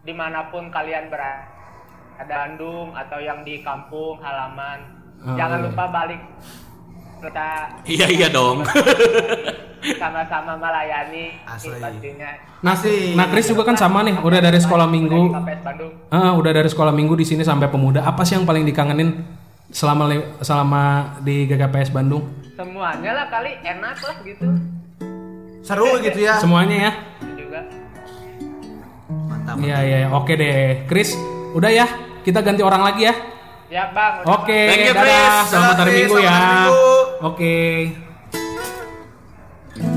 di 0.00 0.14
mana 0.14 0.46
pun 0.48 0.70
kalian 0.70 1.10
berada. 1.10 1.42
Ada 2.18 2.34
Bandung 2.46 2.94
atau 2.94 3.18
yang 3.18 3.42
di 3.42 3.62
kampung 3.62 4.18
halaman. 4.18 4.94
Oh, 5.22 5.34
Jangan 5.34 5.58
iya. 5.58 5.66
lupa 5.70 5.84
balik 5.90 6.22
kita 7.20 7.48
Iya 7.86 8.06
iya 8.08 8.28
dong. 8.30 8.62
sama-sama 9.78 10.58
melayani 10.58 11.38
Asli. 11.46 11.78
pastinya. 11.78 12.30
Nah, 12.60 12.74
Asik. 12.74 13.14
nah 13.14 13.26
Chris 13.30 13.46
juga 13.46 13.62
kan 13.62 13.78
sama 13.78 14.02
nih, 14.02 14.18
udah 14.18 14.40
dari 14.42 14.58
sekolah 14.58 14.86
minggu. 14.90 15.30
Ah, 16.10 16.34
udah 16.34 16.50
dari 16.50 16.66
sekolah 16.66 16.90
minggu 16.90 17.14
di 17.14 17.22
sini 17.22 17.46
sampai 17.46 17.70
pemuda. 17.70 18.02
Apa 18.02 18.26
sih 18.26 18.34
yang 18.34 18.44
paling 18.44 18.66
dikangenin 18.66 19.22
selama 19.70 20.10
selama 20.42 20.82
di 21.22 21.46
GKPS 21.46 21.94
Bandung? 21.94 22.26
Semuanya 22.58 23.14
lah 23.14 23.26
kali 23.30 23.54
enak 23.62 23.96
lah 24.02 24.16
gitu. 24.26 24.46
Seru 25.62 26.00
gitu 26.02 26.18
ya. 26.18 26.42
Semuanya 26.42 26.76
ya. 26.90 26.92
Itu 27.22 27.46
juga. 27.46 27.60
Mantap. 29.30 29.54
Iya 29.62 29.78
iya, 29.86 29.96
iya. 30.04 30.08
oke 30.10 30.32
deh. 30.34 30.82
Chris, 30.90 31.14
udah 31.54 31.70
ya. 31.70 31.86
Kita 32.26 32.42
ganti 32.42 32.66
orang 32.66 32.82
lagi 32.82 33.06
ya. 33.06 33.14
Ya 33.68 33.92
bang. 33.92 34.24
Oke, 34.24 34.60
Thank 34.64 34.82
you. 34.88 34.94
Chris. 34.96 35.32
Selamat 35.52 35.76
hari. 35.84 35.92
Minggu 36.08 36.16
ya. 36.24 36.40
Oke. 37.20 37.56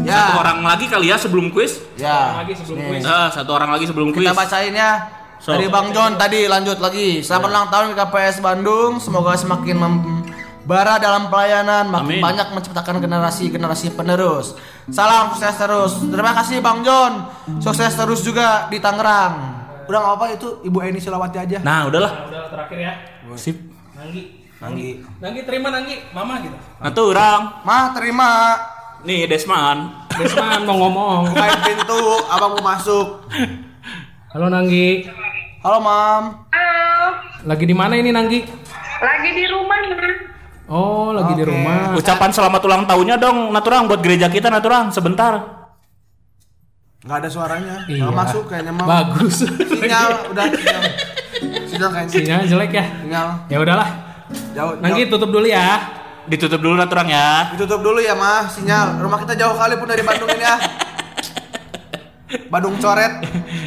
Ya. 0.04 0.28
Satu 0.28 0.44
orang 0.44 0.60
lagi 0.60 0.86
kali 0.92 1.08
ya 1.08 1.16
sebelum 1.16 1.48
quiz. 1.56 1.80
Ya. 1.96 2.44
lagi 2.44 2.52
sebelum 2.52 2.84
Nih. 2.84 3.00
quiz. 3.00 3.04
Ah, 3.08 3.32
satu 3.32 3.52
orang 3.56 3.72
lagi 3.72 3.88
sebelum 3.88 4.12
quiz. 4.12 4.28
Kita 4.28 4.36
bacain 4.36 4.76
ya. 4.76 4.92
So. 5.40 5.56
Dari 5.56 5.72
Bang 5.72 5.96
John 5.96 6.20
tadi 6.20 6.52
lanjut 6.52 6.84
lagi. 6.84 7.24
Selamat 7.24 7.48
ulang 7.48 7.68
tahun 7.72 7.88
KPS 7.96 8.44
Bandung. 8.44 9.00
Semoga 9.00 9.40
semakin 9.40 9.74
membara 9.80 11.00
dalam 11.00 11.32
pelayanan, 11.32 11.88
makin 11.88 12.20
Amin. 12.20 12.22
banyak 12.22 12.48
menciptakan 12.52 13.00
generasi-generasi 13.00 13.96
penerus. 13.96 14.54
Salam 14.92 15.32
sukses 15.32 15.56
terus. 15.56 15.96
Terima 16.12 16.36
kasih 16.36 16.60
Bang 16.60 16.84
John. 16.84 17.24
Sukses 17.64 17.96
terus 17.96 18.20
juga 18.20 18.68
di 18.68 18.84
Tangerang. 18.84 19.61
Udah 19.92 20.00
nggak 20.00 20.16
apa 20.16 20.26
itu 20.32 20.48
Ibu 20.64 20.78
Eni 20.88 21.04
Silawati 21.04 21.36
aja. 21.36 21.60
Nah, 21.60 21.92
udahlah. 21.92 22.12
Nah, 22.16 22.24
udah 22.32 22.42
terakhir 22.48 22.78
ya. 22.80 22.94
Sip. 23.36 23.60
Nanggi. 23.92 24.48
Nanggi. 24.64 24.90
Nanggi 25.20 25.42
terima 25.44 25.68
Nanggi, 25.68 26.00
Mama 26.16 26.40
gitu. 26.40 26.56
Nah, 26.56 26.90
tuh 26.96 27.12
orang. 27.12 27.60
Mah 27.68 27.92
terima. 27.92 28.30
Nih 29.04 29.28
Desman. 29.28 29.92
Desman 30.16 30.64
mau 30.64 30.80
ngomong. 30.88 31.28
Bukain 31.36 31.60
pintu, 31.60 32.24
abang 32.32 32.56
mau 32.56 32.64
masuk. 32.72 33.28
Halo 34.32 34.48
Nanggi. 34.48 35.12
Halo 35.60 35.84
Mam. 35.84 36.24
Halo, 36.56 37.08
Lagi 37.44 37.68
di 37.68 37.76
mana 37.76 38.00
ini 38.00 38.16
Nanggi? 38.16 38.48
lagi 39.02 39.30
di 39.34 39.44
rumah 39.50 39.76
nih. 39.82 40.14
Oh, 40.72 41.12
lagi 41.12 41.36
di 41.36 41.44
Oke. 41.44 41.52
rumah. 41.52 42.00
Ucapan 42.00 42.32
selamat 42.32 42.62
ulang 42.64 42.84
tahunnya 42.88 43.20
dong, 43.20 43.52
Naturang 43.52 43.92
buat 43.92 44.00
gereja 44.00 44.32
kita 44.32 44.48
Naturang 44.48 44.88
sebentar. 44.88 45.61
Nggak 47.02 47.18
ada 47.18 47.30
suaranya. 47.30 47.76
Iya. 47.86 48.02
Nggak 48.04 48.14
masuk 48.16 48.44
kayaknya 48.46 48.74
Mam. 48.74 48.86
Bagus. 48.86 49.36
Sinyal 49.44 50.10
udah 50.32 50.46
sinyal. 50.48 50.84
Sinyal 51.66 51.90
kayaknya. 51.90 52.14
Sinyal 52.14 52.42
jelek 52.48 52.72
ya. 52.72 52.86
Sinyal. 52.96 53.28
Ya 53.50 53.58
udahlah. 53.58 53.90
Jauh. 54.54 54.74
Nanggi 54.80 55.04
jauh. 55.04 55.12
tutup 55.12 55.30
dulu 55.32 55.48
ya. 55.48 55.68
Ditutup 56.24 56.62
dulu 56.62 56.78
Naturang 56.78 57.10
ya. 57.10 57.50
Ditutup 57.52 57.82
dulu 57.82 57.98
ya 57.98 58.14
mah 58.14 58.46
sinyal. 58.46 59.02
Rumah 59.02 59.18
kita 59.20 59.34
jauh 59.36 59.56
kali 59.56 59.74
pun 59.76 59.90
dari 59.90 60.02
Bandung 60.02 60.30
ini 60.30 60.46
ya. 60.46 60.56
Bandung 62.48 62.78
coret. 62.78 63.14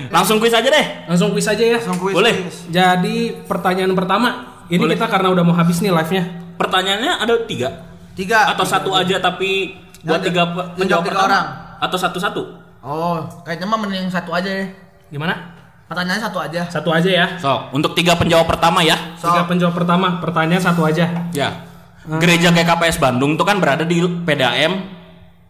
Langsung 0.09 0.39
quiz 0.39 0.55
aja 0.55 0.64
deh. 0.64 0.87
Langsung 1.05 1.35
quiz 1.35 1.45
aja 1.45 1.59
ya. 1.61 1.76
Langsung 1.76 1.99
kuis. 1.99 2.14
Boleh. 2.14 2.35
kuis. 2.41 2.70
Jadi 2.70 3.45
pertanyaan 3.45 3.93
pertama, 3.93 4.28
ini 4.68 4.78
Boleh. 4.78 4.95
kita 4.95 5.11
karena 5.11 5.28
udah 5.28 5.43
mau 5.43 5.53
habis 5.53 5.82
nih 5.82 5.91
live-nya. 5.91 6.22
Pertanyaannya 6.55 7.12
ada 7.18 7.35
tiga 7.45 7.68
Tiga. 8.14 8.47
atau 8.47 8.62
satu 8.62 8.95
aja 8.95 9.18
tapi 9.18 9.74
buat 10.01 10.22
tiga 10.22 10.47
ada- 10.47 10.55
pe- 10.55 10.66
yang 10.70 10.78
penjawab 10.78 10.87
jawab 10.87 11.03
tiga 11.03 11.12
pertama 11.12 11.26
orang. 11.26 11.47
atau 11.82 11.99
satu-satu. 11.99 12.43
Oh, 12.85 13.24
kayaknya 13.43 13.64
mah 13.64 13.80
mending 13.80 14.12
satu 14.12 14.37
aja 14.37 14.45
ya. 14.47 14.68
Gimana? 15.09 15.57
Pertanyaannya 15.89 16.24
satu 16.28 16.39
aja. 16.39 16.62
Satu 16.68 16.91
aja 16.93 17.09
ya. 17.09 17.26
So, 17.41 17.72
untuk 17.72 17.97
tiga 17.97 18.12
penjawab 18.12 18.45
pertama 18.45 18.85
ya. 18.85 19.16
So, 19.16 19.32
Tiga 19.32 19.49
penjawab 19.49 19.72
pertama, 19.72 20.20
pertanyaan 20.20 20.61
satu 20.61 20.85
aja. 20.85 21.09
Ya. 21.32 21.64
Gereja 22.05 22.53
GKPS 22.53 23.01
Bandung 23.01 23.41
itu 23.41 23.45
kan 23.49 23.57
berada 23.57 23.89
di 23.89 23.97
PDAM 24.01 24.76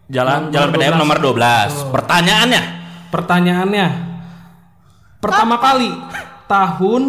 Jalan 0.07 0.47
Nomor 0.47 0.53
Jalan 0.55 0.69
PDAM 0.71 0.93
12. 0.95 1.01
nomor 1.03 1.17
12. 1.19 1.35
Oh. 1.35 1.91
Pertanyaannya, 1.91 2.61
Pertanyaannya, 3.11 3.87
pertama 5.23 5.55
kali 5.55 5.87
tahun 6.51 7.03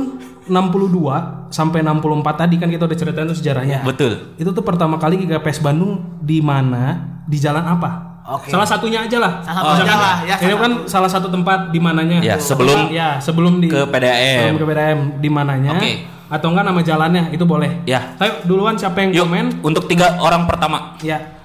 62 0.47 1.51
sampai 1.51 1.83
64 1.83 2.43
tadi 2.47 2.55
kan 2.63 2.71
kita 2.71 2.87
udah 2.87 2.99
ceritain 2.99 3.27
tuh 3.27 3.35
sejarahnya. 3.35 3.83
betul. 3.83 4.39
Itu 4.39 4.55
tuh 4.55 4.63
pertama 4.63 5.03
kali 5.03 5.19
GKPS 5.27 5.59
Bandung 5.59 6.19
di 6.23 6.39
mana? 6.39 6.95
Di 7.27 7.43
jalan 7.43 7.67
apa? 7.67 8.06
Oke. 8.27 8.51
Salah 8.51 8.67
satunya 8.67 9.07
aja 9.07 9.19
lah. 9.23 9.39
Salah 9.47 9.57
satu 9.63 9.67
aja 9.71 9.83
Misalkan 9.87 9.99
lah, 10.03 10.17
ya, 10.27 10.35
Ini 10.35 10.51
salah 10.51 10.59
kan 10.59 10.73
salah 10.91 11.11
satu 11.11 11.29
tempat 11.31 11.59
di 11.71 11.79
mananya. 11.79 12.19
Ya, 12.19 12.35
sebelum 12.43 12.91
ya 12.91 13.23
sebelum 13.23 13.63
di 13.63 13.71
ke 13.71 13.87
PDAM. 13.87 14.51
sebelum 14.51 14.57
ke 14.59 14.67
PDAM 14.67 14.99
di 15.23 15.29
mananya? 15.31 15.71
Oke. 15.79 15.93
Atau 16.27 16.51
enggak 16.51 16.67
nama 16.67 16.81
jalannya 16.83 17.31
itu 17.31 17.47
boleh. 17.47 17.87
Ya. 17.87 18.19
Ayo 18.19 18.43
duluan 18.43 18.75
siapa 18.75 18.99
yang 18.99 19.15
Yuk, 19.15 19.25
komen? 19.31 19.47
untuk 19.63 19.87
tiga 19.87 20.19
orang 20.19 20.43
pertama. 20.51 20.99
Ya. 21.07 21.36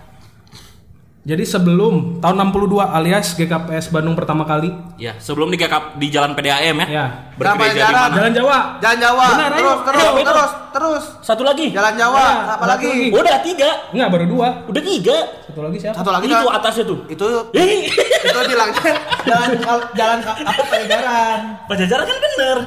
Jadi 1.22 1.46
sebelum 1.46 2.18
tahun 2.18 2.50
62 2.50 2.82
alias 2.82 3.38
GKPS 3.38 3.94
Bandung 3.94 4.18
pertama 4.18 4.42
kali. 4.42 4.74
Ya, 4.98 5.14
sebelum 5.22 5.54
di 5.54 5.58
GK 5.62 5.94
di 6.02 6.10
Jalan 6.10 6.34
PDAM 6.34 6.74
ya. 6.82 6.88
Ya. 6.90 7.06
Bergereja 7.38 7.70
di 7.70 7.78
Jalan. 7.78 7.94
mana? 7.94 8.16
Jalan 8.18 8.32
Jawa. 8.34 8.58
Jalan 8.82 8.98
Jawa. 8.98 9.26
Benar, 9.30 9.52
ayo. 9.54 9.62
terus, 9.62 9.80
terus, 9.86 10.02
Ayo, 10.02 10.12
itu. 10.18 10.26
terus, 10.26 10.52
terus. 10.74 11.04
Satu 11.22 11.44
lagi. 11.46 11.70
Jalan 11.70 11.94
Jawa. 11.94 12.26
Ya, 12.26 12.58
apa 12.58 12.66
lagi? 12.66 12.90
lagi. 12.90 13.08
Udah 13.14 13.38
tiga. 13.46 13.70
Enggak 13.94 14.10
baru 14.10 14.26
dua. 14.26 14.48
Udah 14.66 14.82
tiga. 14.82 15.18
Satu 15.46 15.62
lagi 15.62 15.78
siapa? 15.78 15.96
Satu 16.02 16.10
lagi 16.10 16.26
itu 16.26 16.34
jalan- 16.34 16.56
atasnya 16.58 16.84
tuh. 16.90 17.00
Itu 17.06 17.26
Hei, 17.54 17.86
itu 18.26 18.40
bilangnya 18.42 18.94
jalan 19.22 19.50
jalan 19.94 20.18
apa 20.26 20.62
Pajajaran. 20.66 21.40
Pajajaran 21.70 22.06
kan 22.10 22.18
bener. 22.18 22.58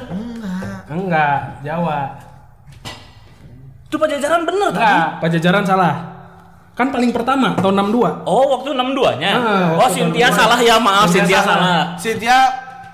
Enggak, 0.85 1.39
Jawa. 1.59 1.99
Itu 3.83 3.95
Pajajaran 3.99 4.47
bener 4.47 4.71
tadi. 4.71 4.79
Enggak, 4.79 5.07
Pajajaran 5.19 5.63
salah. 5.67 6.14
Kan 6.75 6.91
paling 6.91 7.15
pertama 7.15 7.55
tahun 7.55 7.87
62. 7.87 8.27
Oh, 8.27 8.45
waktu 8.59 8.75
62-nya. 8.75 9.31
Ah, 9.31 9.39
oh, 9.71 9.79
waktu 9.79 9.95
Cynthia 10.03 10.27
62. 10.27 10.35
salah 10.35 10.59
ya, 10.59 10.75
maaf 10.75 11.07
Cynthia 11.07 11.23
Cynthia 11.23 11.39
salah. 11.41 11.83
Cynthia 11.95 12.37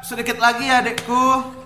sedikit 0.02 0.38
lagi 0.38 0.70
ya 0.70 0.80
adekku. 0.80 1.58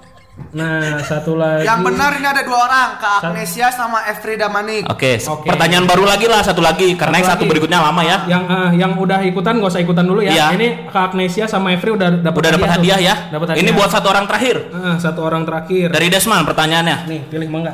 Nah, 0.52 1.00
satu 1.00 1.40
lagi. 1.40 1.64
Yang 1.64 1.80
benar 1.88 2.12
ini 2.12 2.28
ada 2.28 2.44
dua 2.44 2.68
orang, 2.68 2.90
Kak 3.00 3.24
Agnesia 3.24 3.72
sama 3.72 4.04
Efrida 4.04 4.52
Manik. 4.52 4.84
Oke, 4.88 5.16
Oke. 5.16 5.48
pertanyaan 5.48 5.88
baru 5.88 6.04
lagi 6.04 6.28
lah 6.28 6.44
satu 6.44 6.60
lagi 6.60 6.92
karena 6.96 7.20
yang 7.20 7.28
Satu 7.28 7.36
satu 7.36 7.44
lagi. 7.44 7.52
berikutnya 7.56 7.80
lama 7.80 8.02
ya. 8.04 8.18
Yang 8.28 8.44
eh, 8.48 8.70
yang 8.76 8.92
udah 8.96 9.20
ikutan 9.24 9.64
gak 9.64 9.72
usah 9.72 9.80
ikutan 9.80 10.04
dulu 10.04 10.20
ya. 10.20 10.32
Iya. 10.36 10.46
Ini 10.60 10.68
Kak 10.92 11.16
Agnesia 11.16 11.48
sama 11.48 11.72
Evri 11.72 11.96
udah 11.96 12.20
dapat 12.20 12.36
Udah 12.36 12.52
dapat 12.52 12.68
hadiah 12.68 13.00
tuh. 13.00 13.08
ya. 13.08 13.16
Dapat 13.32 13.48
hadiah. 13.56 13.62
Ini 13.64 13.70
buat 13.72 13.88
satu 13.92 14.08
orang 14.12 14.26
terakhir. 14.28 14.56
Eh, 14.72 14.96
satu 15.00 15.20
orang 15.24 15.44
terakhir. 15.48 15.88
Dari 15.92 16.08
Desman 16.12 16.44
pertanyaannya. 16.44 16.98
Nih, 17.08 17.22
pilih 17.32 17.48
mangga. 17.48 17.74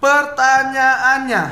Pertanyaannya, 0.00 1.42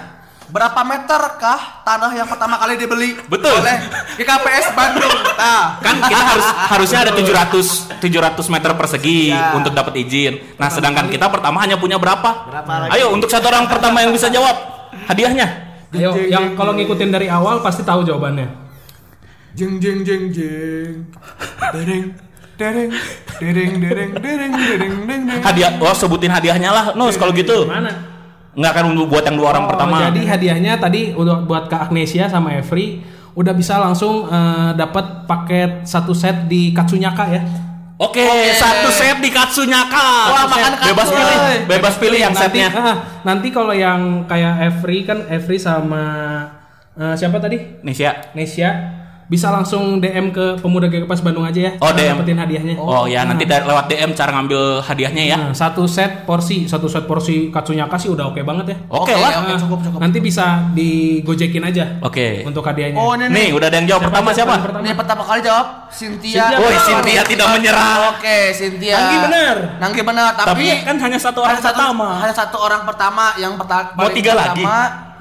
berapa 0.46 0.80
meter 0.86 1.20
kah 1.36 1.82
tanah 1.82 2.14
yang 2.14 2.28
pertama 2.30 2.54
kali 2.56 2.78
dibeli 2.78 3.18
Betul. 3.26 3.50
oleh 3.50 3.82
GKPS 4.14 4.66
Bandung? 4.72 5.14
Nah, 5.34 5.82
Kan 5.82 5.98
kita 6.00 6.22
harus 6.22 6.46
harusnya 6.70 6.98
ada 7.02 7.12
700 7.12 7.98
700 7.98 8.54
meter 8.54 8.70
persegi 8.72 9.34
Iya. 9.34 9.58
untuk 9.58 9.74
dapat 9.74 9.98
izin. 9.98 10.54
Nah, 10.54 10.70
sedangkan 10.70 11.10
kita 11.10 11.26
pertama 11.26 11.58
hanya 11.60 11.74
punya 11.74 11.98
berapa? 11.98 12.46
Berapa 12.46 12.72
lagi? 12.86 12.90
Ayo 12.94 13.10
untuk 13.10 13.26
satu 13.26 13.50
orang 13.50 13.66
pertama 13.66 14.00
yang 14.00 14.14
bisa 14.14 14.30
jawab 14.30 14.54
hadiahnya. 15.06 15.66
Ayo, 15.92 16.14
yang 16.26 16.54
kalau 16.54 16.74
ngikutin 16.74 17.10
dari 17.10 17.26
awal 17.26 17.58
pasti 17.60 17.82
tahu 17.82 18.02
jawabannya. 18.02 18.68
jeng 19.56 19.80
jeng 19.80 20.04
jeng 20.04 20.28
jeng, 20.28 21.08
dereng, 21.72 22.12
dereng, 22.60 22.90
dereng, 23.40 23.72
dereng, 23.80 24.10
dereng, 24.12 24.52
dereng, 24.52 24.94
dereng. 25.08 25.40
Hadiah, 25.40 25.72
oh 25.80 25.96
sebutin 25.96 26.28
hadiahnya 26.28 26.68
lah, 26.68 26.84
Nus 26.92 27.16
kalau 27.16 27.32
gitu. 27.32 27.64
Mana? 27.64 28.15
Nggak 28.56 28.70
akan 28.72 28.84
buat 29.06 29.24
yang 29.28 29.36
dua 29.36 29.48
orang 29.52 29.64
Oh, 29.64 29.70
pertama. 29.70 29.96
Jadi 30.08 30.24
hadiahnya 30.24 30.72
tadi 30.80 31.12
udah 31.12 31.44
buat 31.44 31.68
Kak 31.68 31.92
Agnesia 31.92 32.24
sama 32.26 32.56
Evri 32.56 33.04
udah 33.36 33.52
bisa 33.52 33.76
langsung 33.76 34.24
eh, 34.26 34.70
dapat 34.72 35.28
paket 35.28 35.84
satu 35.84 36.16
set 36.16 36.48
di 36.48 36.72
Katsunyaka 36.72 37.24
ya. 37.28 37.42
Oke, 37.96 38.24
satu 38.52 38.88
set 38.88 39.20
di 39.20 39.28
Katsunyaka. 39.28 40.08
Wah, 40.28 40.44
Satu 40.44 40.52
makan 40.52 40.72
set. 40.72 40.84
bebas 40.88 41.08
katsu, 41.08 41.16
pilih, 41.16 41.56
bebas 41.64 41.94
pilih 41.96 42.20
yang 42.20 42.32
nanti, 42.36 42.44
setnya. 42.60 42.68
ah, 42.72 42.96
nanti 43.24 43.48
kalau 43.48 43.72
yang 43.72 44.24
kayak 44.24 44.68
Evri 44.68 45.04
kan 45.04 45.24
Evri 45.28 45.56
sama 45.56 46.04
eh, 46.92 47.14
siapa 47.16 47.36
tadi? 47.36 47.56
Ya. 47.92 48.32
Nesia. 48.32 48.70
Bisa 49.26 49.50
langsung 49.50 49.98
DM 49.98 50.30
ke 50.30 50.54
pemuda 50.58 50.86
GKPS 50.86 51.18
Bandung 51.20 51.42
aja 51.42 51.58
ya. 51.58 51.72
Oh, 51.78 51.90
DM. 51.90 52.14
dapetin 52.14 52.38
hadiahnya. 52.38 52.74
Oh, 52.78 53.04
ya 53.04 53.26
nanti 53.26 53.42
dari 53.42 53.66
lewat 53.66 53.86
DM 53.86 54.14
cara 54.14 54.30
ngambil 54.30 54.78
hadiahnya 54.80 55.22
ya. 55.26 55.36
Nah, 55.36 55.50
satu 55.50 55.82
set 55.84 56.22
porsi, 56.22 56.70
satu 56.70 56.86
set 56.86 57.04
porsi 57.04 57.50
Katsunyaka 57.50 57.98
sih 57.98 58.06
udah 58.06 58.30
oke 58.30 58.38
banget 58.42 58.70
ya. 58.70 58.76
Oke 58.86 59.10
Oke, 59.10 59.12
lah. 59.18 59.42
oke, 59.42 59.50
Nah, 59.50 59.58
cukup, 59.58 59.78
cukup. 59.82 59.98
Nanti 59.98 60.18
bisa 60.18 60.46
digojekin 60.70 61.62
aja 61.62 61.98
Oke. 62.02 62.42
untuk 62.42 62.62
hadiahnya. 62.62 62.98
Oh, 62.98 63.14
ini 63.14 63.26
Nih, 63.26 63.48
udah 63.50 63.66
ada 63.66 63.76
yang 63.78 63.88
jawab 63.88 64.10
pertama 64.10 64.30
siapa? 64.30 64.54
Ini 64.78 64.94
pertama 64.94 65.22
kali 65.22 65.40
jawab 65.42 65.66
Cynthia. 65.90 66.46
Cynthia. 66.46 66.58
Woi, 66.62 66.76
Cynthia 66.78 67.22
tidak 67.22 67.46
menyerah. 67.54 68.14
Oke, 68.14 68.38
Cynthia. 68.52 68.94
Nanggi 68.94 69.18
benar. 69.26 69.56
Nanggi 69.78 70.02
benar, 70.02 70.30
tapi, 70.34 70.48
Tapi 70.50 70.66
kan 70.82 70.96
hanya 71.00 71.18
satu 71.18 71.38
orang 71.42 71.58
hanya 71.58 71.64
satu, 71.64 71.74
pertama. 71.78 72.08
Hanya 72.22 72.34
satu 72.34 72.56
orang 72.58 72.82
pertama 72.86 73.24
yang 73.36 73.54
pertama. 73.58 73.90
Mau 73.94 74.08
tiga 74.10 74.32
lagi? 74.34 74.62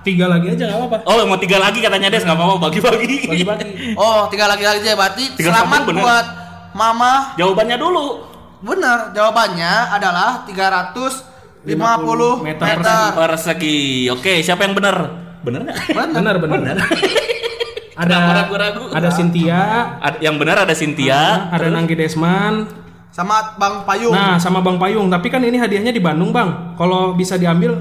Tiga 0.05 0.29
lagi 0.29 0.47
aja 0.47 0.63
nggak 0.63 0.79
apa-apa. 0.79 0.97
Oh, 1.03 1.17
mau 1.25 1.35
tiga 1.35 1.57
lagi 1.57 1.81
katanya 1.81 2.07
Des, 2.07 2.21
nggak 2.21 2.37
apa-apa 2.37 2.55
bagi-bagi. 2.63 3.25
Bagi-bagi. 3.25 3.69
Oh, 3.97 4.29
tiga 4.29 4.45
lagi 4.45 4.61
lagi 4.61 4.79
aja 4.79 4.93
berarti 4.93 5.23
Tiga 5.33 5.49
selamat 5.51 5.81
buat 5.89 6.25
Mama. 6.71 7.33
Jawabannya 7.35 7.75
dulu. 7.75 8.07
Benar, 8.61 9.09
jawabannya 9.11 9.71
adalah 9.91 10.45
350 10.45 11.65
meter 12.41 12.65
meter. 12.77 13.01
persegi. 13.11 14.09
Oke, 14.09 14.41
siapa 14.41 14.63
yang 14.63 14.73
benar? 14.73 14.95
Benar 15.41 15.59
nggak? 15.63 15.77
Benar. 15.89 16.13
Benar 16.13 16.35
benar. 16.37 16.75
ada 17.95 18.11
Kenapa 18.11 18.31
ragu-ragu? 18.35 18.83
ada 18.91 19.09
Cynthia, 19.09 19.61
Ada- 19.97 20.19
yang 20.19 20.35
benar 20.35 20.57
ada 20.61 20.75
Cynthia. 20.75 21.47
ada 21.47 21.65
Nanggi 21.65 21.95
Desman, 21.95 22.67
Sama 23.09 23.55
Bang 23.55 23.87
Payung. 23.87 24.11
nah 24.11 24.35
sama 24.35 24.59
Bang 24.59 24.75
Payung. 24.75 25.07
Tapi 25.07 25.31
kan 25.31 25.39
ini 25.39 25.55
hadiahnya 25.55 25.89
di 25.89 26.03
Bandung 26.03 26.29
bang. 26.29 26.75
Kalau 26.75 27.15
bisa 27.15 27.39
diambil 27.39 27.71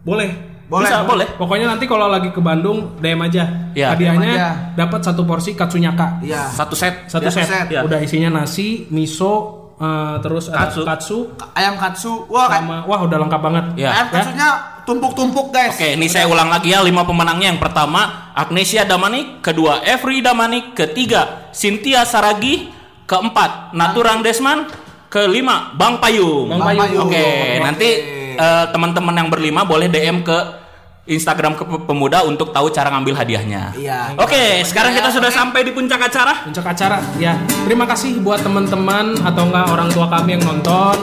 boleh. 0.00 0.49
Boleh. 0.70 0.86
Bisa, 0.86 1.02
boleh. 1.02 1.26
Pokoknya 1.34 1.66
nanti 1.66 1.84
kalau 1.84 2.06
lagi 2.06 2.30
ke 2.30 2.38
Bandung 2.38 2.94
DM 2.96 3.18
aja. 3.20 3.44
Ya. 3.74 3.90
Hadiahnya 3.92 4.32
dapat 4.72 5.02
satu 5.02 5.26
porsi 5.26 5.52
Katsunyaka. 5.52 6.22
Iya. 6.22 6.46
Satu 6.48 6.72
set. 6.72 7.10
Satu 7.10 7.26
Ya. 7.26 7.34
set. 7.34 7.46
set. 7.50 7.66
Ya. 7.68 7.82
Udah 7.82 7.98
isinya 7.98 8.30
nasi, 8.30 8.86
miso, 8.88 9.34
eh, 9.76 10.16
terus 10.22 10.46
ada 10.46 10.70
Katsu. 10.70 10.80
katsu, 10.86 11.18
Ayam 11.52 11.74
katsu. 11.74 12.12
Wah, 12.30 12.46
sama 12.48 12.86
wah 12.86 13.02
udah 13.02 13.18
lengkap 13.18 13.40
banget. 13.42 13.64
Ya. 13.76 13.90
ayam 13.92 14.06
katsunya 14.08 14.48
tumpuk-tumpuk, 14.80 15.50
guys. 15.50 15.74
Oke, 15.74 15.94
ini 15.94 16.06
saya 16.06 16.24
ulang 16.24 16.46
lagi 16.46 16.70
ya 16.70 16.80
lima 16.80 17.02
pemenangnya. 17.02 17.50
Yang 17.50 17.60
pertama 17.62 18.30
Agnesia 18.32 18.82
Damanik, 18.82 19.42
kedua 19.42 19.82
Every 19.82 20.18
Damanik, 20.18 20.72
ketiga 20.72 21.50
Cynthia 21.50 22.02
Saragi, 22.02 22.70
keempat 23.04 23.74
Naturang 23.74 24.22
Desman, 24.22 24.66
kelima 25.06 25.74
Bang 25.74 25.98
Payung. 25.98 26.46
Bang 26.48 26.62
Bang 26.62 26.78
Payung. 26.78 27.06
Oke, 27.06 27.18
Oke. 27.18 27.58
nanti 27.60 27.88
eh, 28.34 28.66
teman-teman 28.68 29.14
yang 29.14 29.28
berlima 29.28 29.62
boleh 29.62 29.86
DM 29.86 30.20
ke 30.20 30.38
Instagram 31.06 31.58
ke 31.58 31.64
pemuda 31.64 32.22
untuk 32.22 32.54
tahu 32.54 32.70
cara 32.70 32.86
ngambil 32.92 33.16
hadiahnya. 33.16 33.74
Iya. 33.74 34.14
Oke, 34.14 34.62
sekarang 34.62 34.94
kita 34.94 35.10
sudah 35.10 35.26
sampai 35.26 35.66
di 35.66 35.72
puncak 35.72 35.98
acara. 35.98 36.46
puncak 36.46 36.70
acara 36.70 37.02
ya 37.16 37.34
terima 37.64 37.82
kasih 37.84 38.20
buat 38.20 38.38
teman-teman 38.40 39.18
atau 39.20 39.48
enggak 39.48 39.66
orang 39.68 39.88
tua 39.90 40.06
kami 40.06 40.38
yang 40.38 40.44
nonton 40.44 40.96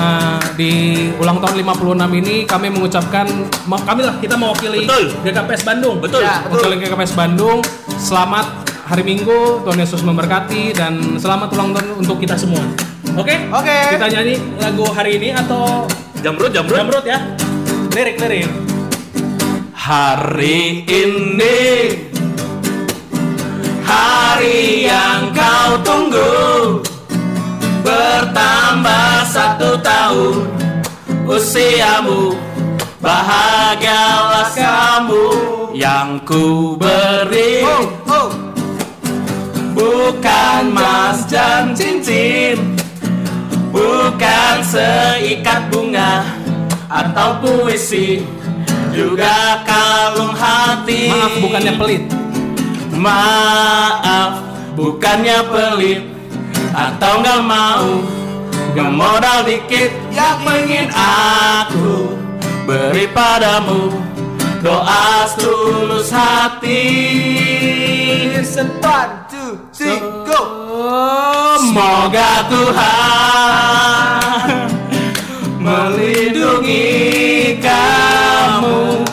Eh, 0.00 0.40
di 0.56 0.72
ulang 1.20 1.44
tahun 1.44 1.60
56 1.60 2.08
ini 2.16 2.48
kami 2.48 2.72
mengucapkan 2.72 3.28
ma- 3.68 3.84
kami 3.84 4.00
lah 4.00 4.16
kita 4.16 4.32
mewakili 4.32 4.88
Betul. 4.88 5.12
GKPS 5.20 5.60
Bandung 5.60 6.00
Betul. 6.00 6.24
Ya, 6.24 6.40
betul. 6.40 6.72
mewakili 6.72 6.88
GKPS 6.88 7.12
Bandung 7.12 7.60
selamat 8.00 8.48
hari 8.88 9.04
Minggu 9.04 9.60
Tuhan 9.60 9.76
Yesus 9.76 10.00
memberkati 10.00 10.72
dan 10.72 11.20
selamat 11.20 11.52
ulang 11.52 11.76
tahun 11.76 12.00
untuk 12.00 12.16
kita 12.16 12.32
semua 12.32 12.64
oke 13.12 13.34
Oke. 13.52 13.76
kita 13.92 14.06
nyanyi 14.08 14.40
lagu 14.56 14.88
hari 14.88 15.20
ini 15.20 15.36
atau 15.36 15.84
Jamrut, 16.20 16.52
jamrut. 16.52 16.76
jamrut 16.76 17.04
ya. 17.08 17.18
Lirik 17.96 18.20
lirik. 18.20 18.52
Hari 19.72 20.84
ini 20.84 21.58
Hari 23.80 24.84
yang 24.84 25.32
kau 25.32 25.80
tunggu. 25.80 26.32
Bertambah 27.80 29.24
satu 29.32 29.80
tahun 29.80 30.44
Usiamu. 31.24 32.36
Bahagialah 33.00 34.52
kamu 34.52 35.24
Yang 35.72 36.10
ku 36.28 36.76
beri. 36.76 37.64
Oh, 37.64 37.84
oh. 38.12 38.28
Bukan 39.72 40.68
emas 40.68 41.24
dan 41.32 41.72
cincin 41.72 42.79
Bukan 43.90 44.56
seikat 44.62 45.66
bunga 45.74 46.22
Atau 46.86 47.42
puisi 47.42 48.22
Juga 48.94 49.62
kalung 49.66 50.34
hati. 50.34 51.10
Maaf 51.10 51.34
bukannya 51.42 51.72
pelit. 51.74 52.02
Maaf 52.94 54.32
Bukannya 54.78 55.38
pelit. 55.50 56.02
Atau 56.70 57.22
nggak 57.22 57.40
mau 57.42 57.90
Nggak 58.70 58.90
modal 58.94 59.38
dikit. 59.42 59.90
Yang 60.14 60.38
ingin 60.62 60.88
aku 60.94 62.14
Beri 62.70 63.10
padamu 63.10 63.90
Doa 64.60 65.24
setulus 65.26 66.12
hati. 66.12 66.84
Two, 68.50 69.19
three. 69.80 69.96
Semoga 71.60 72.32
Tuhan 72.52 74.68
melindungi 75.56 76.88
kamu 77.62 79.04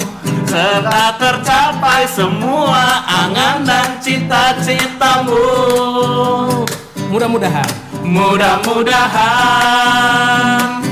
serta 0.43 1.15
tercapai 1.15 2.03
semua 2.11 3.07
angan 3.07 3.63
dan 3.63 3.95
cita-citamu. 4.03 5.47
mudah-mudahan 7.13 7.70
Mudah-mudahan 8.03 10.84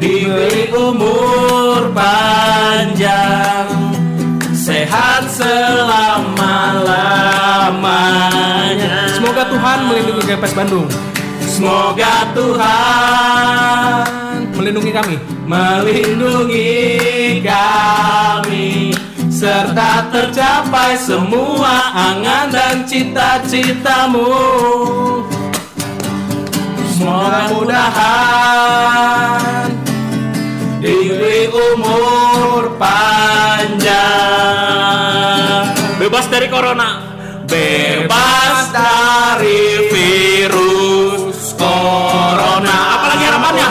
diberi 0.00 0.72
umur 0.72 1.92
panjang, 1.92 3.68
sehat 4.52 5.28
selama-lamanya. 7.64 9.08
semoga 9.08 9.48
Tuhan 9.48 9.88
melindungi 9.88 10.28
GKPS 10.28 10.52
Bandung. 10.52 10.84
Semoga 11.44 12.24
Tuhan 12.34 14.04
melindungi 14.56 14.92
kami. 14.92 15.18
melindungi 15.44 16.72
kami. 17.44 18.94
Serta 19.28 20.08
tercapai 20.12 20.96
semua 20.96 21.92
angan 21.92 22.50
dan 22.52 22.84
cita-citamu. 22.88 24.24
Mudah-mudahan 27.04 29.68
diberi 30.80 31.52
umur 31.52 32.72
panjang, 32.80 33.92
bebas 36.00 36.24
dari 36.32 36.48
corona, 36.48 37.13
bebas 37.48 38.72
dari 38.72 39.88
virus 39.92 41.54
corona. 41.56 42.76
Apalagi 42.98 43.24
harapannya? 43.28 43.68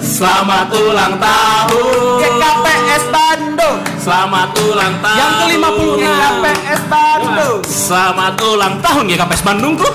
Selamat 0.00 0.72
ulang 0.72 1.20
tahun. 1.20 2.24
GKPS 2.24 3.04
Bandung. 3.12 3.78
Selamat 4.00 4.48
ulang 4.64 4.94
tahun. 5.04 5.18
Yang 5.20 5.32
ke-50 5.36 5.88
GKPS 6.00 6.80
Bandung. 6.88 7.60
Selamat 7.66 8.34
ulang 8.40 8.80
tahun 8.80 9.04
GKPS 9.12 9.42
Bandungku. 9.44 9.88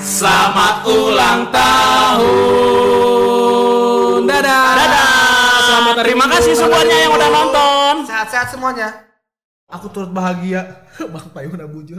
Selamat 0.00 0.84
ulang 0.84 1.48
tahun. 1.48 2.28
dadah 4.28 4.76
Dadah. 4.76 5.08
Selamat 5.64 5.94
Terima 6.04 6.28
kasih 6.28 6.52
semuanya 6.52 6.96
yang 7.08 7.12
udah 7.16 7.28
nonton. 7.32 8.04
Sehat-sehat 8.04 8.52
semuanya. 8.52 9.09
Aku 9.70 9.90
turut 9.90 10.10
bahagia. 10.14 10.86
Bang 11.14 11.26
Payung 11.34 11.58
udah 11.58 11.66
bujur. 11.66 11.98